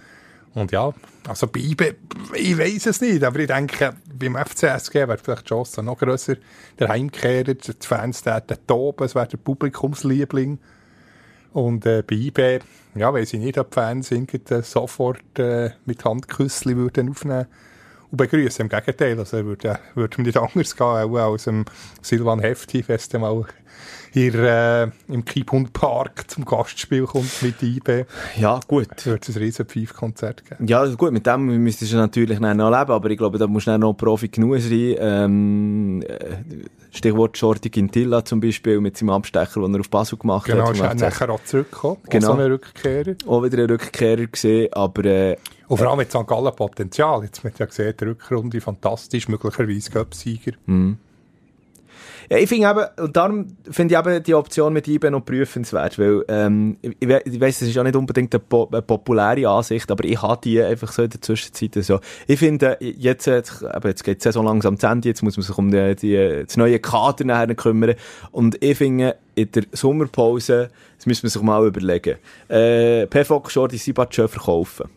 Und 0.53 0.71
ja, 0.71 0.93
also 1.27 1.47
bei 1.47 1.59
IBE, 1.59 1.95
ich 2.33 2.57
weiß 2.57 2.87
es 2.87 3.01
nicht, 3.01 3.23
aber 3.23 3.39
ich 3.39 3.47
denke, 3.47 3.95
beim 4.11 4.35
FCSG 4.35 4.95
wäre 4.95 5.17
vielleicht 5.17 5.43
die 5.43 5.49
Chance 5.49 5.83
noch 5.83 5.99
grösser. 5.99 6.37
Der 6.79 6.89
Heimkehrer, 6.89 7.53
die 7.53 7.73
Fans 7.79 8.23
täten 8.23 8.57
toben, 8.65 9.05
es 9.05 9.13
wäre 9.13 9.27
der 9.27 9.37
Publikumsliebling. 9.37 10.59
Und 11.53 11.85
äh, 11.85 12.03
bei 12.03 12.15
IB, 12.15 12.59
ja, 12.95 13.13
weiss 13.13 13.33
ich 13.33 13.39
nicht, 13.39 13.57
ob 13.57 13.71
die 13.71 13.75
Fans 13.75 14.11
irgendwie 14.11 14.41
sofort 14.63 15.37
äh, 15.37 15.71
mit 15.85 16.03
Handküssli 16.03 16.75
würden 16.75 17.09
aufnehmen 17.09 17.47
und 18.11 18.17
begrüßen. 18.17 18.63
Im 18.63 18.69
Gegenteil, 18.69 19.19
also 19.19 19.45
würde, 19.45 19.79
würde 19.95 20.21
nicht 20.21 20.37
anders 20.37 20.75
gehen, 20.75 20.85
auch 20.85 21.31
als 21.31 21.45
dem 21.45 21.65
Silvan 22.01 22.39
Hefti, 22.39 22.83
mal 23.19 23.45
hier 24.11 24.33
äh, 24.35 24.87
im 25.09 25.25
Kiebhund 25.25 25.73
Park 25.73 26.29
zum 26.29 26.45
Gastspiel 26.45 27.05
kommt 27.05 27.41
mit 27.41 27.61
IB. 27.61 28.05
Ja, 28.39 28.59
gut. 28.67 28.87
Wird 29.05 29.27
es 29.29 29.35
ein 29.35 29.43
riesen 29.43 29.65
Pfeifkonzert 29.65 30.43
geben. 30.45 30.65
Ja, 30.65 30.85
gut, 30.95 31.11
mit 31.11 31.27
dem 31.27 31.45
müsstest 31.63 31.93
du 31.93 31.97
natürlich 31.97 32.39
noch 32.39 32.53
leben, 32.55 32.91
aber 32.91 33.09
ich 33.09 33.17
glaube, 33.17 33.37
da 33.37 33.47
musst 33.47 33.67
du 33.67 33.77
noch 33.77 33.93
Profi 33.93 34.29
genug 34.29 34.59
sein. 34.59 34.95
Ähm, 34.97 36.01
äh, 36.07 36.37
Stichwort 36.91 37.37
Shorty 37.37 37.69
Quintilla 37.69 38.25
zum 38.25 38.39
Beispiel 38.39 38.79
mit 38.79 38.97
seinem 38.97 39.11
Abstecher, 39.11 39.61
den 39.61 39.75
er 39.75 39.81
auf 39.81 39.89
Basel 39.89 40.17
gemacht 40.17 40.45
Genau, 40.45 40.67
hat. 40.67 40.73
ist 40.73 40.79
zum 40.79 40.87
er 40.87 40.95
nachher 40.95 41.29
auch 41.29 41.43
zurückgekommen. 41.43 41.97
Genau. 42.09 42.31
Auch 42.31 42.37
so 42.37 42.41
Rückkehrer. 42.51 43.15
Auch 43.27 43.43
wieder 43.43 43.63
ein 43.63 43.69
Rückkehrer 43.69 44.25
gesehen, 44.25 44.73
aber 44.73 45.05
äh, 45.05 45.37
Und 45.67 45.77
vor 45.77 45.87
allem 45.87 45.97
mit 45.97 46.09
St. 46.11 46.25
Gallen 46.25 46.55
Potenzial. 46.55 47.23
Jetzt 47.23 47.43
wird 47.43 47.59
ja 47.59 47.65
gesehen, 47.65 47.93
die 47.99 48.05
Rückrunde 48.05 48.61
fantastisch, 48.61 49.27
möglicherweise 49.27 49.91
Göpsieger. 49.91 50.53
Ja, 52.29 52.37
ich 52.37 52.49
finde 52.49 52.69
eben, 52.69 53.05
und 53.05 53.15
darum 53.15 53.47
finde 53.71 53.95
ich 53.95 53.99
eben 53.99 54.21
die 54.23 54.33
Option 54.35 54.73
mit 54.73 54.85
IBE 54.87 55.09
noch 55.11 55.23
prüfenswert, 55.23 55.97
weil, 55.97 56.25
ähm, 56.27 56.75
ich, 56.81 56.95
ich 56.99 57.07
we- 57.07 57.21
ich 57.23 57.39
weiss, 57.39 57.59
das 57.59 57.69
ist 57.69 57.75
ja 57.75 57.83
nicht 57.83 57.95
unbedingt 57.95 58.33
eine, 58.35 58.39
po 58.43 58.67
eine 58.69 58.81
populäre 58.81 59.47
Ansicht, 59.47 59.89
aber 59.89 60.03
ich 60.03 60.21
habe 60.21 60.41
die 60.43 60.61
einfach 60.61 60.91
so 60.91 61.03
in 61.03 61.09
der 61.09 61.21
Zwischenzeit 61.21 61.81
so. 61.85 62.01
Ich 62.27 62.37
finde, 62.39 62.77
jetzt, 62.81 63.27
äh, 63.27 63.37
eben, 63.37 63.87
jetzt 63.87 64.03
geht 64.03 64.19
die 64.19 64.23
Saison 64.23 64.43
langsam 64.45 64.77
zu 64.77 64.87
Ende, 64.87 65.07
jetzt 65.07 65.23
muss 65.23 65.37
man 65.37 65.43
sich 65.43 65.57
um 65.57 65.71
die, 65.71 65.95
die, 65.95 66.43
das 66.45 66.57
neue 66.57 66.79
Kader 66.79 67.23
nachher 67.23 67.55
kümmern 67.55 67.95
und 68.31 68.61
ich 68.61 68.77
finde, 68.77 69.15
in 69.35 69.49
der 69.53 69.63
Sommerpause, 69.71 70.69
das 70.97 71.05
müssen 71.05 71.23
wir 71.23 71.29
sich 71.29 71.41
mal 71.41 71.65
überlegen, 71.65 72.17
äh, 72.49 73.07
schon 73.47 73.69
die 73.69 73.77
Sibatschö 73.77 74.27
verkaufen. 74.27 74.89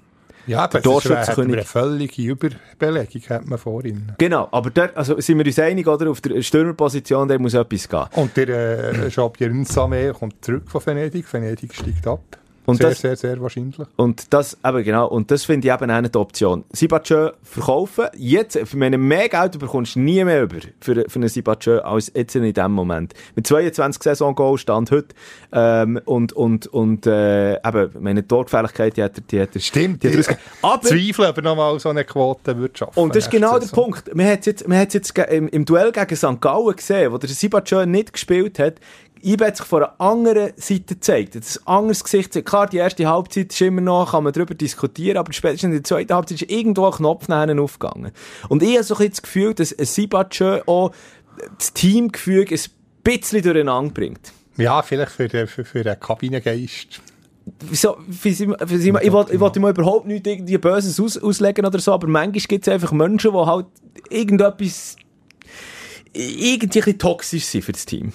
Ja, 0.46 0.64
aber 0.64 0.82
Torschützenkönig. 0.82 1.54
eine 1.54 1.64
völlige 1.64 2.22
Überbelegung, 2.22 3.22
hat 3.28 3.46
man 3.46 3.58
vorhin. 3.58 4.12
Genau, 4.18 4.48
aber 4.50 4.70
dort, 4.70 4.96
also 4.96 5.20
sind 5.20 5.38
wir 5.38 5.46
uns 5.46 5.58
einig, 5.58 5.86
oder? 5.86 6.10
Auf 6.10 6.20
der 6.20 6.42
Stürmerposition, 6.42 7.28
der 7.28 7.38
muss 7.38 7.54
etwas 7.54 7.88
gehen. 7.88 8.06
Und 8.16 8.36
der 8.36 8.48
äh, 8.48 9.08
Jean-Pierre 9.08 10.12
kommt 10.12 10.44
zurück 10.44 10.70
von 10.70 10.84
Venedig. 10.84 11.32
Venedig 11.32 11.74
steigt 11.74 12.06
ab. 12.06 12.39
Und 12.70 12.76
sehr, 12.78 12.88
das- 12.90 13.00
sehr, 13.00 13.16
sehr 13.16 13.40
wahrscheinlich. 13.40 13.76
Und 13.96 14.32
das, 14.32 14.56
eben 14.64 14.84
genau, 14.84 15.08
und 15.08 15.30
das 15.30 15.44
finde 15.44 15.68
ich 15.68 15.74
eben 15.74 16.10
die 16.12 16.18
Option. 16.18 16.64
Sibatschö 16.72 17.30
verkaufen, 17.42 18.06
jetzt, 18.16 18.58
für 18.58 18.76
meine 18.76 18.98
mehr 18.98 19.28
Geld 19.28 19.58
bekommst 19.58 19.96
du 19.96 20.00
nie 20.00 20.24
mehr 20.24 20.42
über 20.42 20.56
für, 20.80 21.04
für 21.08 21.18
einen 21.18 21.28
Sibatschö 21.28 21.78
als 21.80 22.10
jetzt 22.14 22.34
in 22.36 22.42
diesem 22.42 22.72
Moment. 22.72 23.14
Mit 23.36 23.46
22 23.46 24.02
Saison-Goal 24.02 24.58
stand 24.58 24.90
heute, 24.90 25.14
ähm, 25.52 26.00
und, 26.04 26.32
und, 26.32 26.66
und, 26.68 27.06
äh, 27.06 27.54
eben, 27.54 27.90
meine 28.00 28.26
Torgefährlichkeit, 28.26 28.96
die 28.96 29.02
hat 29.02 29.18
er, 29.18 29.22
die 29.22 29.40
hat 29.40 29.54
er, 29.54 29.60
Stimmt. 29.60 30.02
die 30.02 30.16
hat 30.16 30.28
er 30.28 30.38
Aber, 30.62 30.82
Zweifle, 30.82 31.28
ob 31.28 31.36
er 31.36 31.42
nochmal 31.42 31.78
so 31.80 31.88
eine 31.88 32.04
Quote 32.04 32.56
würde 32.56 32.76
schaffen 32.76 32.98
und 32.98 33.14
das 33.14 33.24
ist 33.24 33.30
genau 33.30 33.52
der 33.58 33.62
Saison. 33.68 33.84
Punkt. 33.84 34.14
Man 34.14 34.26
hat 34.26 34.46
jetzt, 34.46 34.66
man 34.68 34.78
hat 34.78 34.94
jetzt 34.94 35.16
im, 35.18 35.48
im 35.48 35.64
Duell 35.64 35.92
gegen 35.92 36.16
St. 36.16 36.40
Gallen 36.40 36.76
gesehen, 36.76 37.12
wo 37.12 37.18
der 37.18 37.28
Sibatschö 37.28 37.86
nicht 37.86 38.12
gespielt 38.12 38.58
hat. 38.58 38.74
IBE 39.22 39.46
hat 39.46 39.56
sich 39.56 39.66
von 39.66 39.82
einer 39.82 40.00
anderen 40.00 40.52
Seite 40.56 40.94
gezeigt. 40.94 41.36
Ein 41.36 41.42
anderes 41.66 42.04
Gesicht. 42.04 42.44
Klar, 42.44 42.66
die 42.68 42.78
erste 42.78 43.06
Halbzeit 43.08 43.52
ist 43.52 43.60
immer 43.60 43.80
noch, 43.80 44.12
kann 44.12 44.24
man 44.24 44.32
darüber 44.32 44.54
diskutieren, 44.54 45.18
aber 45.18 45.32
spätestens 45.32 45.68
in 45.68 45.72
der 45.72 45.84
zweiten 45.84 46.14
Halbzeit 46.14 46.42
ist 46.42 46.50
irgendwo 46.50 46.86
ein 46.86 46.92
Knopf 46.92 47.28
nachher 47.28 47.60
aufgegangen. 47.60 48.12
Und 48.48 48.62
ich 48.62 48.74
habe 48.74 48.84
so 48.84 48.94
ein 48.94 48.98
bisschen 48.98 49.10
das 49.12 49.22
Gefühl, 49.22 49.54
dass 49.54 49.78
ein 49.78 49.84
Sibatschö 49.84 50.60
auch 50.66 50.92
das 51.58 51.72
Teamgefüge 51.72 52.54
ein 52.54 52.60
bisschen 53.02 53.42
durcheinander 53.42 53.92
bringt. 53.92 54.32
Ja, 54.56 54.82
vielleicht 54.82 55.12
für 55.12 55.28
den, 55.28 55.46
für, 55.46 55.64
für 55.64 55.82
den 55.82 55.98
Kabinengeist. 55.98 57.00
Wieso, 57.68 57.96
für 58.10 58.32
sie, 58.32 58.44
ich 58.44 59.12
wollte 59.12 59.60
mal 59.60 59.70
überhaupt 59.70 60.06
nicht 60.06 60.26
irgendwie 60.26 60.58
Böses 60.58 61.00
aus, 61.00 61.18
auslegen 61.18 61.66
oder 61.66 61.78
so, 61.78 61.92
aber 61.92 62.06
manchmal 62.06 62.40
gibt 62.46 62.66
es 62.66 62.72
einfach 62.72 62.92
Menschen, 62.92 63.32
die 63.32 63.38
halt 63.38 63.66
irgendetwas 64.08 64.96
irgendwie 66.12 66.98
toxisch 66.98 67.44
sind 67.44 67.64
für 67.64 67.72
das 67.72 67.86
Team. 67.86 68.12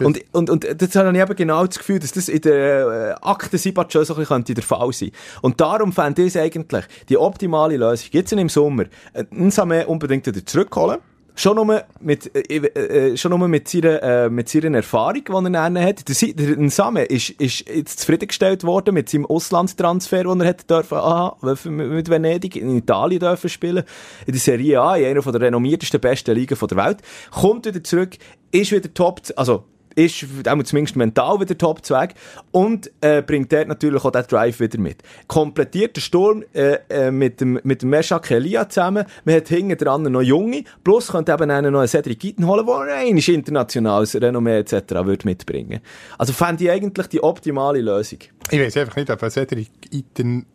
Und, 0.00 0.24
und, 0.32 0.50
und 0.50 0.82
das 0.82 0.94
habe 0.96 1.16
ich 1.16 1.22
eben 1.22 1.36
genau 1.36 1.66
das 1.66 1.78
Gefühl, 1.78 1.98
dass 1.98 2.12
das 2.12 2.28
in 2.28 2.40
der 2.40 3.18
äh, 3.22 3.26
Akte 3.26 3.58
Sibat 3.58 3.92
schon 3.92 4.04
so 4.04 4.14
ein 4.14 4.20
bisschen 4.20 4.54
der 4.54 4.64
Fall 4.64 4.92
sein. 4.92 5.10
Und 5.42 5.60
darum 5.60 5.92
fände 5.92 6.22
ich 6.22 6.28
es 6.28 6.36
eigentlich 6.36 6.84
die 7.08 7.16
optimale 7.16 7.76
Lösung, 7.76 8.08
jetzt 8.12 8.32
im 8.32 8.48
Sommer, 8.48 8.84
äh, 9.12 9.24
Nsame 9.30 9.86
unbedingt 9.86 10.26
wieder 10.26 10.44
zurückholen. 10.44 10.98
Schon 11.36 11.56
nur 11.56 11.82
mit, 12.00 12.30
äh, 12.32 12.56
äh, 12.58 13.16
schon 13.16 13.36
nur 13.36 13.48
mit 13.48 13.66
seiner, 13.66 14.00
äh, 14.02 14.30
mit 14.30 14.48
seiner 14.48 14.76
Erfahrung, 14.76 15.24
die 15.24 15.32
er 15.32 15.50
dann 15.50 15.78
hat. 15.80 16.08
Der, 16.08 16.32
der 16.32 16.56
Nsame 16.56 17.04
ist, 17.06 17.30
ist 17.30 17.68
jetzt 17.68 18.00
zufriedengestellt 18.00 18.62
worden 18.62 18.94
mit 18.94 19.08
seinem 19.08 19.26
Auslandstransfer, 19.26 20.22
den 20.22 20.40
er 20.40 20.48
hat 20.48 20.70
dürfen, 20.70 20.96
aha, 20.96 21.36
mit 21.64 22.08
Venedig 22.08 22.54
in 22.54 22.76
Italien 22.76 23.18
dürfen 23.18 23.50
spielen. 23.50 23.82
In 24.26 24.32
der 24.32 24.40
Serie 24.40 24.80
A, 24.80 24.96
in 24.96 25.06
einer 25.06 25.32
der 25.32 25.40
renommiertesten, 25.40 26.00
besten 26.00 26.36
Ligen 26.36 26.56
der 26.56 26.76
Welt. 26.76 26.98
Kommt 27.32 27.66
wieder 27.66 27.82
zurück, 27.82 28.16
ist 28.52 28.70
wieder 28.70 28.94
top, 28.94 29.20
also, 29.34 29.64
ist 29.94 30.26
auch 30.46 30.62
zumindest 30.62 30.96
mental 30.96 31.40
wieder 31.40 31.56
top 31.56 31.84
zu 31.84 31.94
Weg 31.94 32.14
und 32.50 32.90
äh, 33.00 33.22
bringt 33.22 33.52
dort 33.52 33.68
natürlich 33.68 34.04
auch 34.04 34.10
den 34.10 34.26
Drive 34.26 34.60
wieder 34.60 34.78
mit. 34.78 35.02
Komplettiert 35.28 35.96
der 35.96 36.00
Sturm 36.00 36.44
äh, 36.52 36.78
äh, 36.88 37.10
mit 37.10 37.40
dem, 37.40 37.60
mit 37.62 37.82
dem 37.82 37.90
Meshak 37.90 38.30
Elia 38.30 38.68
zusammen. 38.68 39.04
Man 39.24 39.36
hat 39.36 39.48
hinten 39.48 39.76
dran 39.76 40.02
noch 40.02 40.22
Junge, 40.22 40.64
plus 40.82 41.08
könnte 41.08 41.32
eben 41.32 41.50
einen 41.50 41.72
noch 41.72 41.80
einen 41.80 41.88
Cedric 41.88 42.20
Gitten 42.20 42.46
holen, 42.46 42.66
der 42.66 42.96
ein 42.96 43.16
internationales 43.16 44.14
Renommee 44.14 44.58
etc. 44.58 44.72
würde 45.04 45.26
mitbringen. 45.26 45.80
Also 46.18 46.32
fände 46.32 46.64
ich 46.64 46.70
eigentlich 46.70 47.06
die 47.08 47.22
optimale 47.22 47.80
Lösung. 47.80 48.18
Ich 48.50 48.60
weiß 48.60 48.76
einfach 48.78 48.96
nicht, 48.96 49.10
ob 49.10 49.22
ein 49.22 49.30
Cedric 49.30 49.70
Itten 49.90 50.46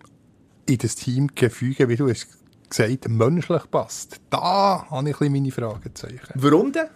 in 0.66 0.78
das 0.78 0.96
Teamgefüge, 0.96 1.90
wie 1.90 1.96
du 1.96 2.10
hast 2.10 2.28
gesagt, 2.70 3.10
menschlich 3.10 3.64
passt. 3.72 4.22
Da 4.30 4.86
habe 4.90 5.10
ich 5.10 5.16
ein 5.16 5.20
bisschen 5.20 5.34
meine 5.34 5.52
Fragezeichen. 5.52 6.34
Warum 6.36 6.72
denn? 6.72 6.88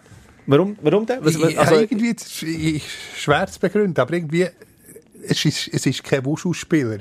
Warum, 0.46 0.76
warum 0.82 1.06
denn? 1.06 1.18
Was, 1.24 1.40
was, 1.40 1.50
Ich- 1.50 1.58
also, 1.58 1.74
irgendwie 1.76 2.08
ist- 2.10 2.42
ich- 2.42 2.84
schwer 3.16 3.46
zu 3.46 3.58
begründen, 3.60 3.98
aber 4.00 4.12
irgendwie, 4.14 4.46
es 5.26 5.44
ist, 5.44 5.68
es 5.72 5.86
ist 5.86 6.04
kein 6.04 6.24
Wushu-Spieler. 6.24 6.98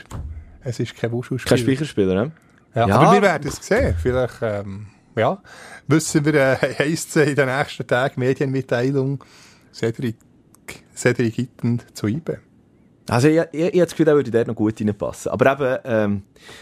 Es 0.64 0.80
ist 0.80 0.96
kein 0.96 1.12
Wushu-Spieler. 1.12 1.56
kein 1.58 1.66
Speicherspieler, 1.66 2.14
ne? 2.16 2.32
Ja, 2.76 2.88
Ja. 2.88 2.96
Aber 2.98 3.14
wir 3.14 3.22
werden 3.22 3.48
es 3.48 3.58
sehen. 3.66 3.96
Vielleicht, 4.02 4.36
ähm, 4.42 4.88
ja, 5.16 5.42
wissen 5.88 6.24
wir, 6.26 6.34
äh, 6.34 6.58
heisst 6.80 7.16
es 7.18 7.28
in 7.28 7.36
den 7.36 7.48
nächsten 7.48 7.86
Tagen 7.86 8.20
Medienmitteilung, 8.20 9.24
Cedric, 9.74 10.16
Cedric 10.96 11.38
Itten 11.38 11.82
zu 11.94 12.08
IBE. 12.08 12.40
Also 13.10 13.28
ich, 13.28 13.38
ich, 13.52 13.60
ich 13.60 13.66
habe 13.66 13.78
das 13.80 13.90
Gefühl, 13.92 14.06
der 14.06 14.16
würde 14.16 14.32
dort 14.32 14.48
noch 14.48 14.56
gut 14.56 14.80
reinpassen. 14.80 15.32
Aber 15.32 15.52
eben, 15.52 15.78
ähm, 15.86 16.22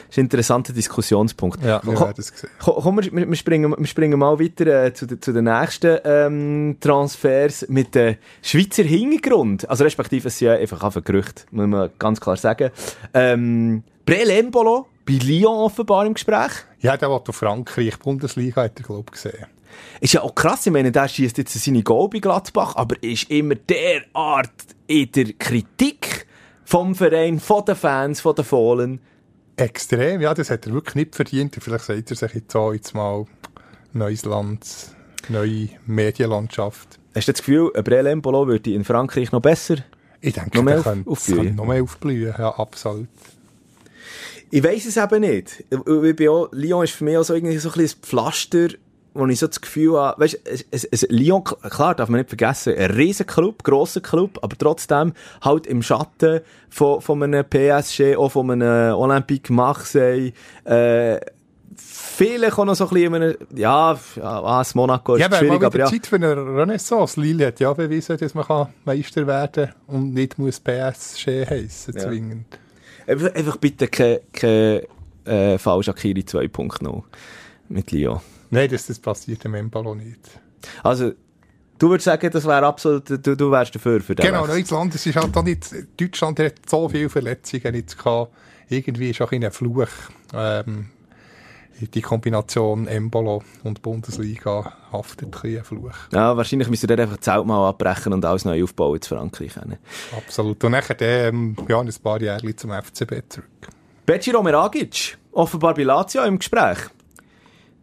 ist 0.10 0.18
ein 0.18 0.22
interessanter 0.22 0.74
Diskussionspunkt. 0.74 1.64
Ja, 1.64 1.82
wir 1.84 2.00
werden 2.00 2.14
es 2.18 2.28
sehen. 2.28 2.50
Komm, 2.60 2.76
komm 2.82 2.96
wir, 3.04 3.28
wir, 3.30 3.36
springen, 3.36 3.76
wir 3.78 3.88
springen 3.88 4.18
mal 4.20 4.40
weiter 4.40 4.86
äh, 4.86 4.94
zu, 4.94 5.06
den- 5.06 5.22
zu 5.22 5.34
den 5.34 5.44
nächsten 5.46 6.00
ähm, 6.04 6.78
Transfers 6.80 7.66
mit 7.70 7.94
dem 7.94 8.16
Schweizer 8.42 8.84
Hintergrund. 8.84 9.70
Also 9.70 9.84
respektive, 9.84 10.30
es 10.30 10.38
sind 10.38 10.48
ja 10.48 10.54
einfach 10.56 10.84
einfach 10.84 11.04
Gerüchte, 11.04 11.44
muss 11.52 11.68
man 11.68 11.90
ganz 12.00 12.20
klar 12.20 12.38
sagen. 12.38 12.72
Ähm, 13.14 13.84
Brel 14.06 14.30
Embolo 14.32 14.88
bei 15.06 15.14
Lyon 15.14 15.58
offenbar 15.58 16.06
im 16.06 16.16
Gespräch. 16.16 16.52
Ja, 16.80 16.98
der, 16.98 17.20
der 17.20 17.34
Frankreich 17.34 18.00
Bundesliga 18.00 18.64
hat 18.64 18.80
er, 18.80 18.84
glaube 18.84 19.04
ich, 19.08 19.12
gesehen. 19.12 19.46
Ist 20.02 20.14
ja 20.14 20.22
auch 20.22 20.36
krass, 20.36 20.66
ich 20.66 20.72
meine, 20.74 20.92
der 20.92 21.08
schießt 21.08 21.38
jetzt 21.38 21.54
seine 21.54 21.82
Goal 21.82 22.10
bei 22.10 22.20
Gladbach, 22.20 22.76
aber 22.76 23.02
ist 23.02 23.30
immer 23.32 23.56
derart 23.56 24.50
in 24.88 25.10
der 25.14 25.32
Kritik 25.40 26.21
vom 26.72 26.96
Verein, 26.96 27.42
von 27.42 27.66
den 27.66 27.76
Fans, 27.76 28.22
von 28.22 28.34
den 28.34 28.46
Fohlen. 28.46 29.02
Extrem, 29.58 30.22
ja, 30.22 30.34
das 30.34 30.50
hat 30.50 30.66
er 30.66 30.74
wirklich 30.74 30.96
nicht 30.96 31.16
verdient. 31.18 31.58
Vielleicht 31.60 31.84
sagt 31.84 32.10
er 32.10 32.16
sich 32.16 32.34
jetzt 32.34 32.56
auch 32.56 32.72
jetzt 32.72 32.96
mal 32.96 33.26
neues 33.92 34.24
Land, 34.24 34.66
neue 35.28 35.68
Medienlandschaft. 35.86 36.98
Hast 37.14 37.28
du 37.28 37.34
das 37.34 37.42
Gefühl, 37.42 37.72
ein 37.76 37.84
Brel 37.84 38.06
Embolo 38.08 38.48
würde 38.48 38.72
in 38.72 38.86
Frankreich 38.86 39.34
noch 39.34 39.42
besser 39.42 39.80
Ich 40.22 40.34
denke, 40.34 40.58
Noch 40.60 40.64
mehr 40.64 40.82
könnte, 40.82 41.10
aufblühen? 41.10 41.56
noch 41.56 41.66
mehr 41.66 41.84
aufblühen. 41.84 42.34
Ja, 42.38 42.58
absolut. 42.58 43.10
Ich 44.50 44.64
weiss 44.64 44.86
es 44.86 44.96
eben 44.96 45.20
nicht. 45.20 45.66
Ich, 45.70 45.78
ich 45.78 46.16
bin 46.16 46.30
auch, 46.30 46.48
Lyon 46.54 46.86
ist 46.86 46.94
für 46.94 47.04
mich 47.04 47.18
auch 47.18 47.24
so, 47.24 47.34
irgendwie 47.36 47.58
so 47.58 47.68
ein 47.68 47.74
bisschen 47.74 48.00
ein 48.00 48.02
Pflaster, 48.02 48.68
wo 49.14 49.26
ich 49.28 49.40
so 49.40 49.48
das 49.48 49.60
Gefühl 49.60 49.98
habe, 49.98 50.22
weißt, 50.22 50.40
es, 50.46 50.66
es, 50.72 50.84
es, 50.86 51.06
Lyon, 51.10 51.44
klar, 51.44 51.96
darf 51.96 52.10
man 52.10 52.20
nicht 52.20 52.30
vergessen, 52.30 52.76
ein 52.78 52.92
riesen 52.92 53.26
Club, 53.26 53.64
grosser 53.64 54.02
Club, 54.02 54.40
aber 54.42 54.58
trotzdem 54.58 55.14
halt 55.42 55.68
im 55.68 55.82
Schatten 55.84 56.42
von, 56.70 57.02
von 57.02 57.22
einem 57.22 57.44
PSG, 57.44 58.16
auch 58.16 58.30
von 58.30 58.50
einem 58.52 58.96
Olympique 58.96 59.52
Marseille, 59.52 60.32
äh, 60.64 61.20
vielleicht 61.76 62.58
auch 62.58 62.66
noch 62.66 62.76
so 62.76 62.86
ein 62.88 62.90
bisschen, 62.94 63.14
in 63.16 63.22
einem, 63.24 63.36
ja, 63.56 64.00
was, 64.16 64.76
Monaco 64.76 65.16
ist 65.16 65.22
Ja, 65.22 65.26
aber 65.26 65.38
schwierig, 65.38 65.64
aber 65.64 65.80
ja. 65.80 65.86
Zeit 65.88 66.08
für 66.08 66.16
eine 66.16 66.36
Renaissance. 66.36 67.20
Lille 67.20 67.48
hat 67.48 67.60
ja 67.60 67.74
bewiesen, 67.74 68.18
dass 68.18 68.34
man 68.34 68.46
kann 68.46 68.68
Meister 68.86 69.28
werden 69.28 69.66
kann 69.66 69.76
und 69.88 70.14
nicht 70.14 70.38
muss 70.38 70.60
PSG 70.60 71.28
heissen, 71.50 71.94
Ja. 71.96 72.02
zwingend. 72.08 72.46
Einfach, 73.08 73.34
einfach 73.34 73.58
bitte 73.58 73.88
kein, 73.88 74.20
kein 74.32 74.82
äh, 75.26 75.58
Fall 75.58 75.84
Shakiri 75.84 76.22
2.0 76.22 77.04
mit 77.70 77.92
Lyon. 77.92 78.22
Nein, 78.52 78.70
das, 78.70 78.86
das 78.88 79.00
passiert 79.00 79.44
dem 79.44 79.56
Embalo 79.56 79.96
nicht. 79.96 80.20
Also, 80.84 81.14
du 81.80 81.90
würdest 81.90 82.06
sagen, 82.06 82.30
das 82.32 82.46
wäre 82.46 82.66
absolut, 82.66 83.10
du, 83.10 83.18
du 83.36 83.52
wärst 83.52 83.74
dafür 83.74 84.00
für 84.02 84.14
den 84.14 84.26
Genau, 84.26 84.42
Wechsel. 84.44 84.56
neues 84.56 84.70
Land, 84.72 84.96
es 84.96 85.06
ist 85.06 85.16
halt 85.16 85.36
auch 85.36 85.44
nicht, 85.44 85.74
Deutschland 86.00 86.40
hat 86.40 86.54
so 86.70 86.88
viele 86.88 87.10
Verletzungen 87.10 87.74
jetzt 87.76 87.98
gehabt. 87.98 88.32
Irgendwie 88.70 89.10
ist 89.10 89.22
auch 89.22 89.32
ein 89.32 89.52
Fluch, 89.52 89.88
ähm, 90.34 90.90
die 91.80 92.02
Kombination 92.02 92.88
Embolo 92.88 93.42
und 93.64 93.82
Bundesliga 93.82 94.72
haftet 94.92 95.44
ein 95.44 95.64
Fluch. 95.64 95.92
Ja, 96.14 96.38
wahrscheinlich 96.38 96.70
müsst 96.70 96.84
ihr 96.84 96.88
dann 96.88 97.00
einfach 97.00 97.18
Zelt 97.18 97.46
mal 97.46 97.68
abbrechen 97.70 98.14
und 98.14 98.24
alles 98.24 98.46
neu 98.46 98.64
aufbauen 98.64 98.98
in 98.98 99.02
Frankreich. 99.02 99.54
Absolut. 100.16 100.64
Und 100.64 100.72
nachher, 100.74 101.02
ähm, 101.02 101.56
ja, 101.68 101.82
in 101.82 101.88
ein 101.88 101.94
paar 102.04 102.22
Jahre 102.22 102.56
zum 102.56 102.72
FCB 102.72 103.24
zurück. 103.30 103.48
Beciro 104.06 104.44
Meragic, 104.44 105.18
offenbar 105.32 105.74
bei 105.74 105.84
Lazio 105.84 106.24
im 106.24 106.38
Gespräch. 106.38 106.78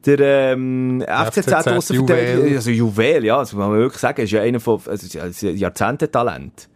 Der 0.07 0.21
ähm, 0.21 1.03
FCZ, 1.07 1.51
FCZ 1.51 1.91
Juwel. 1.91 2.55
also 2.55 2.71
Juwel, 2.71 3.25
ja, 3.25 3.39
das 3.41 3.53
muss 3.53 3.67
man 3.67 3.79
wirklich 3.79 4.01
sagen, 4.01 4.23
ist 4.23 4.31
ja 4.31 4.43
einer 4.43 4.61
von, 4.61 4.81
also, 4.87 5.19
ein 5.21 5.57
Jahrzehntetalent. 5.57 6.69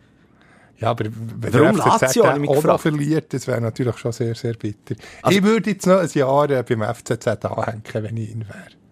Ja, 0.79 0.91
aber 0.91 1.05
wenn 1.05 1.55
Warum 1.55 1.77
der 1.77 1.85
FCZ 1.85 2.17
Lazio, 2.17 2.39
mich 2.39 2.51
auch 2.51 2.65
noch 2.65 2.81
verliert, 2.81 3.33
das 3.33 3.47
wäre 3.47 3.61
natürlich 3.61 3.97
schon 3.99 4.11
sehr, 4.11 4.35
sehr 4.35 4.55
bitter. 4.55 4.97
Also- 5.23 5.39
ich 5.39 5.45
würde 5.45 5.71
jetzt 5.71 5.87
noch 5.87 5.99
ein 5.99 6.09
Jahr 6.13 6.51
äh, 6.51 6.65
beim 6.65 6.83
FCZ 6.83 7.27
anhängen, 7.45 7.83
wenn 7.93 8.17
ich 8.17 8.31
ihn 8.31 8.45
wäre. 8.49 8.83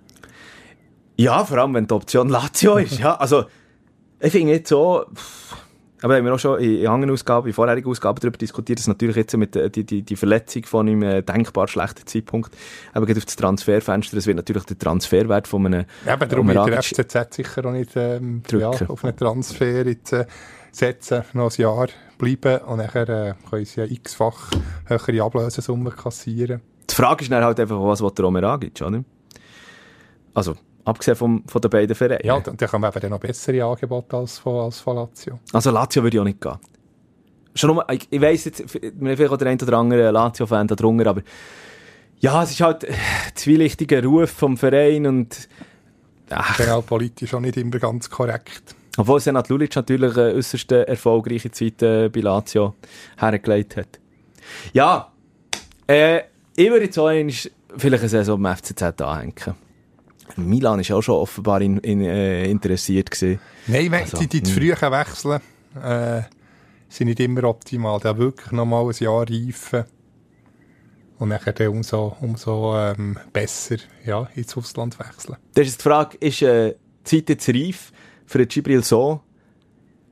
Ja, 1.16 1.44
vor 1.44 1.58
allem, 1.58 1.74
wenn 1.74 1.86
die 1.88 1.94
Option 1.94 2.28
Lazio 2.28 2.76
ist. 2.76 2.98
Ja, 3.00 3.16
also, 3.16 3.44
ich 4.20 4.30
finde 4.30 4.52
jetzt 4.52 4.68
so, 4.68 5.04
pff, 5.12 5.56
aber 6.02 6.16
haben 6.16 6.24
wir 6.24 6.34
auch 6.34 6.38
schon 6.38 6.60
in, 6.60 6.86
anderen 6.86 7.12
Ausgaben, 7.12 7.46
in 7.46 7.52
vorherigen 7.52 7.88
Ausgaben 7.88 8.18
darüber 8.20 8.38
diskutiert, 8.38 8.78
dass 8.78 8.86
natürlich 8.86 9.16
jetzt 9.16 9.36
mit 9.36 9.54
der 9.54 9.68
die, 9.68 10.02
die, 10.02 10.16
Verletzung 10.16 10.64
von 10.64 10.88
einem 10.88 11.02
äh, 11.02 11.22
denkbar 11.22 11.68
schlechten 11.68 12.06
Zeitpunkt, 12.06 12.56
aber 12.92 13.06
geht 13.06 13.16
auf 13.16 13.24
das 13.24 13.36
Transferfenster, 13.36 14.16
das 14.16 14.26
wird 14.26 14.36
natürlich 14.36 14.64
der 14.64 14.78
Transferwert 14.78 15.48
von 15.48 15.66
einem 15.66 15.84
Eben, 16.06 16.28
darum 16.28 16.48
wird 16.48 16.66
der 16.66 16.82
FCZ 16.82 17.34
sicher 17.34 17.64
auch 17.66 17.72
nicht 17.72 17.92
ähm, 17.96 18.42
ja, 18.50 18.70
auf 18.70 19.04
einen 19.04 19.16
Transfer 19.16 19.86
jetzt, 19.86 20.12
äh, 20.12 20.26
setzen, 20.72 21.24
noch 21.32 21.50
ein 21.50 21.62
Jahr 21.62 21.88
bleiben 22.18 22.58
und 22.62 22.78
nachher 22.78 23.08
äh, 23.08 23.34
können 23.48 23.64
sie 23.64 23.80
ja 23.80 23.86
x-fach 23.86 24.50
höhere 24.86 25.22
Ablösesummen 25.22 25.94
kassieren. 25.94 26.60
Die 26.88 26.94
Frage 26.94 27.22
ist 27.22 27.32
dann 27.32 27.44
halt 27.44 27.58
einfach, 27.60 27.80
was 27.80 28.02
will 28.02 28.10
der 28.10 28.24
Omeragic, 28.24 28.80
oder? 28.82 29.04
Also, 30.34 30.56
abgesehen 30.84 31.16
vom, 31.16 31.44
von 31.46 31.60
den 31.60 31.70
beiden 31.70 31.94
Vereinen. 31.94 32.20
Ja, 32.24 32.34
und 32.34 32.46
dann 32.46 32.56
haben 32.72 32.80
wir 32.82 32.88
eben 32.88 33.00
dann 33.00 33.10
noch 33.10 33.20
bessere 33.20 33.64
Angebote 33.64 34.16
als 34.16 34.38
von, 34.38 34.64
als 34.64 34.80
von 34.80 34.96
Lazio. 34.96 35.38
Also 35.52 35.70
Lazio 35.70 36.02
würde 36.02 36.16
ich 36.16 36.20
auch 36.20 36.24
nicht 36.24 36.40
gehen. 36.40 36.58
Schon 37.54 37.74
nur, 37.74 37.90
ich, 37.90 38.06
ich 38.10 38.20
weiss 38.20 38.44
jetzt, 38.44 38.64
mir 39.00 39.16
vielleicht 39.16 39.32
auch 39.32 39.36
der 39.36 39.48
ein 39.48 39.60
oder 39.60 39.78
andere 39.78 40.10
Lazio-Fan 40.10 40.68
da 40.68 40.74
drunter, 40.76 41.10
aber 41.10 41.22
ja, 42.20 42.42
es 42.42 42.50
ist 42.52 42.60
halt 42.60 42.84
äh, 42.84 42.92
zwielichtiger 43.34 44.02
Ruf 44.04 44.30
vom 44.30 44.56
Verein 44.56 45.06
und 45.06 45.48
ach, 46.30 46.56
Genau, 46.58 46.80
politisch 46.82 47.34
auch 47.34 47.40
nicht 47.40 47.56
immer 47.56 47.78
ganz 47.78 48.08
korrekt. 48.08 48.74
obwohl 48.96 49.18
Senat 49.20 49.48
Lulic 49.48 49.74
natürlich 49.74 50.16
eine 50.16 50.34
äußerst 50.34 50.70
erfolgreiche 50.72 51.50
Zeit 51.50 51.82
äh, 51.82 52.08
bei 52.08 52.20
Lazio 52.20 52.74
hergelegt 53.18 53.76
hat. 53.76 53.98
Ja, 54.72 55.10
äh, 55.88 56.20
ich 56.54 56.70
würde 56.70 56.84
jetzt 56.84 56.98
auch 56.98 57.08
vielleicht 57.76 58.02
eine 58.02 58.08
Saison 58.08 58.40
beim 58.42 58.56
FCZ 58.56 58.82
anhängen. 59.00 59.54
Milan 60.36 60.80
ist 60.80 60.90
auch 60.92 61.02
schon 61.02 61.16
offenbar 61.16 61.60
in, 61.60 61.78
in, 61.78 62.00
äh, 62.00 62.50
interessiert 62.50 63.10
gewesen. 63.10 63.40
Nein, 63.66 63.90
wenn 63.90 64.02
Also, 64.02 64.18
die, 64.18 64.26
die, 64.26 64.42
die 64.42 64.52
frühen 64.52 64.80
Wechsel 64.80 65.40
äh, 65.82 66.22
sind 66.88 67.08
nicht 67.08 67.20
immer 67.20 67.44
optimal. 67.44 68.00
Da 68.00 68.16
wirklich 68.16 68.52
noch 68.52 68.66
mal 68.66 68.84
ein 68.84 68.94
Jahr 68.98 69.24
reifen 69.28 69.84
und 71.18 71.28
nachher 71.28 71.52
dann 71.52 71.68
umso, 71.68 72.16
umso 72.20 72.76
ähm, 72.76 73.18
besser 73.32 73.76
ja, 74.04 74.28
ins 74.34 74.56
Ausland 74.56 74.98
wechseln. 74.98 75.36
Das 75.54 75.66
ist 75.66 75.80
die 75.80 75.82
Frage, 75.82 76.16
ist 76.18 76.42
äh, 76.42 76.74
die 77.06 77.24
Zeit 77.24 77.28
jetzt 77.28 77.48
reif 77.48 77.92
für 78.26 78.44
Gibril 78.46 78.82
So 78.82 79.20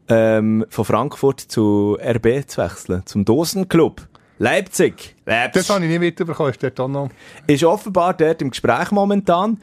ähm, 0.09 0.65
von 0.69 0.85
Frankfurt 0.85 1.41
zu 1.41 1.99
RB 2.01 2.47
zu 2.47 2.63
wechseln, 2.63 3.03
zum 3.07 3.25
Dosenclub? 3.25 4.07
Leipzig. 4.39 5.17
Leipzig. 5.27 5.63
Das 5.67 5.71
habe 5.71 5.85
ich 5.85 5.91
nicht 5.91 6.01
mitbekommen. 6.01 6.51
Ist 6.51 6.63
dort 6.63 6.79
auch 6.79 6.89
noch... 6.89 7.11
ist 7.47 7.65
offenbar 7.65 8.15
dort 8.15 8.41
im 8.41 8.51
Gespräch 8.51 8.91
momentan. 8.91 9.61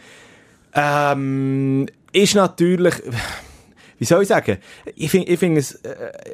Ähm, 0.76 1.88
ist 2.12 2.36
natürlich, 2.36 2.96
wie 3.98 4.06
soll 4.06 4.24
ich 4.24 4.28
sagen, 4.28 4.58
ich 4.96 5.10
finde 5.10 5.28
ich 5.28 5.40
find 5.40 5.58
es, 5.58 5.76
äh, 5.76 5.90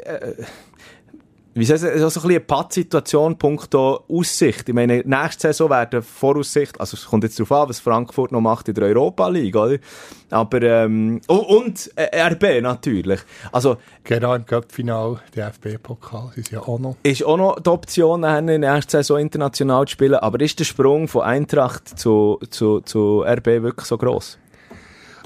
äh, 0.06 0.34
wie 1.54 1.66
soll 1.66 1.76
ich 1.76 1.82
sagen, 1.82 2.00
so 2.00 2.06
ein 2.06 2.08
bisschen 2.08 2.30
eine 2.30 2.40
Pattsituation 2.40 3.38
punkto 3.38 4.06
Aussicht. 4.08 4.70
Ich 4.70 4.76
meine, 4.76 5.04
nächste 5.06 5.48
Saison 5.48 5.70
werden 5.70 6.02
Voraussicht, 6.02 6.80
also 6.80 6.96
es 6.96 7.06
kommt 7.06 7.24
jetzt 7.24 7.38
darauf 7.40 7.52
an, 7.52 7.70
was 7.70 7.80
Frankfurt 7.82 8.32
noch 8.32 8.40
macht 8.40 8.70
in 8.70 8.76
der 8.76 8.86
Europa 8.86 9.28
League, 9.28 9.56
oder? 9.56 9.78
Aber, 10.30 10.62
ähm, 10.62 11.20
und, 11.28 11.40
und 11.40 11.92
äh, 11.96 12.22
RB 12.22 12.62
natürlich. 12.62 13.20
Also, 13.52 13.78
Genau 14.06 14.34
im 14.34 14.46
Cup-Final, 14.46 15.20
der 15.36 15.48
FB-Pokal, 15.48 16.32
ist 16.36 16.52
ja 16.52 16.62
auch 16.62 16.80
noch. 16.80 16.96
ist 17.04 17.26
auch 17.26 17.38
noch 17.38 17.60
die 17.60 17.70
Option, 17.70 18.24
in 18.24 18.48
der 18.62 18.72
ersten 18.72 18.92
Saison 18.92 19.20
international 19.20 19.86
zu 19.86 19.92
spielen, 19.92 20.16
aber 20.16 20.40
ist 20.40 20.58
der 20.58 20.66
Sprung 20.66 21.10
von 21.10 21.24
Eintracht 21.24 22.00
zu, 22.00 22.40
zu, 22.50 22.80
zu 22.80 23.24
RB 23.28 23.46
wirklich 23.62 23.86
so 23.86 23.98
gross? 23.98 24.38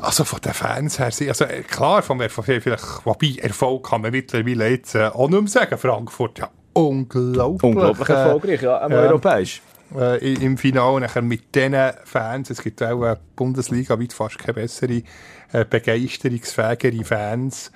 Also 0.02 0.24
von 0.24 0.42
den 0.42 0.54
Fans 0.54 1.00
her, 1.00 1.06
also 1.06 1.46
äh, 1.46 1.62
klar, 1.62 2.02
vom 2.02 2.20
Erfolg, 2.22 2.46
vielleicht, 2.62 3.06
wobei 3.06 3.36
Erfolg 3.42 3.90
kann 3.90 4.02
man 4.02 4.12
mittlerweile 4.12 4.70
jetzt 4.70 4.96
äh, 4.96 5.08
auch 5.08 5.30
nicht 5.30 5.42
mehr 5.42 5.50
sagen. 5.50 5.78
Frankfurt, 5.78 6.40
ja, 6.40 6.50
unglaublich. 6.74 7.64
Unglaublich 7.64 8.10
äh, 8.10 8.14
erfolgreich, 8.14 8.62
ja, 8.62 8.86
ähm, 8.86 8.92
ja. 8.92 8.98
europäisch. 9.00 9.62
äh, 9.96 10.34
im 10.34 10.58
Finale 10.58 11.02
nachher 11.02 11.22
mit 11.22 11.56
diesen 11.56 11.76
Fans, 12.04 12.50
es 12.50 12.62
gibt 12.62 12.84
auch 12.84 13.04
äh, 13.06 13.16
Bundesliga 13.36 14.00
weit 14.00 14.14
fast 14.14 14.38
keine 14.38 14.54
bessere, 14.54 15.04
äh, 15.54 15.66
begeisterungsfähigere 15.70 17.04
Fans. 17.04 17.72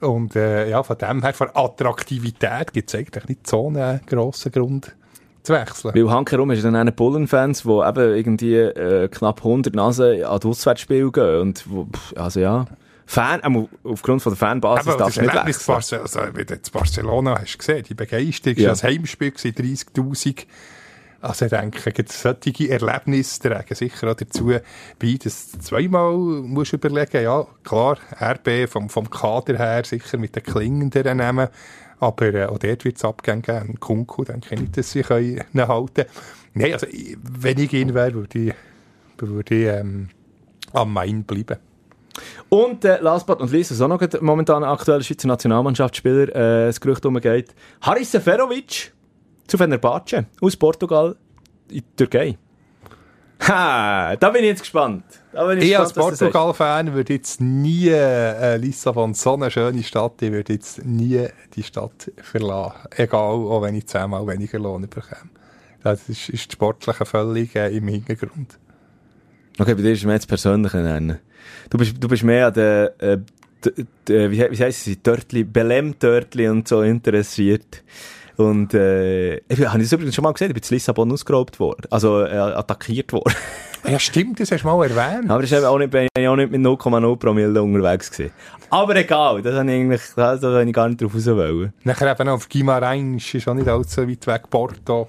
Und 0.00 0.36
äh, 0.36 0.68
ja, 0.68 0.82
von 0.82 0.98
dem 0.98 1.22
her, 1.22 1.32
von 1.32 1.48
Attraktivität 1.54 2.72
gibt 2.72 2.88
es 2.88 2.94
eigentlich 2.94 3.28
nicht 3.28 3.46
so 3.46 3.68
einen 3.68 4.00
grossen 4.04 4.50
Grund 4.50 4.94
zu 5.42 5.52
wechseln. 5.52 5.94
Weil 5.94 6.10
hankerum 6.10 6.50
ist 6.50 6.64
dann 6.64 6.76
eine 6.76 6.92
Bullen-Fans, 6.92 7.62
die 7.62 7.68
eben 7.68 8.14
irgendwie 8.14 8.56
äh, 8.56 9.08
knapp 9.08 9.38
100 9.38 9.74
Nasen 9.74 10.24
an 10.24 10.40
die 10.40 10.46
Auswärtsspiele 10.46 11.10
gehen. 11.10 11.40
Und 11.40 11.64
wo, 11.68 11.86
also 12.16 12.40
ja, 12.40 12.66
Fan, 13.06 13.40
ähm, 13.44 13.68
aufgrund 13.84 14.22
von 14.22 14.32
der 14.32 14.38
Fanbasis 14.38 14.88
Aber 14.88 14.98
darfst 14.98 15.18
das 15.18 15.24
du 15.24 15.30
nicht 15.30 15.46
wechseln. 15.46 15.74
Barcelona, 15.74 16.02
also, 16.04 16.36
wie 16.38 16.44
du 16.44 16.54
jetzt 16.54 16.72
Barcelona 16.72 17.38
hast 17.40 17.58
gesehen, 17.58 17.84
die 17.88 17.94
Begeisterung, 17.94 18.58
Ja. 18.58 18.68
das 18.70 18.82
Heimspiel 18.84 19.32
gewesen, 19.32 19.54
30'000. 19.54 20.46
Also 21.20 21.44
ich 21.44 21.50
denke, 21.52 22.04
solche 22.08 22.68
Erlebnisse 22.70 23.40
tragen 23.42 23.74
sicher 23.76 24.10
auch 24.10 24.14
dazu 24.16 24.54
bei, 24.98 25.18
dass 25.22 25.52
du 25.52 25.58
zweimal 25.60 26.14
musst 26.16 26.72
überlegen, 26.72 27.22
ja 27.22 27.46
klar, 27.62 27.98
RB 28.20 28.68
vom, 28.68 28.88
vom 28.88 29.08
Kader 29.08 29.56
her 29.56 29.84
sicher 29.84 30.18
mit 30.18 30.34
den 30.34 30.42
klingenden 30.42 31.16
nehmen, 31.16 31.48
Aber 32.02 32.34
äh, 32.34 32.46
auch 32.46 32.58
dort 32.58 32.84
wird 32.84 32.96
es 32.96 33.04
Abgänge 33.04 33.42
geben. 33.42 33.78
Kunku, 33.78 34.24
denke 34.24 34.52
ich 34.52 34.60
nicht, 34.60 34.76
dass 34.76 34.90
sie 34.90 35.02
können 35.02 35.44
halten 35.54 36.04
Nein, 36.52 36.72
also 36.72 36.88
wenn 37.22 37.58
ich 37.58 37.72
ihn 37.72 37.94
wäre, 37.94 38.14
würde 38.14 38.38
ich, 38.38 38.54
würde 39.18 39.54
ich 39.54 39.66
ähm, 39.68 40.08
am 40.72 40.92
Main 40.92 41.22
bleiben. 41.22 41.58
Und 42.48 42.84
äh, 42.84 43.00
last 43.00 43.24
but 43.24 43.38
not 43.38 43.52
least, 43.52 43.70
was 43.70 43.80
auch 43.80 43.86
noch 43.86 44.02
momentan 44.20 44.64
aktueller 44.64 45.02
Schweizer 45.02 45.28
Nationalmannschaftsspieler 45.28 46.28
äh, 46.34 46.66
das 46.66 46.80
Gerücht 46.80 47.06
umgeht, 47.06 47.54
Haris 47.80 48.10
Seferovic 48.10 48.92
zu 49.46 49.56
Fenerbahce 49.56 50.26
aus 50.40 50.56
Portugal 50.56 51.14
in 51.68 51.76
die 51.76 51.84
Türkei. 51.96 52.36
Ha, 53.48 54.16
da 54.16 54.30
bin 54.30 54.42
ich 54.42 54.50
jetzt 54.50 54.60
gespannt. 54.60 55.04
Da 55.32 55.46
bin 55.46 55.58
ich, 55.58 55.64
ich 55.64 55.78
als 55.78 55.92
Portugal-Fan 55.92 56.92
würde 56.94 57.14
jetzt 57.14 57.40
nie 57.40 57.88
äh, 57.88 58.56
Lissabon, 58.56 59.14
so 59.14 59.34
eine 59.34 59.50
schöne 59.50 59.82
Stadt, 59.82 60.20
ich 60.20 60.30
würde 60.30 60.52
jetzt 60.52 60.84
nie 60.84 61.26
die 61.54 61.62
Stadt 61.62 62.12
verlassen. 62.22 62.76
Egal, 62.96 63.18
auch 63.18 63.62
wenn 63.62 63.74
ich 63.74 63.86
zehnmal 63.86 64.26
weniger 64.26 64.58
Lohn 64.58 64.82
bekomme. 64.82 65.30
Das 65.82 66.08
ist, 66.08 66.28
ist 66.28 66.46
das 66.46 66.52
Sportliche 66.52 67.04
völlig 67.04 67.56
äh, 67.56 67.76
im 67.76 67.88
Hintergrund. 67.88 68.58
Okay, 69.58 69.74
bei 69.74 69.82
dir 69.82 69.92
ist 69.92 70.04
mir 70.04 70.14
jetzt 70.14 70.28
persönlich 70.28 70.72
nennen. 70.72 71.18
Du 71.68 71.78
bist, 71.78 71.96
du 71.98 72.08
bist 72.08 72.22
mehr 72.22 72.46
an 72.46 72.54
der, 72.54 72.94
äh, 73.00 73.18
wie, 74.06 74.50
wie 74.50 74.62
heisst 74.62 74.86
es, 74.86 75.02
Törtli, 75.02 75.44
Belem-Törtli 75.44 76.48
und 76.48 76.68
so 76.68 76.82
interessiert. 76.82 77.82
Und 78.36 78.74
äh, 78.74 79.36
ich, 79.36 79.66
habe 79.66 79.78
ich 79.78 79.84
das 79.84 79.92
übrigens 79.92 80.14
schon 80.14 80.22
mal 80.22 80.32
gesehen, 80.32 80.48
ich 80.48 80.54
bin 80.54 80.62
in 80.62 80.74
Lissabon 80.74 81.12
ausgeraubt 81.12 81.60
worden, 81.60 81.86
also 81.90 82.22
äh, 82.22 82.36
attackiert 82.36 83.12
worden. 83.12 83.34
ja 83.88 83.98
stimmt, 83.98 84.40
das 84.40 84.50
hast 84.50 84.62
du 84.62 84.68
mal 84.68 84.82
erwähnt. 84.88 85.30
Aber 85.30 85.42
ich 85.42 85.52
war 85.52 85.70
auch 85.70 85.78
nicht, 85.78 85.90
bin 85.90 86.08
ich 86.16 86.28
auch 86.28 86.36
nicht 86.36 86.50
mit 86.50 86.60
0,0 86.60 87.16
Promille 87.16 87.62
unterwegs 87.62 88.10
gewesen. 88.10 88.32
Aber 88.70 88.96
egal, 88.96 89.42
das 89.42 89.54
habe 89.54 89.70
ich 89.70 89.76
eigentlich, 89.76 90.02
da, 90.16 90.36
da 90.36 90.48
habe 90.48 90.64
ich 90.64 90.72
gar 90.72 90.88
nicht 90.88 91.02
drauf 91.02 91.14
raus 91.14 91.26
wollen. 91.26 91.72
Nachher 91.84 92.10
eben 92.10 92.28
auf 92.28 92.48
Guimarães, 92.48 93.34
ist 93.34 93.48
auch 93.48 93.54
nicht 93.54 93.68
allzu 93.68 94.08
weit 94.08 94.26
weg, 94.26 94.48
Porto. 94.48 95.08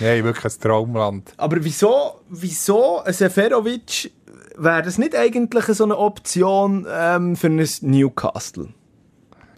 Nein, 0.00 0.24
wirklich 0.24 0.52
ein 0.52 0.60
Traumland. 0.60 1.32
Aber 1.36 1.62
wieso, 1.62 2.20
wieso 2.28 3.02
ein 3.04 3.12
Seferovic 3.12 4.10
wäre 4.56 4.82
das 4.82 4.98
nicht 4.98 5.14
eigentlich 5.14 5.64
so 5.66 5.84
eine 5.84 5.96
Option 5.96 6.86
ähm, 6.90 7.36
für 7.36 7.46
ein 7.46 7.64
Newcastle? 7.82 8.68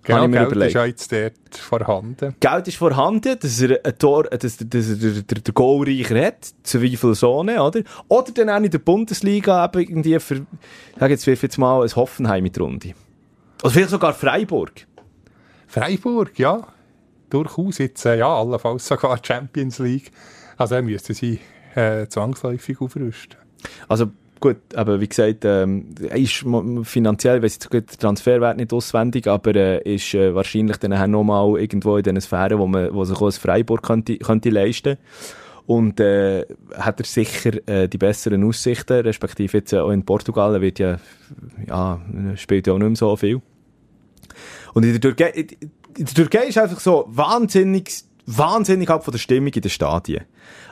Genau, 0.07 0.29
Geld 0.29 0.47
überlegt. 0.53 0.69
ist 0.69 0.75
ja 0.75 0.85
jetzt 0.85 1.13
dort 1.13 1.57
vorhanden. 1.57 2.37
Geld 2.39 2.69
ist 2.69 2.77
vorhanden, 2.77 3.37
dass 3.41 3.61
er 3.61 3.85
ein 3.85 3.99
Tor, 3.99 4.25
dass, 4.25 4.57
dass 4.57 4.89
er 4.89 4.97
der, 4.97 5.23
der, 5.23 5.41
der 5.41 5.55
Goalreicher 5.55 6.27
hat, 6.27 6.47
Zweifelsohne, 6.63 7.61
oder? 7.61 7.83
Oder 8.07 8.33
dann 8.33 8.51
auch 8.51 8.63
in 8.63 8.71
der 8.71 8.79
Bundesliga 8.79 9.65
eben 9.65 9.81
irgendwie 9.81 10.19
für, 10.21 10.37
ich 10.37 11.01
sage 11.01 11.13
jetzt, 11.13 11.27
jetzt 11.27 11.59
mal 11.59 11.83
ein 11.83 11.97
Hoffenheim 11.97 12.45
mit 12.45 12.59
Runde. 12.61 12.95
Oder 13.63 13.71
vielleicht 13.71 13.91
sogar 13.91 14.15
Freiburg. 14.15 14.87
Freiburg, 15.67 16.39
ja. 16.39 16.69
Durchaus 17.29 17.79
jetzt, 17.79 18.07
äh, 18.07 18.19
ja, 18.19 18.29
allenfalls 18.29 18.87
sogar 18.87 19.19
Champions 19.21 19.81
League. 19.81 20.13
Also 20.57 20.77
er 20.77 20.83
müsste 20.83 21.15
sie 21.15 21.41
äh, 21.75 22.07
zwangsläufig 22.07 22.81
aufrüsten. 22.81 23.39
Also 23.89 24.13
gut, 24.41 24.57
aber 24.75 25.01
wie 25.01 25.09
gesagt, 25.09 25.45
ähm, 25.45 25.95
ist 26.15 26.45
finanziell, 26.85 27.43
weiß 27.43 27.59
ich 27.63 27.69
den 27.69 27.87
Transferwert 27.87 28.57
nicht 28.57 28.73
auswendig, 28.73 29.27
aber 29.27 29.55
äh, 29.55 29.95
ist 29.95 30.15
äh, 30.15 30.35
wahrscheinlich 30.35 30.77
dann 30.79 31.11
nochmal 31.11 31.59
irgendwo 31.59 31.97
in 31.97 32.03
den 32.03 32.21
Sphären, 32.21 32.59
wo 32.59 32.67
man, 32.67 32.93
wo 32.95 33.05
sich 33.05 33.17
auch 33.17 33.27
ein 33.27 33.33
Freiburg 33.33 33.83
könnte, 33.83 34.19
könnte 34.19 34.51
leisten 34.51 34.99
und 35.67 35.99
äh, 35.99 36.47
hat 36.77 37.01
er 37.01 37.07
sicher 37.07 37.69
äh, 37.69 37.89
die 37.89 37.99
besseren 37.99 38.45
Aussichten, 38.45 39.01
respektive 39.01 39.59
jetzt 39.59 39.73
äh, 39.73 39.79
auch 39.79 39.91
in 39.91 40.05
Portugal, 40.05 40.61
wird 40.61 40.79
ja, 40.79 40.99
ja, 41.67 42.01
spielt 42.37 42.67
ja 42.67 42.73
auch 42.73 42.79
nicht 42.79 42.89
mehr 42.89 42.97
so 42.97 43.17
viel. 43.17 43.43
Und 44.75 44.85
in 44.85 44.93
der 44.93 45.01
Türkei, 45.01 45.31
in 45.31 46.05
der 46.05 46.15
Türkei 46.15 46.47
ist 46.47 46.59
einfach 46.59 46.79
so 46.79 47.07
wahnsinnig, 47.09 47.91
wahnsinnig 48.27 48.89
ab 48.91 49.05
von 49.05 49.13
der 49.13 49.19
Stimmung 49.19 49.53
in 49.53 49.63
den 49.63 49.71
Stadien. 49.71 50.25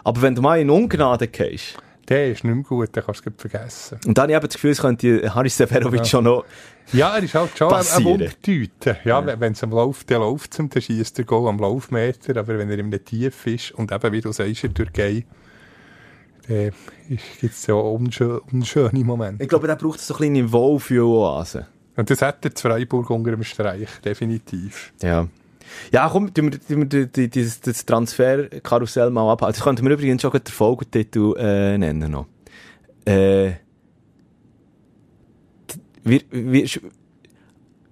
Aber 0.05 0.23
wenn 0.23 0.35
du 0.35 0.43
mal 0.43 0.61
in 0.61 0.71
Ungnade 0.71 1.27
gehst, 1.27 1.77
der 2.09 2.30
ist 2.30 2.44
nicht 2.44 2.55
mehr 2.55 2.64
gut, 2.64 2.94
den 2.94 3.02
kannst 3.02 3.24
du 3.24 3.30
vergessen. 3.36 3.98
Und 4.07 4.16
dann 4.18 4.32
habe 4.32 4.46
ich 4.46 4.52
das 4.52 4.55
Gefühl, 4.55 4.70
es 4.70 4.80
könnte 4.80 5.34
Haris 5.34 5.57
Seferovic 5.57 6.00
ja. 6.00 6.05
schon 6.05 6.24
noch 6.24 6.44
Ja, 6.92 7.16
er 7.16 7.22
ist 7.22 7.34
halt 7.34 7.57
schon 7.57 7.72
ein 7.72 8.05
Wundertüte. 8.05 8.98
Ja, 9.05 9.20
ja. 9.20 9.40
wenn 9.40 9.52
es 9.52 9.62
am 9.62 9.70
Lauf, 9.70 10.05
der 10.05 10.18
läuft 10.18 10.55
zum, 10.55 10.68
dann 10.68 10.82
schießt 10.82 11.18
der 11.18 11.24
Goal 11.24 11.48
am 11.48 11.59
Laufmeter, 11.59 12.38
aber 12.38 12.59
wenn 12.59 12.70
er 12.70 12.78
im 12.78 12.92
Tief 13.05 13.46
ist 13.46 13.72
und 13.72 13.92
eben, 13.92 14.12
wie 14.12 14.20
du 14.20 14.32
sagst, 14.32 14.64
in 14.64 14.74
der 14.74 14.84
Türkei, 14.84 15.24
dann 16.48 16.72
gibt 17.40 17.55
es 17.55 17.66
ja 17.66 17.74
unschö 17.74 18.40
unschöne 18.52 19.05
Momente. 19.05 19.42
Ich 19.42 19.48
glaube, 19.48 19.66
der 19.66 19.76
braucht 19.76 20.00
so 20.00 20.14
eine 20.14 20.30
kleine 20.30 20.52
Wohlfühl-Oase. 20.52 21.66
Und 21.96 22.11
das 22.11 22.22
hat 22.22 22.44
der 22.44 22.52
Freiburg 22.55 23.09
unter 23.11 23.30
dem 23.30 23.44
Streich, 23.44 23.88
definitiv. 24.05 24.92
Ja. 25.00 25.28
Ja, 25.93 26.09
komm, 26.09 26.33
tun 26.33 26.53
wir, 26.53 26.61
tun 26.61 26.91
wir 26.91 27.07
die, 27.07 27.29
die, 27.29 27.51
das 27.62 27.87
Transferkarussell 27.87 29.11
mal 29.11 29.31
abhalten. 29.33 29.57
Das 29.57 29.65
könnten 29.65 29.85
wir 29.85 29.93
übrigens 29.93 30.23
schon 30.23 30.33
den 30.33 30.47
Folgetitel 30.47 31.35
äh, 31.37 31.79
nennen 31.79 32.11
noch. 32.11 32.27
Äh, 33.05 33.53
wir, 36.03 36.21
wir, 36.31 36.69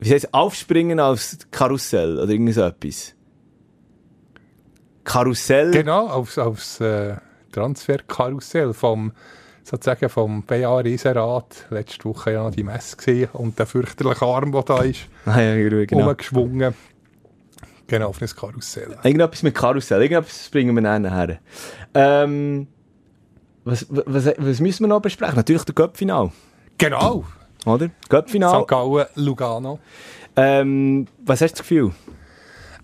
wie 0.01 0.13
heißt 0.13 0.35
Aufspringen 0.35 1.01
aufs 1.01 1.39
Karussell 1.51 2.19
oder 2.19 2.31
irgend 2.31 2.55
so 2.55 2.63
etwas? 2.63 3.15
Karussell? 5.05 5.71
Genau, 5.71 6.09
aufs, 6.09 6.39
aufs 6.39 6.81
äh, 6.81 7.17
Transferkarussell 7.53 8.75
vom 8.75 9.13
sozusagen 9.65 10.09
vom 10.09 10.43
BA 10.43 10.79
Riesenrad 10.79 11.67
letzte 11.71 12.05
Woche 12.05 12.33
ja 12.33 12.51
die 12.51 12.65
Messe 12.65 12.97
gesehen 12.97 13.29
und 13.33 13.59
der 13.59 13.67
fürchterliche 13.67 14.27
Arm, 14.27 14.53
der 14.53 14.63
da 14.63 14.83
ist, 14.83 15.07
ah, 15.25 15.41
ja, 15.41 15.85
genau. 15.85 16.11
umgeschwungen. 16.11 16.75
Genau, 17.87 18.09
auf 18.09 18.23
ein 18.23 18.29
Karussell. 18.29 18.97
Irgendetwas 19.03 19.43
mit 19.43 19.55
Karussell, 19.55 20.03
irgendetwas 20.03 20.49
bringen 20.49 20.75
wir 20.75 20.83
nachher. 20.83 21.39
Ähm, 21.95 22.67
was, 23.65 23.87
was, 23.89 24.27
was 24.39 24.61
müssen 24.61 24.85
wir 24.85 24.89
noch 24.89 25.01
besprechen? 25.01 25.37
Natürlich 25.37 25.65
der 25.65 25.75
Göppfinal. 25.75 26.33
Genau. 26.79 27.25
Oder? 27.65 27.91
Göppfinal. 28.09 28.63
St. 28.63 28.69
Gallen, 28.69 29.07
Lugano. 29.15 29.79
Ähm, 30.35 31.07
was 31.25 31.41
hast 31.41 31.53
du 31.53 31.57
das 31.59 31.69
Gefühl? 31.69 31.93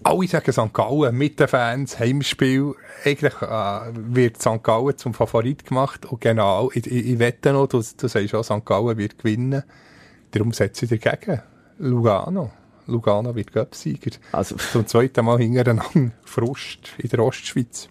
Alle 0.04 0.28
sagen 0.28 0.52
St. 0.52 0.72
Gallen 0.72 1.16
mit 1.16 1.40
den 1.40 1.48
Fans, 1.48 1.98
Heimspiel. 1.98 2.74
Eigentlich 3.04 3.34
äh, 3.42 3.80
wird 3.94 4.40
St. 4.40 4.62
Gallen 4.62 4.96
zum 4.96 5.14
Favorit 5.14 5.64
gemacht. 5.64 6.06
Und 6.06 6.20
genau, 6.20 6.70
ich, 6.72 6.86
ich, 6.86 7.06
ich 7.06 7.18
wette 7.18 7.52
noch, 7.52 7.66
du, 7.66 7.78
du 7.78 8.08
sagst 8.08 8.34
auch, 8.34 8.44
St. 8.44 8.64
Gallen 8.64 8.96
wird 8.96 9.18
gewinnen. 9.18 9.64
Darum 10.30 10.52
setze 10.52 10.84
ich 10.84 11.00
dagegen. 11.00 11.42
Lugano. 11.78 12.52
Lugano 12.88 13.34
wird 13.34 13.52
Göpsieger. 13.52 14.10
Also, 14.32 14.56
Zum 14.56 14.86
zweiten 14.86 15.24
Mal 15.24 15.38
hintereinander 15.38 16.12
Frust 16.24 16.90
in 16.98 17.08
der 17.08 17.20
Ostschweiz. 17.20 17.88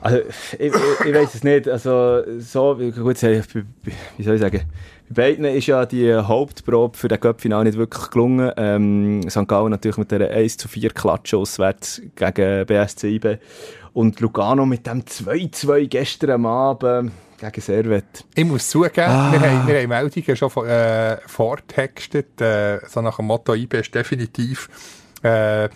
Also, 0.00 0.18
ich, 0.58 0.60
ich, 0.60 0.72
ich 1.06 1.14
weiß 1.14 1.34
es 1.34 1.44
nicht. 1.44 1.68
Also, 1.68 2.22
so, 2.38 2.76
gut, 2.76 3.22
wie 3.22 4.22
soll 4.22 4.34
ich 4.34 4.40
sagen? 4.40 4.62
Bei 5.10 5.30
beiden 5.30 5.44
ist 5.46 5.66
ja 5.66 5.86
die 5.86 6.14
Hauptprobe 6.14 6.96
für 6.96 7.08
den 7.08 7.18
Cup-Final 7.18 7.64
nicht 7.64 7.78
wirklich 7.78 8.10
gelungen. 8.10 8.52
Ähm, 8.56 9.22
St. 9.28 9.48
Gallen 9.48 9.70
natürlich 9.70 9.96
mit 9.96 10.10
der 10.10 10.30
1 10.30 10.58
zu 10.58 10.68
4 10.68 10.90
Klatsche 10.90 11.38
auswärts 11.38 12.02
gegen 12.14 12.66
BSC 12.66 13.08
IB. 13.14 13.38
Und 13.94 14.20
Lugano 14.20 14.66
mit 14.66 14.86
dem 14.86 15.02
2-2 15.02 15.88
gestern 15.88 16.44
Abend 16.44 17.12
gegen 17.38 17.60
Servet. 17.60 18.24
Ich 18.34 18.44
muss 18.44 18.68
zugeben, 18.68 19.08
ah. 19.08 19.32
wir, 19.32 19.40
haben, 19.40 19.66
wir 19.66 19.80
haben 19.80 19.88
Meldungen 19.88 20.36
schon 20.36 20.66
äh, 20.66 21.16
vortextet, 21.26 22.40
äh, 22.40 22.80
so 22.86 23.00
nach 23.00 23.16
dem 23.16 23.26
Motto, 23.26 23.54
IB 23.54 23.78
ist 23.78 23.94
definitiv 23.94 24.68
äh, 25.22 25.68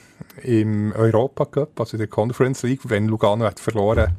im 0.42 0.92
Europa 0.92 1.44
Cup, 1.46 1.80
also 1.80 1.94
in 1.94 1.98
der 1.98 2.08
Conference 2.08 2.62
League, 2.62 2.80
wenn 2.84 3.08
Lugano 3.08 3.44
hat 3.44 3.60
verloren, 3.60 4.16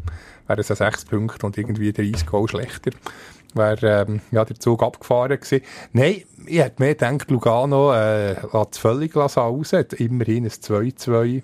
wäre 0.48 0.62
es 0.62 0.68
6 0.68 1.06
Punkte 1.06 1.46
und 1.46 1.58
irgendwie 1.58 1.92
30 1.92 2.26
Goal 2.26 2.48
schlechter. 2.48 2.92
Wäre 3.54 4.06
ähm, 4.08 4.22
ja, 4.32 4.44
der 4.44 4.60
Zug 4.60 4.82
abgefahren 4.82 5.40
gewesen. 5.40 5.62
Nein, 5.92 6.24
ich 6.48 6.58
hätte 6.58 6.82
mir 6.82 6.96
gedacht, 6.96 7.30
Lugano 7.30 7.94
äh, 7.94 8.34
lässt 8.52 8.80
völlig 8.80 9.16
raus, 9.16 9.74
immerhin 9.98 10.46
ein 10.46 10.50
2-2 10.50 11.38
äh, 11.38 11.42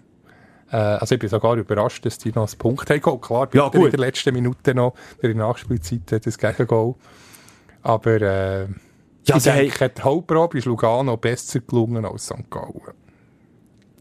also 0.76 1.16
ich 1.16 1.20
bin 1.20 1.30
sogar 1.30 1.56
überrascht, 1.56 2.06
dass 2.06 2.18
die 2.18 2.32
noch 2.32 2.48
einen 2.48 2.58
Punkt 2.58 2.90
haben. 2.90 3.02
Klar, 3.22 3.50
ja, 3.54 3.70
gut. 3.70 3.86
in 3.86 3.92
der 3.92 4.00
letzten 4.00 4.34
Minute 4.34 4.76
noch, 4.76 4.94
in 5.22 5.36
der 5.36 5.48
Nachspielzeit 5.48 6.26
das 6.26 6.38
Gegengol. 6.38 6.96
Aber 7.82 8.22
äh, 8.22 8.68
ja, 9.24 9.38
ich 9.38 9.44
denke, 9.44 9.80
hey. 9.80 9.90
die 9.98 10.02
Hauptprobe 10.02 10.58
ist 10.58 10.66
Lugano 10.66 11.18
besser 11.18 11.60
gelungen 11.60 12.06
als 12.06 12.26
St. 12.26 12.50
Gallen. 12.50 12.94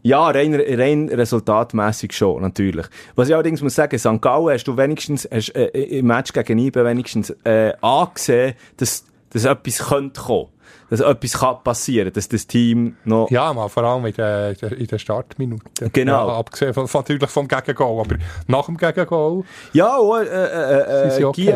Ja, 0.01 0.29
rein, 0.29 0.55
rein 0.55 1.09
resultatmässig 1.09 2.13
schon, 2.13 2.41
natürlich. 2.41 2.85
Was 3.15 3.27
ich 3.27 3.33
allerdings 3.33 3.61
muss 3.61 3.75
sagen, 3.75 3.99
St. 3.99 4.21
Gallen 4.21 4.53
hast 4.53 4.63
du 4.65 4.77
wenigstens, 4.77 5.27
hast, 5.29 5.49
äh, 5.49 5.67
im 5.67 6.07
Match 6.07 6.31
gegen 6.31 6.57
IBE 6.57 6.85
wenigstens 6.85 7.31
äh, 7.43 7.73
angesehen, 7.81 8.55
dass, 8.77 9.05
dass 9.31 9.45
etwas 9.45 9.79
könnte 9.89 10.21
kommen. 10.21 10.49
Dass 10.89 10.99
etwas 10.99 11.33
kann 11.33 11.63
passieren, 11.63 12.11
dass 12.13 12.29
das 12.29 12.47
Team 12.47 12.95
noch... 13.05 13.29
Ja, 13.29 13.53
mal, 13.53 13.67
vor 13.69 13.83
allem 13.83 14.05
in 14.05 14.13
den, 14.13 14.55
in 14.55 14.87
den 14.87 14.99
Startminuten. 14.99 15.91
Genau. 15.93 16.27
Ja, 16.27 16.37
abgesehen 16.37 16.73
von, 16.73 16.87
von, 16.87 17.01
natürlich 17.01 17.29
vom 17.29 17.47
Gegengol, 17.47 18.01
aber 18.01 18.15
nach 18.47 18.65
dem 18.65 18.77
Gegengol... 18.77 19.43
Ja, 19.73 19.97
oh, 19.99 20.17
äh, 20.17 20.23
äh, 20.23 21.11
sie 21.11 21.21
äh, 21.21 21.25
okay 21.25 21.53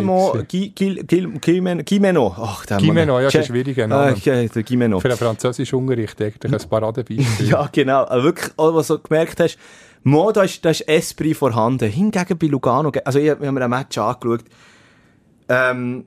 Gimeno, 1.39 1.83
Gimeno, 1.83 2.35
ach, 2.37 2.65
der 2.65 2.77
Gimeno, 2.77 3.13
Mann. 3.13 3.23
ja, 3.23 3.27
das 3.27 3.35
ist 3.35 3.41
ein 3.41 3.45
schwieriger 3.45 3.87
Name. 3.87 4.11
Äh, 4.11 4.43
ja, 4.43 4.47
der 4.47 4.63
Gimeno. 4.63 4.99
Für 4.99 5.09
den 5.09 5.17
französischen 5.17 5.79
Unterricht 5.79 6.21
eigentlich 6.21 6.53
ein 6.53 6.69
Paradebeispiel. 6.69 7.49
Ja, 7.53 7.69
genau. 7.71 8.05
Aber 8.05 8.23
wirklich, 8.23 8.51
auch 8.57 8.73
was 8.73 8.87
du 8.87 8.99
gemerkt 8.99 9.39
hast, 9.39 9.57
Mo, 10.03 10.31
da 10.31 10.43
ist, 10.43 10.63
da 10.65 10.69
ist 10.69 10.81
Esprit 10.81 11.37
vorhanden. 11.37 11.89
Hingegen 11.89 12.37
bei 12.37 12.47
Lugano, 12.47 12.91
also 13.05 13.19
ich, 13.19 13.25
wir 13.25 13.47
haben 13.47 13.53
mir 13.53 13.63
ein 13.63 13.69
Match 13.69 13.97
angeschaut, 13.97 14.43
ähm, 15.47 16.05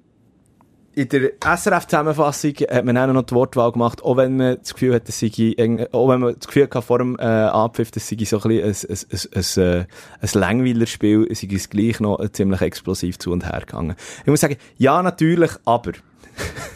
in 0.97 1.09
der 1.11 1.33
SRF-Zusammenfassung 1.45 2.55
hat 2.71 2.85
man 2.87 2.97
auch 2.97 3.07
noch 3.13 3.23
die 3.23 3.35
Wortwahl 3.35 3.71
gemacht, 3.71 4.03
auch 4.03 4.17
wenn 4.17 4.39
man 4.39 4.57
das 4.59 4.73
Gefühl 4.73 4.95
hat, 4.95 5.07
dass 5.07 5.21
sei, 5.21 5.31
eng- 5.59 5.87
auch 5.93 6.09
wenn 6.09 6.21
man 6.21 6.35
das 6.39 6.47
Gefühl 6.47 6.65
hatte 6.65 6.81
vor 6.81 6.99
dem 6.99 7.19
äh, 7.19 7.23
Abpfiff, 7.23 7.91
dass 7.91 8.09
sei 8.09 8.17
so 8.25 8.41
ein 8.41 8.49
bisschen 8.49 8.89
ein, 8.89 8.97
ein, 9.13 9.59
ein, 9.61 9.87
ein, 10.23 10.29
äh, 10.35 10.39
Langweiler-Spiel, 10.39 11.29
sei 11.35 11.49
es 11.55 11.69
gleich 11.69 12.01
noch 12.01 12.27
ziemlich 12.33 12.63
explosiv 12.63 13.19
zu 13.19 13.31
und 13.31 13.45
her 13.45 13.61
gegangen. 13.61 13.95
Ich 14.23 14.27
muss 14.27 14.41
sagen, 14.41 14.57
ja, 14.79 15.03
natürlich, 15.03 15.51
aber 15.67 15.93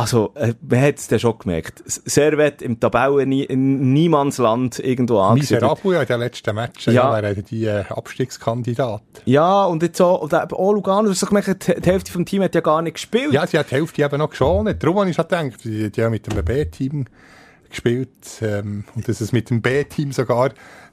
also, 0.00 0.32
äh, 0.34 0.54
man 0.68 0.80
hat 0.80 0.96
es 0.98 1.08
dann 1.08 1.18
schon 1.18 1.38
gemerkt. 1.38 1.82
Servet 1.86 2.62
im 2.62 2.80
Tabellen 2.80 3.28
nie, 3.28 3.46
Niemandsland 3.54 4.78
irgendwo 4.78 5.18
angesiedelt. 5.18 5.62
Miserabel 5.62 5.92
ja 5.94 6.00
in 6.02 6.06
den 6.08 6.20
letzten 6.20 6.54
Matchen, 6.54 6.94
Ja. 6.94 7.16
ja. 7.16 7.22
wären 7.22 7.44
die 7.44 7.64
äh, 7.64 7.84
Abstiegskandidat. 7.88 9.02
Ja, 9.24 9.64
und 9.64 9.82
jetzt 9.82 10.00
auch, 10.00 10.20
und 10.22 10.32
eben 10.32 10.52
auch 10.52 10.72
Lugano, 10.72 11.04
du 11.04 11.10
hast 11.10 11.26
gemerkt, 11.26 11.66
die 11.68 11.80
die 11.80 11.90
Hälfte 11.90 12.12
vom 12.12 12.24
Team 12.24 12.42
hat 12.42 12.54
ja 12.54 12.60
gar 12.60 12.82
nicht 12.82 12.94
gespielt. 12.94 13.32
Ja, 13.32 13.46
sie 13.46 13.58
hat 13.58 13.70
die 13.70 13.74
Hälfte 13.76 14.02
eben 14.02 14.18
noch 14.18 14.30
geschont. 14.30 14.82
Darum 14.82 14.98
habe 14.98 15.10
ich 15.10 15.16
schon 15.16 15.28
gedacht, 15.28 15.64
die, 15.64 15.90
die 15.90 16.02
haben 16.02 16.12
mit 16.12 16.26
dem 16.26 16.44
B-Team 16.44 17.06
gespielt 17.68 18.10
ähm, 18.42 18.84
und 18.94 19.08
dass 19.08 19.20
es 19.20 19.32
mit 19.32 19.50
dem 19.50 19.62
B-Team 19.62 20.12
sogar 20.12 20.50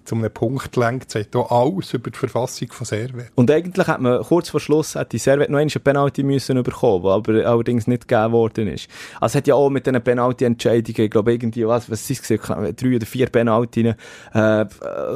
zu 0.08 0.16
einem 0.16 0.32
Punkt 0.32 0.76
lenkt, 0.78 1.12
sagt 1.12 1.36
auch 1.36 1.52
alles 1.52 1.94
über 1.94 2.10
die 2.10 2.18
Verfassung 2.18 2.72
von 2.72 2.86
Servet. 2.86 3.32
Und 3.36 3.52
eigentlich 3.52 3.88
hat 3.88 4.00
man 4.00 4.24
kurz 4.24 4.50
vor 4.50 4.60
Schluss 4.60 4.96
hat 4.96 5.12
die 5.12 5.18
Servet 5.18 5.50
noch 5.50 5.60
eine 5.60 5.70
Penalty 5.70 6.24
müssen 6.24 6.62
bekommen, 6.64 7.06
aber 7.06 7.46
allerdings 7.46 7.88
nicht 7.88 8.08
gegeben 8.08 8.32
worden 8.32 8.68
ist. 8.70 8.88
Also 9.20 9.38
hat 9.38 9.48
ja 9.48 9.56
auch 9.56 9.70
mit 9.70 9.86
diesen 9.86 10.02
Penalty-Entscheidungen, 10.02 11.06
ich 11.06 11.12
glaube 11.12 11.34
irgendwie, 11.34 11.68
was, 11.68 11.92
was 11.92 12.10
ist 12.10 12.32
es, 12.32 12.42
drei 12.42 12.96
oder 12.96 13.06
vier 13.06 13.28
Penaltien, 13.28 13.96
äh, 14.34 14.66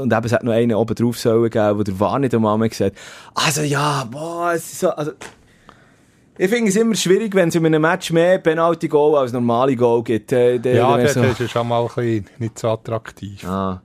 und 0.01 0.13
eben 0.13 0.25
es 0.25 0.33
hat 0.33 0.43
noch 0.43 0.51
einen 0.51 0.75
oben 0.75 0.95
drauf 0.95 1.17
sollen 1.17 1.49
geben, 1.49 1.79
wo 1.79 1.83
der 1.83 1.99
war 1.99 2.19
nicht 2.19 2.35
einmal 2.35 2.57
gesagt, 2.67 2.97
also 3.33 3.61
ja, 3.61 4.03
boah, 4.11 4.51
es 4.53 4.73
ist 4.73 4.79
so, 4.81 4.89
also, 4.89 5.11
ich 6.37 6.49
finde 6.49 6.69
es 6.69 6.75
immer 6.75 6.95
schwierig, 6.95 7.35
wenn 7.35 7.49
es 7.49 7.55
in 7.55 7.65
einem 7.65 7.81
Match 7.81 8.11
mehr 8.11 8.39
Penalty-Goal 8.39 9.17
als 9.17 9.31
normale 9.33 9.75
Goal 9.75 10.03
gibt. 10.03 10.31
Äh, 10.31 10.59
der- 10.59 10.75
Ja, 10.75 10.97
das, 10.97 11.13
so- 11.13 11.21
ist 11.23 11.51
schon 11.51 11.67
mal 11.67 11.81
ein 11.81 11.87
bisschen 11.87 12.25
nicht 12.39 12.57
so 12.59 12.69
attraktiv. 12.69 13.43
Ah. 13.45 13.81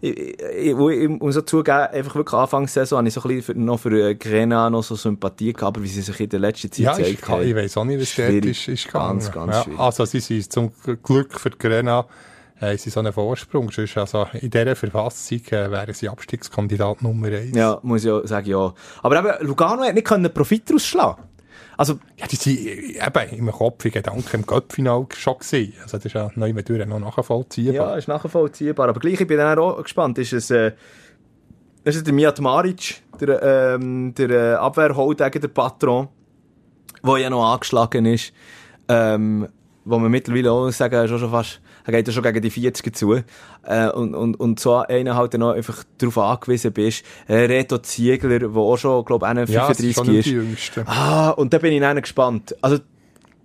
Ich, 0.00 0.18
ich, 0.18 0.38
ich, 0.40 0.78
ich 0.78 1.08
muss 1.08 1.36
auch 1.38 1.44
zugeben, 1.46 1.78
einfach 1.92 2.14
wirklich 2.16 2.38
Anfangssaison 2.38 2.98
habe 2.98 3.08
ich 3.08 3.14
so 3.14 3.22
ein 3.22 3.28
bisschen 3.28 3.54
für, 3.54 3.58
noch 3.60 3.78
für 3.80 4.08
äh, 4.10 4.14
Grena 4.16 4.68
noch 4.68 4.82
so 4.82 4.96
Sympathie 4.96 5.52
gehabt, 5.54 5.76
aber 5.76 5.82
wie 5.82 5.88
sie 5.88 6.02
sich 6.02 6.20
in 6.20 6.28
der 6.28 6.40
letzten 6.40 6.70
Zeit 6.70 6.78
Ja, 6.80 6.96
gezeigt 6.96 7.28
haben. 7.28 7.42
ich 7.48 7.54
weiss 7.54 7.76
auch 7.76 7.84
nicht, 7.84 8.00
was 8.00 8.14
dort 8.14 8.44
ist, 8.44 8.68
ist 8.68 8.86
gegangen. 8.86 9.20
Ganz, 9.20 9.32
ganz 9.32 9.54
ja, 9.54 9.62
schwierig. 9.62 9.80
Also 9.80 10.04
sie 10.04 10.20
sind 10.20 10.52
zum 10.52 10.72
Glück 11.02 11.40
für 11.40 11.50
Grena 11.50 12.06
haben 12.60 12.78
sie 12.78 12.90
so 12.90 13.00
einen 13.00 13.12
Vorsprung. 13.12 13.70
Sonst, 13.70 13.96
also 13.96 14.26
in 14.40 14.50
dieser 14.50 14.76
Verfassung 14.76 15.40
äh, 15.50 15.70
wären 15.70 15.92
sie 15.94 16.08
Abstiegskandidat 16.08 17.02
Nummer 17.02 17.26
eins. 17.28 17.56
Ja, 17.56 17.78
muss 17.82 18.04
ich 18.04 18.10
auch 18.10 18.24
sagen, 18.26 18.48
ja. 18.48 18.72
Aber 19.02 19.18
eben, 19.18 19.46
Lugano 19.46 19.82
hat 19.82 19.94
nicht 19.94 20.06
können 20.06 20.32
Profit 20.32 20.68
daraus 20.70 20.86
schlagen. 20.86 21.22
Also, 21.76 21.98
Ja, 22.16 22.26
die 22.26 22.36
sind 22.36 22.58
äh, 22.58 23.06
eben 23.06 23.38
im 23.38 23.50
Kopf, 23.50 23.84
in 23.84 23.92
Gedanken 23.92 24.36
im 24.36 24.46
Göppfinal 24.46 25.06
schon 25.14 25.38
gesehen. 25.38 25.74
Also 25.82 25.96
das 25.96 26.06
ist 26.06 26.12
ja 26.12 26.30
neu 26.34 26.52
mit 26.52 26.68
noch 26.68 26.98
nachvollziehbar. 26.98 27.74
ja, 27.74 27.94
ist 27.96 28.08
nachvollziehbar. 28.08 28.88
Aber 28.88 29.00
gleich, 29.00 29.20
ich 29.20 29.26
bin 29.26 29.38
dann 29.38 29.58
auch 29.58 29.82
gespannt, 29.82 30.18
ist 30.18 30.32
es, 30.32 30.50
äh, 30.50 30.72
ist 31.84 31.96
es 31.96 32.04
der 32.04 32.12
Mijat 32.12 32.40
Maric, 32.40 33.02
der, 33.20 33.74
ähm, 33.74 34.14
der 34.14 34.30
äh, 34.30 34.54
Abwehrholdegen, 34.54 35.40
der 35.40 35.48
Patron, 35.48 36.08
der 37.02 37.18
ja 37.18 37.30
noch 37.30 37.52
angeschlagen 37.52 38.06
ist, 38.06 38.32
ähm, 38.88 39.48
wo 39.84 39.98
man 39.98 40.10
mittlerweile 40.10 40.52
auch 40.52 40.70
sagen, 40.70 40.96
auch 40.96 41.18
schon 41.18 41.30
fast, 41.30 41.60
er 41.84 41.92
geht 41.92 42.06
ja 42.08 42.12
schon 42.14 42.22
gegen 42.22 42.40
die 42.40 42.50
40 42.50 42.96
zu, 42.96 43.14
äh, 43.64 43.88
und, 43.90 44.14
und, 44.14 44.40
und 44.40 44.58
so 44.58 44.76
einer 44.76 45.14
halt 45.16 45.34
dann 45.34 45.40
noch 45.40 45.52
einfach 45.52 45.84
darauf 45.98 46.18
angewiesen 46.18 46.72
bist, 46.72 47.04
äh, 47.28 47.34
Reto 47.44 47.78
Ziegler, 47.78 48.38
der 48.38 48.48
auch 48.50 48.76
schon, 48.76 49.04
glaube 49.04 49.26
ich, 49.26 49.50
ja, 49.50 49.70
es 49.70 49.76
35 49.78 49.88
ist 49.90 49.94
schon 49.94 50.06
nicht 50.06 50.18
ist. 50.18 50.26
die 50.26 50.30
Jüngste. 50.32 50.82
Ah, 50.86 51.30
und 51.30 51.52
da 51.52 51.58
bin 51.58 51.72
ich 51.72 51.80
dann 51.80 52.00
gespannt. 52.00 52.56
Also, 52.62 52.78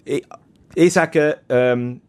ich, 0.05 0.25
ich 0.75 0.93
sage, 0.93 1.37
ähm, 1.49 2.01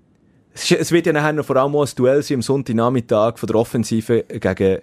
es, 0.55 0.71
ist- 0.71 0.93
wird 0.93 1.07
ja 1.07 1.13
nachher 1.13 1.33
noch 1.33 1.45
vor 1.45 1.57
allem 1.57 1.75
auch 1.75 1.85
ein 1.85 1.91
Duell 1.97 2.23
sein 2.23 2.37
am 2.37 2.43
Sonntagnachmittag 2.43 3.39
von 3.39 3.47
der 3.47 3.57
Offensive 3.57 4.25
gegen 4.29 4.79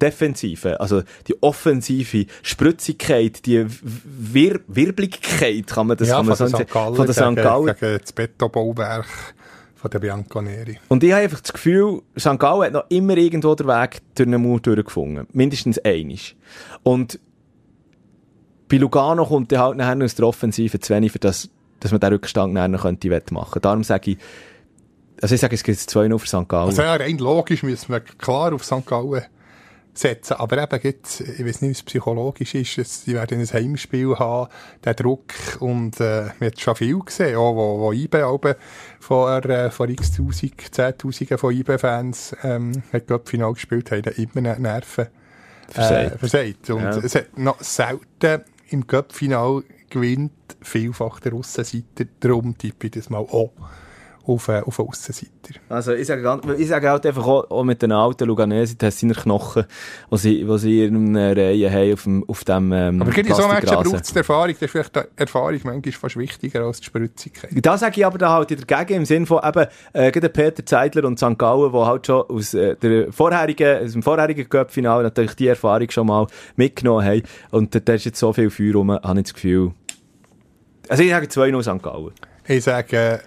Defensive. 0.00 0.80
Also, 0.80 1.02
die 1.28 1.40
offensive 1.42 2.26
Spritzigkeit, 2.42 3.44
die 3.46 3.66
Wir 4.04 4.60
Wirbligkeit, 4.66 5.66
kann 5.68 5.86
man 5.88 5.96
das 5.96 6.08
ja, 6.08 6.16
kann 6.16 6.26
man 6.26 6.36
von 6.36 6.48
so 6.48 6.56
der 6.56 6.66
St. 6.66 6.72
Gallen 6.72 6.94
von 6.96 7.06
der 7.06 7.14
St. 7.14 7.20
gegen, 7.20 7.34
Gallen. 7.36 7.76
gegen 7.78 7.98
das 8.00 8.12
Betonbauwerk 8.12 9.06
von 9.82 9.90
der 9.90 9.98
Bianconeri. 9.98 10.78
Und 10.88 11.02
ich 11.02 11.10
habe 11.10 11.24
einfach 11.24 11.40
das 11.40 11.52
Gefühl, 11.52 12.02
St. 12.16 12.38
Gallen 12.38 12.62
hat 12.62 12.72
noch 12.72 12.84
immer 12.88 13.16
irgendwo 13.16 13.56
den 13.56 13.66
Weg 13.66 14.00
durch 14.14 14.28
einen 14.28 14.40
Mauer 14.40 14.60
durchgefunden. 14.60 15.26
Mindestens 15.32 15.80
einig. 15.80 16.36
Und 16.84 17.18
bei 18.68 18.76
Lugano 18.76 19.26
kommt 19.26 19.50
dann 19.50 19.58
halt 19.58 19.76
nachher 19.76 20.04
aus 20.04 20.14
der 20.14 20.26
Offensive 20.28 20.78
zu 20.78 20.94
wenig, 20.94 21.10
für 21.10 21.18
das, 21.18 21.50
dass 21.80 21.90
man 21.90 21.98
den 21.98 22.12
Rückstand 22.12 22.54
nachher 22.54 22.68
noch 22.68 22.82
könnte 22.82 23.10
wettmachen. 23.10 23.60
Darum 23.60 23.82
sage 23.82 24.12
ich, 24.12 24.18
also 25.20 25.34
ich 25.34 25.40
sage, 25.40 25.56
es 25.56 25.64
gibt 25.64 25.78
2-0 25.78 26.16
für 26.16 26.26
St. 26.28 26.48
Gallen. 26.48 26.68
Also 26.68 26.82
ja, 26.82 26.94
rein 26.94 27.18
logisch 27.18 27.64
müssen 27.64 27.90
wir 27.90 28.00
klar 28.00 28.54
auf 28.54 28.64
St. 28.64 28.86
Gallen 28.86 29.24
setzen. 29.94 30.34
Aber 30.34 30.62
eben 30.62 30.80
gibt's, 30.80 31.20
ich 31.20 31.44
weiß 31.44 31.60
nicht, 31.62 31.68
wie 31.68 31.72
es 31.72 31.82
psychologisch 31.82 32.54
ist, 32.54 32.78
es, 32.78 33.04
sie 33.04 33.14
werden 33.14 33.40
ein 33.40 33.46
Heimspiel 33.46 34.18
haben, 34.18 34.50
der 34.84 34.94
Druck 34.94 35.32
und 35.60 36.00
äh, 36.00 36.30
man 36.40 36.46
hat 36.48 36.60
schon 36.60 36.76
viel 36.76 36.98
gesehen, 37.00 37.36
auch 37.36 37.54
wo, 37.54 37.78
wo 37.80 37.92
IB 37.92 38.22
oben 38.22 38.54
vor, 39.00 39.44
äh, 39.44 39.70
vor 39.70 39.88
x 39.88 40.12
Tausend, 40.16 40.74
Zehntausenden 40.74 41.38
von 41.38 41.54
IB-Fans 41.54 42.36
ähm, 42.42 42.82
hat 42.92 43.06
Cup-Final 43.06 43.52
gespielt, 43.54 43.90
haben 43.90 44.02
immer 44.16 44.56
Nerven 44.58 45.08
Versagt. 45.68 46.14
Äh, 46.14 46.18
versagt. 46.18 46.70
Und 46.70 46.82
Ja. 46.82 46.96
es 46.98 47.14
hat 47.14 47.38
noch 47.38 47.60
selten 47.62 48.42
im 48.70 48.86
Cup-Final 48.86 49.62
gewinnt 49.90 50.32
vielfach 50.62 51.20
der 51.20 51.34
Aussenseiter, 51.34 52.04
darum 52.20 52.56
tippe 52.56 52.86
ich 52.86 52.92
das 52.92 53.10
mal 53.10 53.18
auch 53.18 53.52
auf, 54.24 54.48
äh, 54.48 54.60
auf 54.60 54.78
einen 54.78 54.88
Aussenseiter. 54.88 55.30
Also 55.68 55.92
ich 55.92 56.06
sage, 56.06 56.22
ganz- 56.22 56.44
ich 56.58 56.68
sage 56.68 56.88
halt 56.90 57.04
einfach 57.06 57.26
auch, 57.26 57.50
auch 57.50 57.64
mit 57.64 57.82
den 57.82 57.92
alten 57.92 58.26
Luganesi, 58.26 58.76
das 58.78 58.98
sind 58.98 59.16
Knochen, 59.16 59.64
die 60.10 60.16
sie, 60.18 60.44
die 60.44 60.58
sie 60.58 60.84
in 60.84 61.16
einer 61.16 61.36
Reihe 61.36 61.70
haben 61.70 61.92
auf 61.92 62.02
dem, 62.04 62.24
auf 62.28 62.44
dem 62.44 62.72
ähm, 62.72 63.02
Aber 63.02 63.10
gerade 63.10 63.34
so 63.34 63.48
Matchen 63.48 63.68
braucht 63.68 63.94
es 63.94 64.12
die 64.12 64.16
Erfahrung. 64.18 64.52
Das 64.52 64.62
ist 64.62 64.70
vielleicht 64.70 64.96
die 64.96 65.00
Erfahrung 65.16 65.60
manchmal 65.64 65.92
fast 65.92 66.16
wichtiger 66.16 66.62
als 66.62 66.78
die 66.80 66.84
Spritzigkeit. 66.86 67.50
Da 67.54 67.76
sage 67.78 68.00
ich 68.00 68.06
aber 68.06 68.18
da 68.18 68.30
halt 68.32 68.70
dagegen 68.70 69.00
im 69.00 69.04
Sinn 69.06 69.26
von 69.26 69.40
eben, 69.44 69.66
äh, 69.92 70.10
Peter 70.12 70.64
Zeidler 70.64 71.04
und 71.04 71.18
St. 71.18 71.38
Gallen, 71.38 71.72
die 71.72 71.78
halt 71.78 72.06
schon 72.06 72.22
aus, 72.22 72.54
äh, 72.54 72.76
der 72.76 73.12
vorherigen, 73.12 73.84
aus 73.84 73.92
dem 73.92 74.02
vorherigen 74.02 74.48
Cup-Final 74.48 75.02
natürlich 75.02 75.34
die 75.34 75.48
Erfahrung 75.48 75.90
schon 75.90 76.06
mal 76.06 76.26
mitgenommen 76.56 77.04
haben. 77.04 77.22
Und 77.50 77.74
da, 77.74 77.80
da 77.80 77.94
ist 77.94 78.04
jetzt 78.04 78.18
so 78.18 78.32
viel 78.32 78.50
Feuer 78.50 78.74
rum, 78.74 78.90
habe 78.92 79.18
ich 79.18 79.24
das 79.24 79.34
Gefühl. 79.34 79.72
Also 80.88 81.02
ich 81.02 81.10
sage 81.10 81.26
2-0 81.26 81.62
St. 81.62 81.82
Gallen. 81.82 82.10
Ich 82.46 82.64
sage 82.64 82.96
äh, 82.96 83.18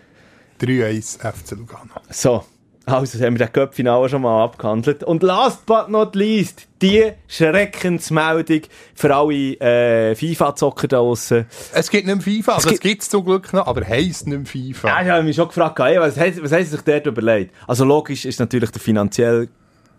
3-1 0.62 1.20
FC 1.20 1.52
Lugano. 1.52 1.94
So. 2.10 2.44
Also, 2.88 3.20
haben 3.20 3.34
wir 3.34 3.40
das 3.48 3.52
Cup-Final 3.52 4.08
schon 4.10 4.22
mal 4.22 4.44
abgehandelt. 4.44 5.04
Und 5.04 5.24
last 5.24 5.66
but 5.66 5.90
not 5.90 6.14
least, 6.16 6.68
die 6.84 7.14
Schreckensmeldung 7.28 8.62
für 8.94 9.16
alle 9.16 9.34
äh, 9.60 10.16
FIFA-Zocker 10.16 10.88
da 10.88 10.98
draussen. 10.98 11.48
Es 11.74 11.90
gibt 11.90 12.06
nicht 12.06 12.16
mehr 12.16 12.24
FIFA, 12.24 12.54
also 12.56 12.70
gibt- 12.70 12.84
es 12.86 12.90
gibt 12.90 13.02
es 13.02 13.10
zum 13.10 13.26
Glück 13.26 13.52
noch, 13.54 13.66
aber 13.66 13.84
heisst 13.88 14.28
nicht 14.28 14.38
mehr 14.38 14.46
FIFA. 14.74 14.88
Ja, 14.88 15.02
ich 15.02 15.10
habe 15.10 15.24
mich 15.24 15.36
schon 15.36 15.48
gefragt, 15.48 15.80
ey, 15.80 16.00
was, 16.00 16.16
hat- 16.20 16.42
was 16.44 16.52
sie 16.52 16.64
sich 16.64 16.82
dort 16.82 17.08
überlegt? 17.08 17.56
Also 17.68 17.86
logisch 17.86 18.24
ist 18.26 18.40
natürlich 18.40 18.70
der 18.70 18.82
finanzielle 18.82 19.48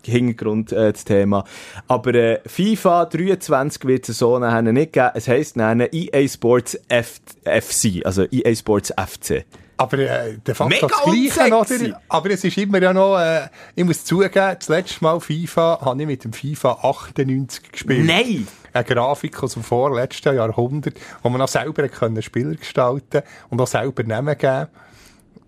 Hintergrund 0.05 0.71
äh, 0.71 0.93
das 0.93 1.05
Thema. 1.05 1.43
Aber 1.89 2.15
äh, 2.15 2.39
FIFA 2.47 3.07
23 3.07 3.85
wird 3.85 4.09
es 4.09 4.19
so 4.19 4.39
nachher 4.39 4.63
nicht 4.63 4.93
geben. 4.93 5.11
Es 5.15 5.27
heisst 5.27 5.57
nachher 5.57 5.93
EA 5.93 6.29
Sports 6.29 6.79
F 6.89 7.21
FC, 7.45 8.07
also 8.07 8.25
EA 8.31 8.55
Sports 8.55 8.93
FC. 8.97 9.45
Aber 9.77 9.99
äh, 9.99 10.39
de 10.39 10.55
facto 10.55 10.75
Mega 10.75 10.87
das 10.87 11.03
Gleiche, 11.03 11.55
oder? 11.55 12.01
Aber 12.09 12.31
es 12.31 12.45
ist 12.45 12.57
immer 12.57 12.81
ja 12.81 12.93
noch, 12.93 13.19
äh, 13.19 13.49
ich 13.75 13.85
muss 13.85 14.05
zugeben, 14.05 14.57
das 14.59 14.69
letzte 14.69 15.05
Mal 15.05 15.21
FIFA 15.21 15.81
habe 15.83 16.01
ich 16.01 16.07
mit 16.07 16.25
dem 16.25 16.33
FIFA 16.33 16.79
98 16.83 17.73
gespielt. 17.73 18.07
Nein! 18.07 18.49
Eine 18.73 18.85
Grafik 18.85 19.43
aus 19.43 19.55
dem 19.55 19.63
vorletzten 19.63 20.35
Jahrhundert, 20.35 20.95
wo 21.23 21.29
man 21.29 21.41
auch 21.41 21.49
selber 21.49 21.89
können 21.89 22.23
Spieler 22.23 22.55
gestalten 22.55 23.23
und 23.51 23.61
auch 23.61 23.67
selber 23.67 24.03
Namen 24.03 24.37
geben 24.37 24.69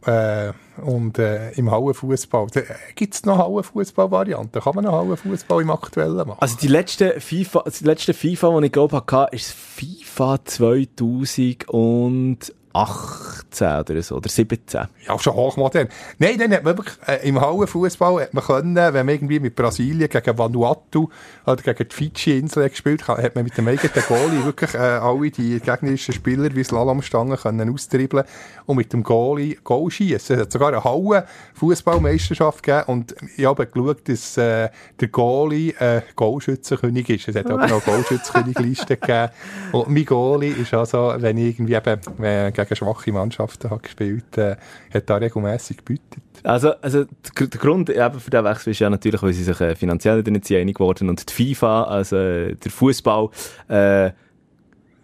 äh, 0.06 0.52
und 0.80 1.18
äh, 1.18 1.50
im 1.52 1.70
Hallenfußball. 1.70 2.46
Gibt 2.94 3.14
es 3.14 3.24
noch 3.24 3.38
Hallenfußball-Varianten? 3.38 4.60
Kann 4.60 4.74
man 4.74 4.84
noch 4.84 4.92
Hallenfußball 4.92 5.62
im 5.62 5.70
aktuellen 5.70 6.16
machen? 6.16 6.36
Also 6.40 6.56
die 6.56 6.68
letzte 6.68 7.20
FIFA, 7.20 7.62
das 7.64 7.80
letzte 7.80 8.14
FIFA, 8.14 8.52
das 8.52 8.64
ich 8.64 8.72
glaube 8.72 8.96
hatte, 8.96 9.36
ist 9.36 9.52
FIFA 9.52 10.44
2008. 10.44 12.54
16 12.72 13.80
oder 13.80 14.02
so, 14.02 14.16
oder 14.16 14.28
17. 14.28 14.86
Ja, 15.06 15.18
schon 15.18 15.34
hochmodern. 15.34 15.88
Nein, 16.18 16.38
dann 16.38 16.52
hat 16.52 16.64
man 16.64 16.76
wirklich, 16.76 16.96
äh, 17.06 17.28
im 17.28 17.40
Hallenfußball 17.40 18.22
hat 18.22 18.34
man 18.34 18.44
können, 18.44 18.76
wenn 18.76 19.06
man 19.06 19.08
irgendwie 19.08 19.40
mit 19.40 19.56
Brasilien 19.56 20.08
gegen 20.08 20.38
Vanuatu 20.38 21.08
oder 21.46 21.62
gegen 21.62 21.88
die 21.88 21.94
Fidschi-Insel 21.94 22.68
gespielt 22.68 23.06
hat, 23.08 23.18
hat 23.18 23.34
man 23.34 23.44
mit 23.44 23.56
dem 23.56 23.66
eigenen 23.68 24.04
Goalie 24.06 24.44
wirklich 24.44 24.74
äh, 24.74 24.78
alle 24.78 25.30
die 25.30 25.60
gegnerischen 25.60 26.14
Spieler 26.14 26.54
wie 26.54 26.64
Slalomstangen 26.64 27.36
können 27.36 27.72
austribbeln 27.72 28.24
und 28.66 28.76
mit 28.76 28.92
dem 28.92 29.02
Goalie 29.02 29.56
Goal 29.64 29.90
schießen. 29.90 30.36
Es 30.36 30.42
hat 30.42 30.52
sogar 30.52 30.68
eine 30.68 30.84
Halle-Fußballmeisterschaft 30.84 32.62
gegeben 32.62 32.84
und 32.86 33.14
ich 33.36 33.44
habe 33.46 33.66
geschaut, 33.66 34.08
dass 34.08 34.36
äh, 34.36 34.68
der 35.00 35.08
Goalie 35.08 35.70
äh, 35.78 36.02
Goalschützenkönig 36.16 37.08
ist. 37.08 37.28
Es 37.28 37.36
hat 37.36 37.50
aber 37.50 37.66
noch 37.66 37.84
Goalschützenkönigliste 37.86 38.96
gegeben. 38.96 39.32
Und 39.72 39.88
mein 39.88 40.04
Goalie 40.04 40.52
ist 40.52 40.74
also, 40.74 41.14
wenn 41.16 41.38
ich 41.38 41.54
irgendwie 41.56 41.74
eben 41.74 42.00
wenn 42.18 42.52
gegen 42.52 42.67
schwache 42.76 43.12
Mannschaften 43.12 43.70
habe 43.70 43.82
gespielt 43.82 44.36
äh, 44.36 44.56
hat 44.92 45.08
da 45.10 45.16
regelmässig 45.16 45.78
gebütet. 45.78 46.22
Also, 46.42 46.72
also 46.80 47.04
der 47.04 47.46
Grund 47.48 47.90
eben 47.90 48.20
für 48.20 48.30
den 48.30 48.44
Wechsel 48.44 48.70
ist 48.70 48.78
ja 48.78 48.90
natürlich, 48.90 49.22
weil 49.22 49.32
sie 49.32 49.44
sich 49.44 49.60
äh, 49.60 49.74
finanziell 49.74 50.22
nicht 50.22 50.50
einig 50.52 50.76
geworden 50.76 51.08
und 51.08 51.28
die 51.28 51.54
FIFA, 51.54 51.84
also 51.84 52.16
äh, 52.16 52.54
der 52.54 52.70
Fußball, 52.70 53.30
äh, 53.68 54.10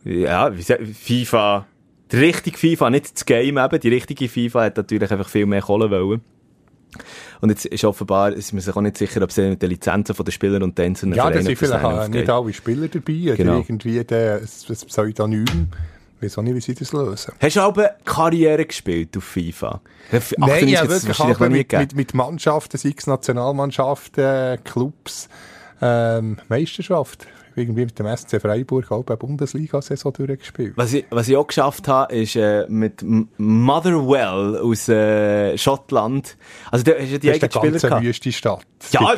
ja, 0.05 0.57
wie 0.57 0.63
sagt, 0.63 0.83
FIFA, 0.87 1.67
die 2.13 2.17
richtige 2.17 2.57
FIFA, 2.57 2.91
nicht 2.91 3.15
das 3.15 3.25
Game 3.25 3.59
eben, 3.59 3.81
die 3.81 3.89
richtige 3.89 4.29
FIFA 4.29 4.65
hat 4.65 4.77
natürlich 4.77 5.11
einfach 5.11 5.29
viel 5.29 5.47
mehr 5.47 5.63
Kohle 5.63 5.91
wollen. 5.91 6.21
Und 7.41 7.51
jetzt 7.51 7.67
ist 7.67 7.85
offenbar, 7.85 8.33
ist 8.33 8.53
man 8.53 8.63
sich 8.63 8.75
auch 8.75 8.81
nicht 8.81 8.97
sicher, 8.97 9.21
ob 9.23 9.33
sie 9.33 9.51
mit 9.51 9.61
den 9.61 9.71
Lizenzen 9.71 10.15
von 10.15 10.25
den 10.25 10.33
Spielern 10.33 10.63
und 10.63 10.77
Tänzern 10.77 11.13
Ja, 11.13 11.31
da 11.31 11.43
sind 11.43 11.59
vielleicht 11.59 12.11
nicht 12.11 12.31
alle 12.31 12.53
Spieler 12.53 12.89
dabei, 12.89 13.35
genau. 13.37 13.53
oder 13.53 13.61
irgendwie 13.61 14.05
der, 14.05 14.41
das 14.41 14.85
Pseudonym. 14.85 15.69
Weiß 16.21 16.39
auch 16.39 16.43
nicht, 16.43 16.55
wie 16.55 16.61
sie 16.61 16.75
das 16.75 16.93
lösen. 16.93 17.35
Hast 17.41 17.57
du 17.57 17.61
auch 17.61 17.77
eine 17.77 17.95
Karriere 18.05 18.65
gespielt 18.65 19.17
auf 19.17 19.25
FIFA? 19.25 19.81
Nein, 20.39 20.69
ja, 20.69 20.89
wirklich 20.89 21.19
aber 21.21 21.49
mit, 21.49 21.73
mit, 21.73 21.95
mit 21.95 22.15
Mannschaften, 22.15 22.79
sei 22.79 22.95
es 22.97 23.07
Nationalmannschaften, 23.07 24.63
Clubs, 24.65 25.29
ähm, 25.83 26.39
Meisterschaft 26.49 27.27
irgendwie 27.57 27.85
mit 27.85 27.99
dem 27.99 28.17
SC 28.17 28.41
Freiburg 28.41 28.91
auch 28.91 29.05
bei 29.05 29.17
Bundesliga-Saison 29.17 30.13
durchgespielt. 30.13 30.73
Was 30.77 30.93
ich, 30.93 31.05
was 31.11 31.29
ich 31.29 31.37
auch 31.37 31.47
geschafft 31.47 31.89
habe, 31.89 32.15
ist 32.15 32.37
äh, 32.37 32.67
mit 32.69 33.05
Motherwell 33.37 34.59
aus 34.59 34.89
äh, 34.89 35.57
Schottland. 35.57 36.37
Also, 36.71 36.85
da 36.85 36.93
hast 36.99 37.13
du 37.13 37.19
die 37.19 37.31
eigenen 37.31 37.51
Spieler 37.51 37.71
gehabt. 37.71 37.75
Das 37.75 37.85
ist 37.85 37.93
eine 37.93 38.07
wüste 38.07 38.33
Stadt. 38.33 38.67
Ja, 38.91 39.15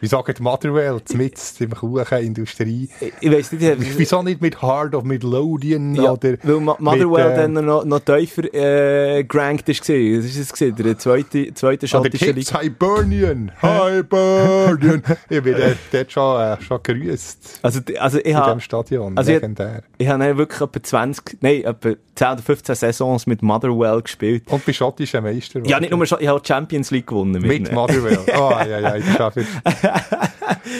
wie 0.00 0.06
sagt 0.06 0.40
Motherwell, 0.40 1.00
mit 1.14 1.40
im 1.58 1.70
Kuchenindustrie? 1.70 2.88
Ich, 3.00 3.12
ich 3.20 3.32
weiss 3.32 3.50
nicht. 3.52 3.98
Wieso 3.98 4.22
nicht 4.22 4.40
mit 4.42 4.60
Heart 4.60 4.94
of 4.94 5.04
Midlothian 5.04 5.94
ja, 5.94 6.12
oder... 6.12 6.36
Weil 6.42 6.60
Motherwell 6.60 7.28
mit, 7.28 7.38
äh, 7.38 7.52
dann 7.52 7.64
noch, 7.64 7.84
noch 7.84 8.00
tiefer 8.00 8.52
äh, 8.52 9.24
gerankt 9.24 9.68
ist. 9.68 9.80
Das 9.80 9.88
ist 9.88 10.36
es 10.36 10.52
gewesen, 10.52 10.76
der 10.76 10.98
zweite, 10.98 11.54
zweite 11.54 11.88
schottische 11.88 12.32
Liga. 12.32 12.60
Hibernian! 12.60 13.52
Hibernian! 13.60 15.02
ich 15.30 15.42
bin 15.42 15.54
äh, 15.54 15.74
dort 15.90 16.12
schon, 16.12 16.40
äh, 16.40 16.60
schon 16.60 16.80
gerüßt. 16.82 17.60
Also, 17.62 17.80
also 17.98 18.18
ich 18.22 18.34
habe... 18.34 18.50
In 18.50 18.58
dem 18.58 18.60
Stadion, 18.60 19.16
also 19.16 19.32
legendär. 19.32 19.82
Ich, 19.96 20.06
ich 20.06 20.12
habe 20.12 20.36
wirklich 20.36 20.60
etwa 20.60 20.82
20, 20.82 21.38
nein, 21.40 21.64
etwa 21.64 21.92
10 22.16 22.28
oder 22.28 22.42
15 22.42 22.74
Saisons 22.74 23.26
mit 23.26 23.42
Motherwell 23.42 24.02
gespielt. 24.02 24.44
Und 24.48 24.64
bist 24.64 24.78
schottischer 24.78 25.20
Meister. 25.20 25.60
Ja, 25.64 25.80
nicht 25.80 25.90
nur, 25.90 26.02
ich 26.02 26.12
habe 26.12 26.40
die 26.40 26.46
Champions 26.46 26.90
League 26.90 27.06
gewonnen. 27.06 27.40
Mit, 27.40 27.62
mit 27.62 27.72
Motherwell. 27.72 28.18
Oh, 28.36 28.50
ja, 28.68 28.78
ja, 28.78 28.96
ich 28.96 29.04
schaffe 29.14 29.44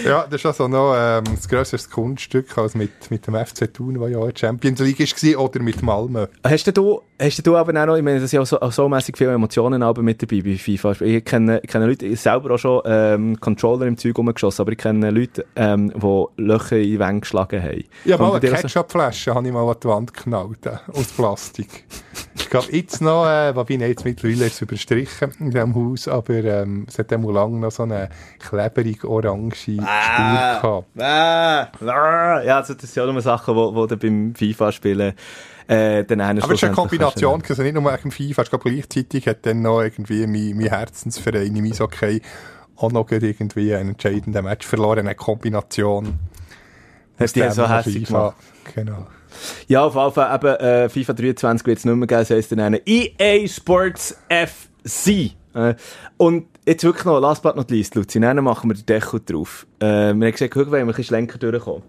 ja, 0.04 0.26
das 0.28 0.40
ist 0.40 0.46
also 0.46 0.68
noch 0.68 0.94
ähm, 0.96 1.24
das 1.34 1.48
grösseres 1.48 1.90
Kunststück 1.90 2.56
als 2.58 2.74
mit, 2.74 3.10
mit 3.10 3.26
dem 3.26 3.34
FC 3.34 3.72
Thun, 3.72 3.98
der 3.98 4.08
ja 4.08 4.18
auch 4.18 4.30
Champions 4.34 4.80
League 4.80 4.98
war, 5.00 5.44
oder 5.44 5.60
mit 5.60 5.82
Malmö. 5.82 6.26
Hast 6.44 6.76
du, 6.76 7.02
hast 7.20 7.46
du 7.46 7.56
aber 7.56 7.80
auch 7.80 7.86
noch, 7.86 7.96
ich 7.96 8.02
meine, 8.02 8.20
das 8.20 8.30
sind 8.30 8.40
ja 8.40 8.46
so, 8.46 8.58
so 8.70 8.88
mäßig 8.88 9.16
viele 9.16 9.32
Emotionen 9.32 9.82
aber 9.82 10.02
mit 10.02 10.22
dabei 10.22 10.42
bei 10.42 10.56
FIFA. 10.56 10.92
Ich 11.00 11.24
kenne, 11.24 11.60
ich 11.62 11.70
kenne 11.70 11.86
Leute, 11.86 12.06
ich 12.06 12.20
selber 12.20 12.54
auch 12.54 12.58
schon 12.58 12.82
ähm, 12.84 13.40
Controller 13.40 13.86
im 13.86 13.96
Zeug 13.96 14.16
rumgeschossen, 14.18 14.62
aber 14.62 14.72
ich 14.72 14.78
kenne 14.78 15.10
Leute, 15.10 15.44
ähm, 15.56 15.92
die 15.94 16.42
Löcher 16.42 16.76
in 16.76 16.84
die 16.84 16.98
Wände 16.98 17.20
geschlagen 17.20 17.62
haben. 17.62 17.84
Ja, 18.04 18.18
mal 18.18 18.32
eine 18.32 18.50
Ketchupflasche 18.50 19.34
habe 19.34 19.46
ich 19.46 19.52
mal 19.52 19.68
an 19.68 19.76
die 19.82 19.88
Wand 19.88 20.14
geknallt, 20.14 20.66
äh, 20.66 20.76
aus 20.92 21.08
Plastik. 21.08 21.84
Ich 22.38 22.50
glaube, 22.50 22.68
jetzt 22.70 23.00
noch, 23.00 23.26
äh, 23.26 23.54
wobei 23.54 23.74
jetzt 23.74 24.04
mittlerweile 24.04 24.46
ist 24.46 24.54
es 24.54 24.62
überstrichen 24.62 25.32
in 25.38 25.50
diesem 25.50 25.74
Haus, 25.74 26.08
aber 26.08 26.34
ähm, 26.34 26.86
es 26.88 26.98
hat 26.98 27.12
immer 27.12 27.32
lange 27.32 27.58
noch 27.58 27.70
so 27.70 27.84
eine 27.84 28.08
klebrige 28.38 29.08
orange 29.08 29.78
ah, 29.80 30.02
Spur 30.02 30.84
gehabt. 30.94 31.00
Ah, 31.00 31.68
ah, 31.86 32.42
ja, 32.42 32.56
also 32.58 32.74
das 32.74 32.92
sind 32.92 33.04
ja 33.04 33.12
nur 33.12 33.20
Sachen, 33.20 33.54
die 33.54 33.60
wo, 33.60 33.74
wo 33.74 33.86
beim 33.86 34.34
FIFA-Spielen 34.34 35.14
äh, 35.68 36.04
dann 36.04 36.20
Aber 36.20 36.38
es 36.38 36.50
ist 36.50 36.64
eine 36.64 36.74
Kombination, 36.74 37.42
also 37.48 37.62
nicht 37.62 37.74
nur 37.74 37.98
im 38.04 38.10
FIFA, 38.10 38.42
ich 38.42 38.50
glaube 38.50 38.70
gleichzeitig 38.70 39.26
hat 39.26 39.44
dann 39.46 39.62
noch 39.62 39.82
irgendwie 39.82 40.26
mein, 40.26 40.56
mein 40.56 40.68
Herzensverein 40.68 41.56
im 41.56 41.64
Eishockey 41.64 42.22
auch 42.76 42.92
noch 42.92 43.10
irgendwie 43.10 43.74
einen 43.74 43.90
entscheidenden 43.90 44.44
Match 44.44 44.66
verloren, 44.66 45.00
eine 45.00 45.14
Kombination. 45.14 46.18
Hast 47.18 47.34
du 47.34 47.42
die 47.42 47.50
so 47.50 47.68
hässlich 47.68 48.04
gemacht? 48.04 48.36
Genau. 48.74 49.06
Ja, 49.68 49.84
auf 49.84 49.94
jeden 49.94 50.12
Fall 50.12 50.34
eben, 50.34 50.56
äh, 50.56 50.88
FIFA 50.88 51.12
23 51.12 51.66
wird 51.66 51.78
es 51.78 51.84
nicht 51.84 51.94
mehr 51.94 52.06
geben, 52.06 52.20
das 52.20 52.30
heisst 52.30 52.52
dann 52.52 52.60
eine 52.60 52.80
EA 52.86 53.46
Sports 53.46 54.16
FC. 54.28 55.32
Äh, 55.54 55.74
und 56.16 56.46
jetzt 56.66 56.84
wirklich 56.84 57.04
noch, 57.04 57.20
last 57.20 57.42
but 57.42 57.56
not 57.56 57.70
least, 57.70 57.94
Luzi, 57.94 58.20
dann 58.20 58.42
machen 58.44 58.70
wir 58.70 58.74
den 58.74 58.86
Deckel 58.86 59.20
drauf. 59.24 59.66
Äh, 59.78 59.86
wir 59.86 60.08
haben 60.10 60.20
gesagt, 60.20 60.52
guck, 60.52 60.66
wenn 60.66 60.72
wir 60.72 60.78
ein 60.80 60.86
bisschen 60.88 61.04
schlenker 61.04 61.38
durchkommen. 61.38 61.82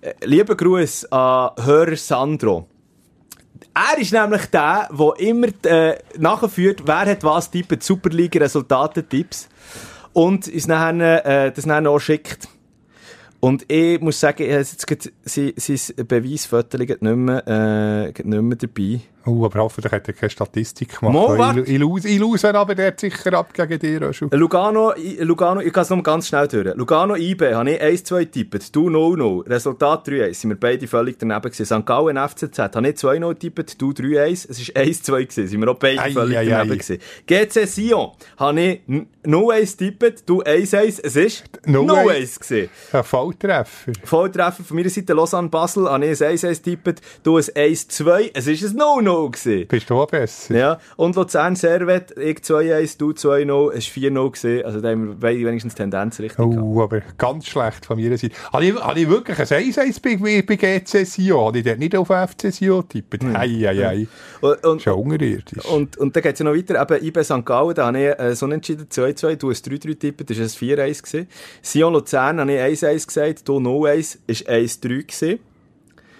Äh, 0.00 0.14
lieber 0.24 0.56
Gruß 0.56 1.12
an 1.12 1.50
Hörer 1.64 1.96
Sandro. 1.96 2.66
Er 3.74 3.98
ist 3.98 4.12
nämlich 4.12 4.46
der, 4.46 4.88
der 4.90 5.12
immer 5.18 5.48
äh, 5.64 5.98
nachführt, 6.18 6.82
wer 6.84 7.06
hat 7.06 7.24
was 7.24 7.50
tippt, 7.50 7.82
Superliga-Resultate-Tipps. 7.82 9.48
Und 10.12 10.48
uns 10.48 10.66
nachher, 10.66 11.26
äh, 11.26 11.52
das 11.52 11.64
dann 11.64 11.86
auch 11.86 11.98
schickt. 11.98 12.48
Und 13.40 13.70
ich 13.70 14.00
muss 14.00 14.18
sagen, 14.18 14.42
ich 14.42 14.52
habe 14.52 14.60
jetzt 14.60 15.12
sein 15.24 16.06
Beweisfoto 16.06 16.78
nicht 16.78 17.02
mehr, 17.02 17.46
äh, 17.46 18.06
nicht 18.06 18.24
mehr 18.24 18.56
dabei. 18.56 19.00
Oh, 19.26 19.44
aber 19.44 19.58
hoffentlich 19.60 19.92
hat 19.92 20.06
er 20.06 20.14
keine 20.14 20.30
Statistik 20.30 21.00
gemacht. 21.00 21.56
Ich, 21.66 21.74
ich, 21.74 22.04
ich 22.04 22.18
lose 22.18 22.54
aber 22.54 22.76
der 22.76 22.94
sicher 22.96 23.32
ab 23.32 23.52
gegen 23.52 23.78
dir. 23.78 24.12
Schon. 24.12 24.30
Lugano, 24.30 24.92
Lugano, 25.18 25.60
ich 25.60 25.72
kann 25.72 25.82
es 25.82 25.90
noch 25.90 26.02
ganz 26.02 26.28
schnell 26.28 26.46
durch. 26.46 26.76
Lugano 26.76 27.16
IB 27.16 27.54
habe 27.54 27.72
ich 27.72 27.82
1-2 27.82 28.30
tippt, 28.30 28.74
du 28.76 28.88
0-0. 28.88 29.48
Resultat 29.48 30.06
3-1, 30.06 30.34
sind 30.34 30.50
wir 30.50 30.60
beide 30.60 30.86
völlig 30.86 31.18
daneben 31.18 31.42
gewesen. 31.42 31.66
St. 31.66 31.84
Gallen 31.84 32.16
FCZ 32.16 32.58
habe 32.58 32.88
ich 32.88 32.94
2-0 32.94 33.34
tippt, 33.38 33.82
du 33.82 33.90
3-1. 33.90 34.46
Es 34.48 34.68
war 34.68 34.82
1-2 34.82 35.22
gewesen, 35.22 35.48
sind 35.48 35.60
wir 35.60 35.68
auch 35.72 35.78
beide 35.78 36.02
ei, 36.02 36.12
völlig 36.12 36.38
ei, 36.38 36.46
daneben 36.46 36.72
ei. 36.72 36.76
gewesen. 36.76 36.98
GC 37.26 37.66
Sion 37.66 38.10
habe 38.38 38.60
ich 38.60 38.80
0-1 39.24 39.76
tippt, 39.76 40.28
du 40.28 40.40
1-1. 40.42 41.00
Es 41.02 41.16
ist 41.16 41.44
0-1 41.64 42.38
gewesen. 42.38 42.70
Ein 42.92 43.02
Volltreffer. 43.02 43.92
Volltreffer 44.04 44.62
von 44.62 44.76
meiner 44.76 44.90
Seite 44.90 45.14
Lausanne 45.14 45.48
Basel 45.48 45.90
habe 45.90 46.06
ich 46.06 46.22
ein 46.22 46.36
1-1 46.36 46.62
tippt, 46.62 47.00
du 47.24 47.38
ein 47.38 47.42
1-2. 47.42 48.30
Es 48.32 48.46
ist 48.46 48.62
ein 48.62 48.78
0-0 48.78 49.15
gewesen. 49.30 49.66
Bist 49.68 49.90
du 49.90 49.94
auch 49.94 50.06
besser? 50.06 50.54
Ja. 50.56 50.80
Und 50.96 51.16
Luzern 51.16 51.56
Servet, 51.56 52.12
ich 52.18 52.38
2-1, 52.38 52.98
du 52.98 53.10
2-0, 53.10 53.72
es 53.72 53.96
war 53.96 54.02
4-0 54.10 54.30
gewesen. 54.32 54.64
Also 54.64 54.80
da 54.80 54.90
haben 54.90 55.20
wir 55.20 55.46
wenigstens 55.46 55.74
Tendenz 55.74 56.18
richtig 56.20 56.38
Oh, 56.38 56.50
gehabt. 56.50 56.92
aber 56.94 57.02
ganz 57.18 57.46
schlecht 57.46 57.86
von 57.86 58.00
meiner 58.00 58.16
Seite. 58.18 58.34
Habe 58.52 58.64
ich, 58.64 58.74
habe 58.74 59.00
ich 59.00 59.08
wirklich 59.08 59.38
ein 59.38 59.46
1-1 59.46 60.02
bei, 60.02 60.42
bei 60.42 60.56
GC 60.56 61.04
Sion? 61.06 61.46
Habe 61.46 61.58
ich 61.58 61.64
dort 61.64 61.78
nicht 61.78 61.96
auf 61.96 62.08
FC 62.08 62.52
Sion 62.52 62.88
tippt? 62.88 63.22
Hm. 63.22 63.36
Hei, 63.36 63.48
hei, 63.48 63.76
hei. 63.76 64.08
Und, 64.40 64.64
und, 64.64 64.82
Schon 64.82 64.94
unterirdisch. 64.94 65.64
Und, 65.66 65.96
und 65.96 66.14
dann 66.14 66.22
geht 66.22 66.34
es 66.34 66.38
ja 66.38 66.44
noch 66.44 66.54
weiter. 66.54 66.80
Eben 66.80 67.04
IB 67.06 67.22
St. 67.24 67.44
Gallen, 67.44 67.74
da 67.74 67.86
habe 67.86 67.98
ich 67.98 68.18
äh, 68.18 68.34
so 68.34 68.46
entschieden 68.46 68.86
2-2, 68.90 69.36
du 69.36 69.50
hast 69.50 69.66
3-3 69.66 69.98
tippt, 69.98 70.30
das 70.30 70.38
war 70.38 70.44
ein 70.44 70.90
4-1 70.90 71.02
gewesen. 71.02 71.28
Sion 71.62 71.92
Luzern 71.92 72.40
habe 72.40 72.52
ich 72.52 72.60
1-1 72.82 73.06
gesagt, 73.06 73.48
du 73.48 73.58
0-1, 73.58 74.18
ist 74.26 74.48
1-3 74.48 74.78
gewesen. 74.88 75.38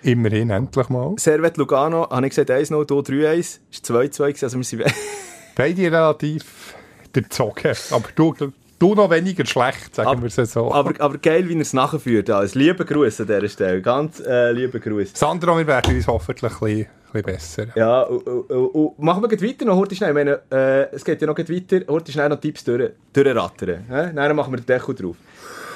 Immerhin, 0.07 0.50
endlich 0.50 0.88
mal. 0.88 1.14
Servet 1.18 1.57
Lugano, 1.57 2.09
habe 2.09 2.26
ich 2.26 2.30
gesagt 2.30 2.50
1-0, 2.50 2.84
du 2.84 3.00
3-1, 3.00 3.38
ist 3.38 3.90
2-2 3.90 4.44
also 4.44 4.57
wir 4.57 4.64
sind... 4.64 4.84
Beide 5.57 5.82
relativ 5.82 6.74
durchzogen, 7.12 7.74
aber 7.90 8.09
du, 8.14 8.32
du 8.78 8.94
noch 8.94 9.11
weniger 9.11 9.44
schlecht, 9.44 9.96
sagen 9.96 10.22
wir 10.22 10.28
es 10.28 10.52
so. 10.52 10.72
Aber, 10.72 10.92
aber 11.00 11.18
geil, 11.18 11.48
wie 11.48 11.54
er 11.54 11.61
es 11.61 11.72
nachführt. 11.72 12.30
Also, 12.30 12.57
liebe 12.57 12.84
Grüße 12.84 13.24
an 13.24 13.26
dieser 13.26 13.48
Stelle, 13.48 13.82
ganz 13.82 14.20
äh, 14.20 14.52
liebe 14.52 14.78
Grüße. 14.78 15.16
Sandro, 15.16 15.59
wir 15.59 15.66
werden 15.66 15.96
uns 15.96 16.07
hoffentlich 16.07 16.52
ein 16.52 16.59
bisschen, 16.61 16.86
ein 17.12 17.22
bisschen 17.22 17.22
besser. 17.22 17.66
Ja, 17.74 18.02
und, 18.02 18.24
und, 18.28 18.50
und 18.50 18.98
machen 19.00 19.28
wir 19.28 19.42
weiter 19.42 19.64
noch, 19.64 19.76
heute 19.76 19.96
schnell, 19.96 20.11
ich 20.11 20.14
meine, 20.14 20.40
äh, 20.52 20.94
es 20.94 21.04
geht 21.04 21.20
ja 21.20 21.26
noch 21.26 21.36
weiter, 21.36 21.80
heute 21.88 22.12
schnell 22.12 22.28
noch 22.28 22.38
Tipps 22.38 22.62
durch, 22.62 22.92
durchrattern. 23.12 23.90
Äh? 23.90 24.14
Dann 24.14 24.36
machen 24.36 24.52
wir 24.52 24.59
den 24.59 24.66
Deckel 24.66 24.94
drauf. 24.94 25.16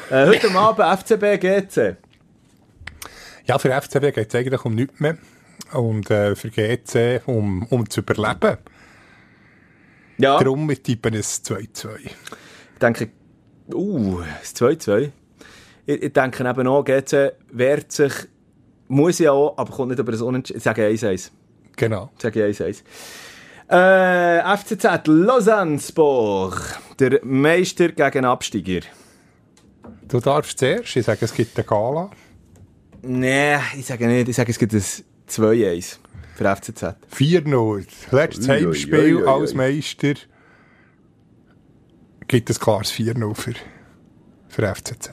Äh, 0.09 0.27
heute 0.27 0.55
Abend 0.55 1.01
FCB 1.01 1.41
GC. 1.41 1.97
Ja, 3.47 3.59
für 3.59 3.71
FCB 3.71 4.15
geht 4.15 4.29
es 4.29 4.35
eigentlich 4.35 4.65
um 4.65 4.75
nichts 4.75 5.01
mehr. 5.01 5.17
Und 5.73 6.11
äh, 6.11 6.35
für 6.35 6.51
GC 6.51 7.23
um, 7.27 7.65
um 7.65 7.89
zu 7.89 8.01
überleben. 8.01 8.59
Ja. 10.19 10.39
Darum 10.39 10.67
mit 10.67 10.85
tippen 10.85 11.15
es 11.15 11.45
2-2. 11.45 11.89
Ich 12.05 12.13
denke, 12.81 13.11
uh, 13.73 14.21
das 14.41 14.55
2-2. 14.57 15.11
Ich, 15.87 16.03
ich 16.03 16.13
denke 16.13 16.49
eben 16.49 16.67
auch, 16.67 16.85
GC 16.85 17.33
wehrt 17.53 17.93
sich, 17.93 18.13
muss 18.89 19.19
ja 19.19 19.33
auch, 19.33 19.57
aber 19.57 19.73
kommt 19.73 19.91
nicht 19.91 19.99
über 19.99 20.13
das 20.13 20.21
Unentschieden. 20.21 20.59
Ich 20.59 20.65
sage 20.65 20.87
1-1. 20.87 21.31
Genau. 21.77 22.11
Sag 22.19 22.37
ich 22.37 22.61
1-1. 22.61 22.83
Äh, 23.71 24.57
FCZ 24.57 25.07
Lausanne 25.07 25.79
Sport. 25.79 26.81
Der 26.99 27.21
Meister 27.25 27.91
gegen 27.91 28.25
Absteiger. 28.25 28.81
Du 30.09 30.19
darfst 30.19 30.59
zuerst, 30.59 30.97
ich 30.97 31.07
sage, 31.07 31.25
es 31.25 31.33
gibt 31.33 31.57
eine 31.57 31.65
Gala. 31.65 32.11
Nee, 33.03 33.57
ich 33.77 33.87
sage 33.87 34.07
nicht. 34.07 34.29
Ich 34.29 34.37
sage, 34.37 34.51
es 34.51 34.59
gibt 34.59 34.73
ein 34.73 34.81
2-1 35.29 35.99
für 36.35 36.57
FCZ. 36.57 36.85
4-0. 37.15 37.85
Letztes 38.11 38.49
Ui, 38.49 38.55
ui, 38.55 38.61
Heimspiel 38.61 39.17
ui, 39.17 39.23
ui, 39.23 39.29
als. 39.29 39.55
Meister. 39.55 40.15
Gibt 42.29 42.51
es 42.51 42.61
klares 42.61 42.93
4-0 42.93 43.35
für, 43.35 43.55
für 44.49 44.75
FCZ. 44.75 45.13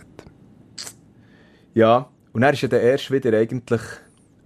Ja, 1.73 2.09
und 2.33 2.41
dann 2.41 2.53
ist 2.53 2.61
ja 2.61 2.67
der 2.67 2.81
erst 2.81 3.11
wieder 3.11 3.37
eigentlich 3.37 3.81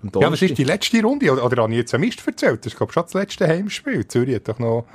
am 0.02 0.12
Ja, 0.22 0.30
das 0.30 0.42
ist 0.42 0.58
die 0.58 0.64
letzte 0.64 1.02
Runde. 1.02 1.32
Oder, 1.32 1.46
oder 1.46 1.64
habe 1.64 1.72
ich 1.72 1.80
jetzt 1.80 1.94
einen 1.94 2.06
Mist 2.06 2.26
erzählt? 2.26 2.66
Das 2.66 2.74
ist, 2.74 2.78
glaube 2.78 2.92
ich, 2.92 2.94
schon 2.94 3.04
das 3.04 3.14
letzte 3.14 3.48
Heimspiel. 3.48 4.08
Zürich 4.08 4.36
hat 4.36 4.48
doch 4.48 4.60
noch... 4.60 4.86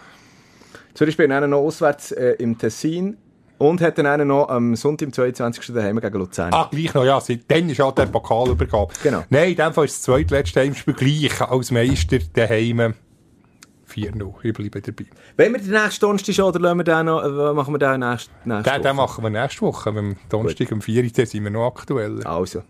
Zürich 0.94 1.14
spielt 1.14 1.30
dann 1.30 1.50
noch 1.50 1.58
auswärts 1.58 2.12
äh, 2.12 2.36
im 2.38 2.56
Tessin 2.56 3.16
und 3.58 3.80
hat 3.80 3.98
dann 3.98 4.26
noch 4.26 4.48
am 4.48 4.76
Sonntag, 4.76 5.06
am 5.06 5.12
22. 5.12 5.74
daheim 5.74 6.00
gegen 6.00 6.18
Luzern. 6.18 6.52
Ah, 6.52 6.68
gleich 6.70 6.94
noch, 6.94 7.04
ja. 7.04 7.20
Dann 7.48 7.70
ist 7.70 7.78
halt 7.80 7.98
der 7.98 8.06
Pokalübergabe. 8.06 8.92
Genau. 9.02 9.24
Nein, 9.30 9.50
in 9.50 9.56
dem 9.56 9.72
Fall 9.72 9.86
ist 9.86 9.96
das 9.96 10.02
zweitletzte 10.02 10.60
Heimspiel 10.60 10.94
gleich 10.94 11.40
als 11.40 11.70
Meister 11.70 12.18
daheim 12.32 12.94
4-0. 13.88 14.34
Ich 14.42 14.52
bleibe 14.52 14.80
dabei. 14.80 15.06
Wollen 15.36 15.52
wir 15.52 15.60
den 15.60 15.70
nächsten 15.70 16.00
Donnerstag 16.00 16.34
schon 16.34 16.44
oder 16.46 16.60
lassen 16.60 16.78
wir 16.78 16.84
den 16.84 17.06
noch, 17.06 17.22
äh, 17.22 17.54
machen 17.54 17.74
wir 17.74 17.78
den 17.78 18.00
nächste, 18.00 18.30
nächste 18.44 18.72
Den, 18.72 18.82
den 18.82 18.96
machen 18.96 19.24
wir 19.24 19.30
nächste 19.30 19.62
Woche. 19.62 19.90
Am 19.90 20.16
Donnerstag, 20.28 20.72
am 20.72 20.82
4. 20.82 21.04
Uhr, 21.04 21.26
sind 21.26 21.44
wir 21.44 21.50
noch 21.50 21.66
aktuell. 21.66 22.22
Also. 22.24 22.62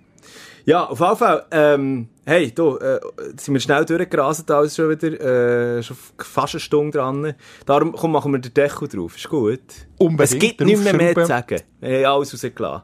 Ja, 0.66 0.84
auf 0.86 0.98
jeden 0.98 1.16
Fall. 1.16 1.46
Ähm, 1.52 2.08
hey, 2.26 2.50
du, 2.52 2.76
äh, 2.76 2.98
sind 3.36 3.54
wir 3.54 3.60
schnell 3.60 3.84
durchgerastet, 3.84 4.50
alles 4.50 4.74
schon 4.74 4.90
wieder. 4.90 5.78
Äh, 5.78 5.82
schon 5.82 5.96
fast 6.18 6.54
eine 6.54 6.60
Stunde 6.60 6.98
dran. 6.98 7.34
Darum 7.64 7.92
komm, 7.92 8.10
machen 8.12 8.32
wir 8.32 8.40
den 8.40 8.52
Deckel 8.52 8.88
drauf. 8.88 9.16
Ist 9.16 9.28
gut. 9.28 9.60
Unbedingt 9.98 10.20
es 10.32 10.38
gibt 10.38 10.60
nicht 10.60 10.82
mehr, 10.82 10.94
mehr 10.94 11.14
zu 11.14 11.24
sagen. 11.24 11.60
Wir 11.80 12.08
haben 12.08 12.16
alles 12.16 12.34
rausgelassen. 12.34 12.82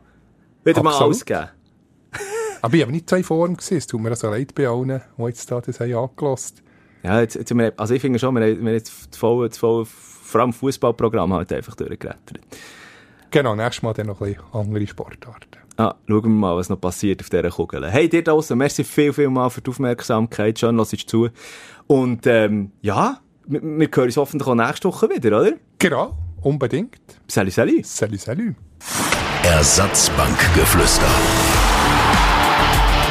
Wieder 0.64 0.82
mal 0.84 0.90
Absolut. 0.90 1.08
alles 1.08 1.24
gegeben. 1.24 1.48
Aber 2.62 2.74
ich 2.74 2.82
habe 2.82 2.92
nicht 2.92 3.10
so 3.10 3.16
in 3.16 3.24
Form 3.24 3.56
gewesen. 3.56 3.76
Es 3.78 3.86
tut 3.88 4.00
mir 4.00 4.10
also 4.10 4.30
leid 4.30 4.54
bei 4.54 4.68
allen, 4.68 5.02
die 5.18 5.22
jetzt 5.24 5.50
da 5.50 5.60
das 5.60 5.80
haben 5.80 5.92
angelassen 5.92 6.60
Ja, 7.02 7.20
jetzt, 7.20 7.34
jetzt, 7.34 7.52
wir- 7.52 7.72
also 7.76 7.94
ich 7.94 8.00
finde 8.00 8.20
schon, 8.20 8.32
wir 8.36 8.42
haben, 8.42 8.60
wir 8.60 8.66
haben 8.68 8.74
jetzt 8.74 9.08
das 9.10 9.18
volle, 9.18 9.48
das 9.48 9.58
volle, 9.58 9.86
vor 9.86 10.40
allem 10.40 10.52
Fußballprogramm 10.52 11.32
halt 11.32 11.52
einfach 11.52 11.74
durchgerettert. 11.74 12.38
Genau, 13.32 13.56
nächstes 13.56 13.82
Mal 13.82 13.92
dann 13.94 14.06
noch 14.06 14.20
ein 14.20 14.34
bisschen 14.34 14.44
andere 14.52 14.86
Sportarten. 14.86 15.48
Ah, 15.82 15.96
schauen 16.06 16.22
wir 16.22 16.28
mal, 16.28 16.56
was 16.56 16.68
noch 16.68 16.80
passiert 16.80 17.20
auf 17.22 17.28
dieser 17.28 17.50
Kugel. 17.50 17.90
Hey, 17.90 18.08
dir 18.08 18.22
da 18.22 18.30
draussen, 18.30 18.56
merci 18.56 18.84
viel, 18.84 19.12
viel 19.12 19.28
mal 19.28 19.50
für 19.50 19.60
die 19.62 19.70
Aufmerksamkeit. 19.70 20.56
Schön, 20.56 20.76
dass 20.76 20.90
du 20.90 20.96
zu. 20.96 21.28
Und, 21.88 22.24
ähm, 22.28 22.70
ja, 22.82 23.18
wir, 23.48 23.60
wir 23.60 23.88
hören 23.92 24.04
uns 24.04 24.16
hoffentlich 24.16 24.48
auch 24.48 24.54
nächste 24.54 24.86
Woche 24.86 25.10
wieder, 25.10 25.40
oder? 25.40 25.54
Genau, 25.80 26.16
unbedingt. 26.40 27.00
Salut, 27.26 27.52
salut. 27.52 27.84
Salut, 27.84 28.20
salut. 28.20 28.54
Ersatzbankgeflüster. 29.42 31.10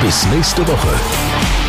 Bis 0.01 0.25
nächste 0.27 0.65
Woche. 0.65 1.60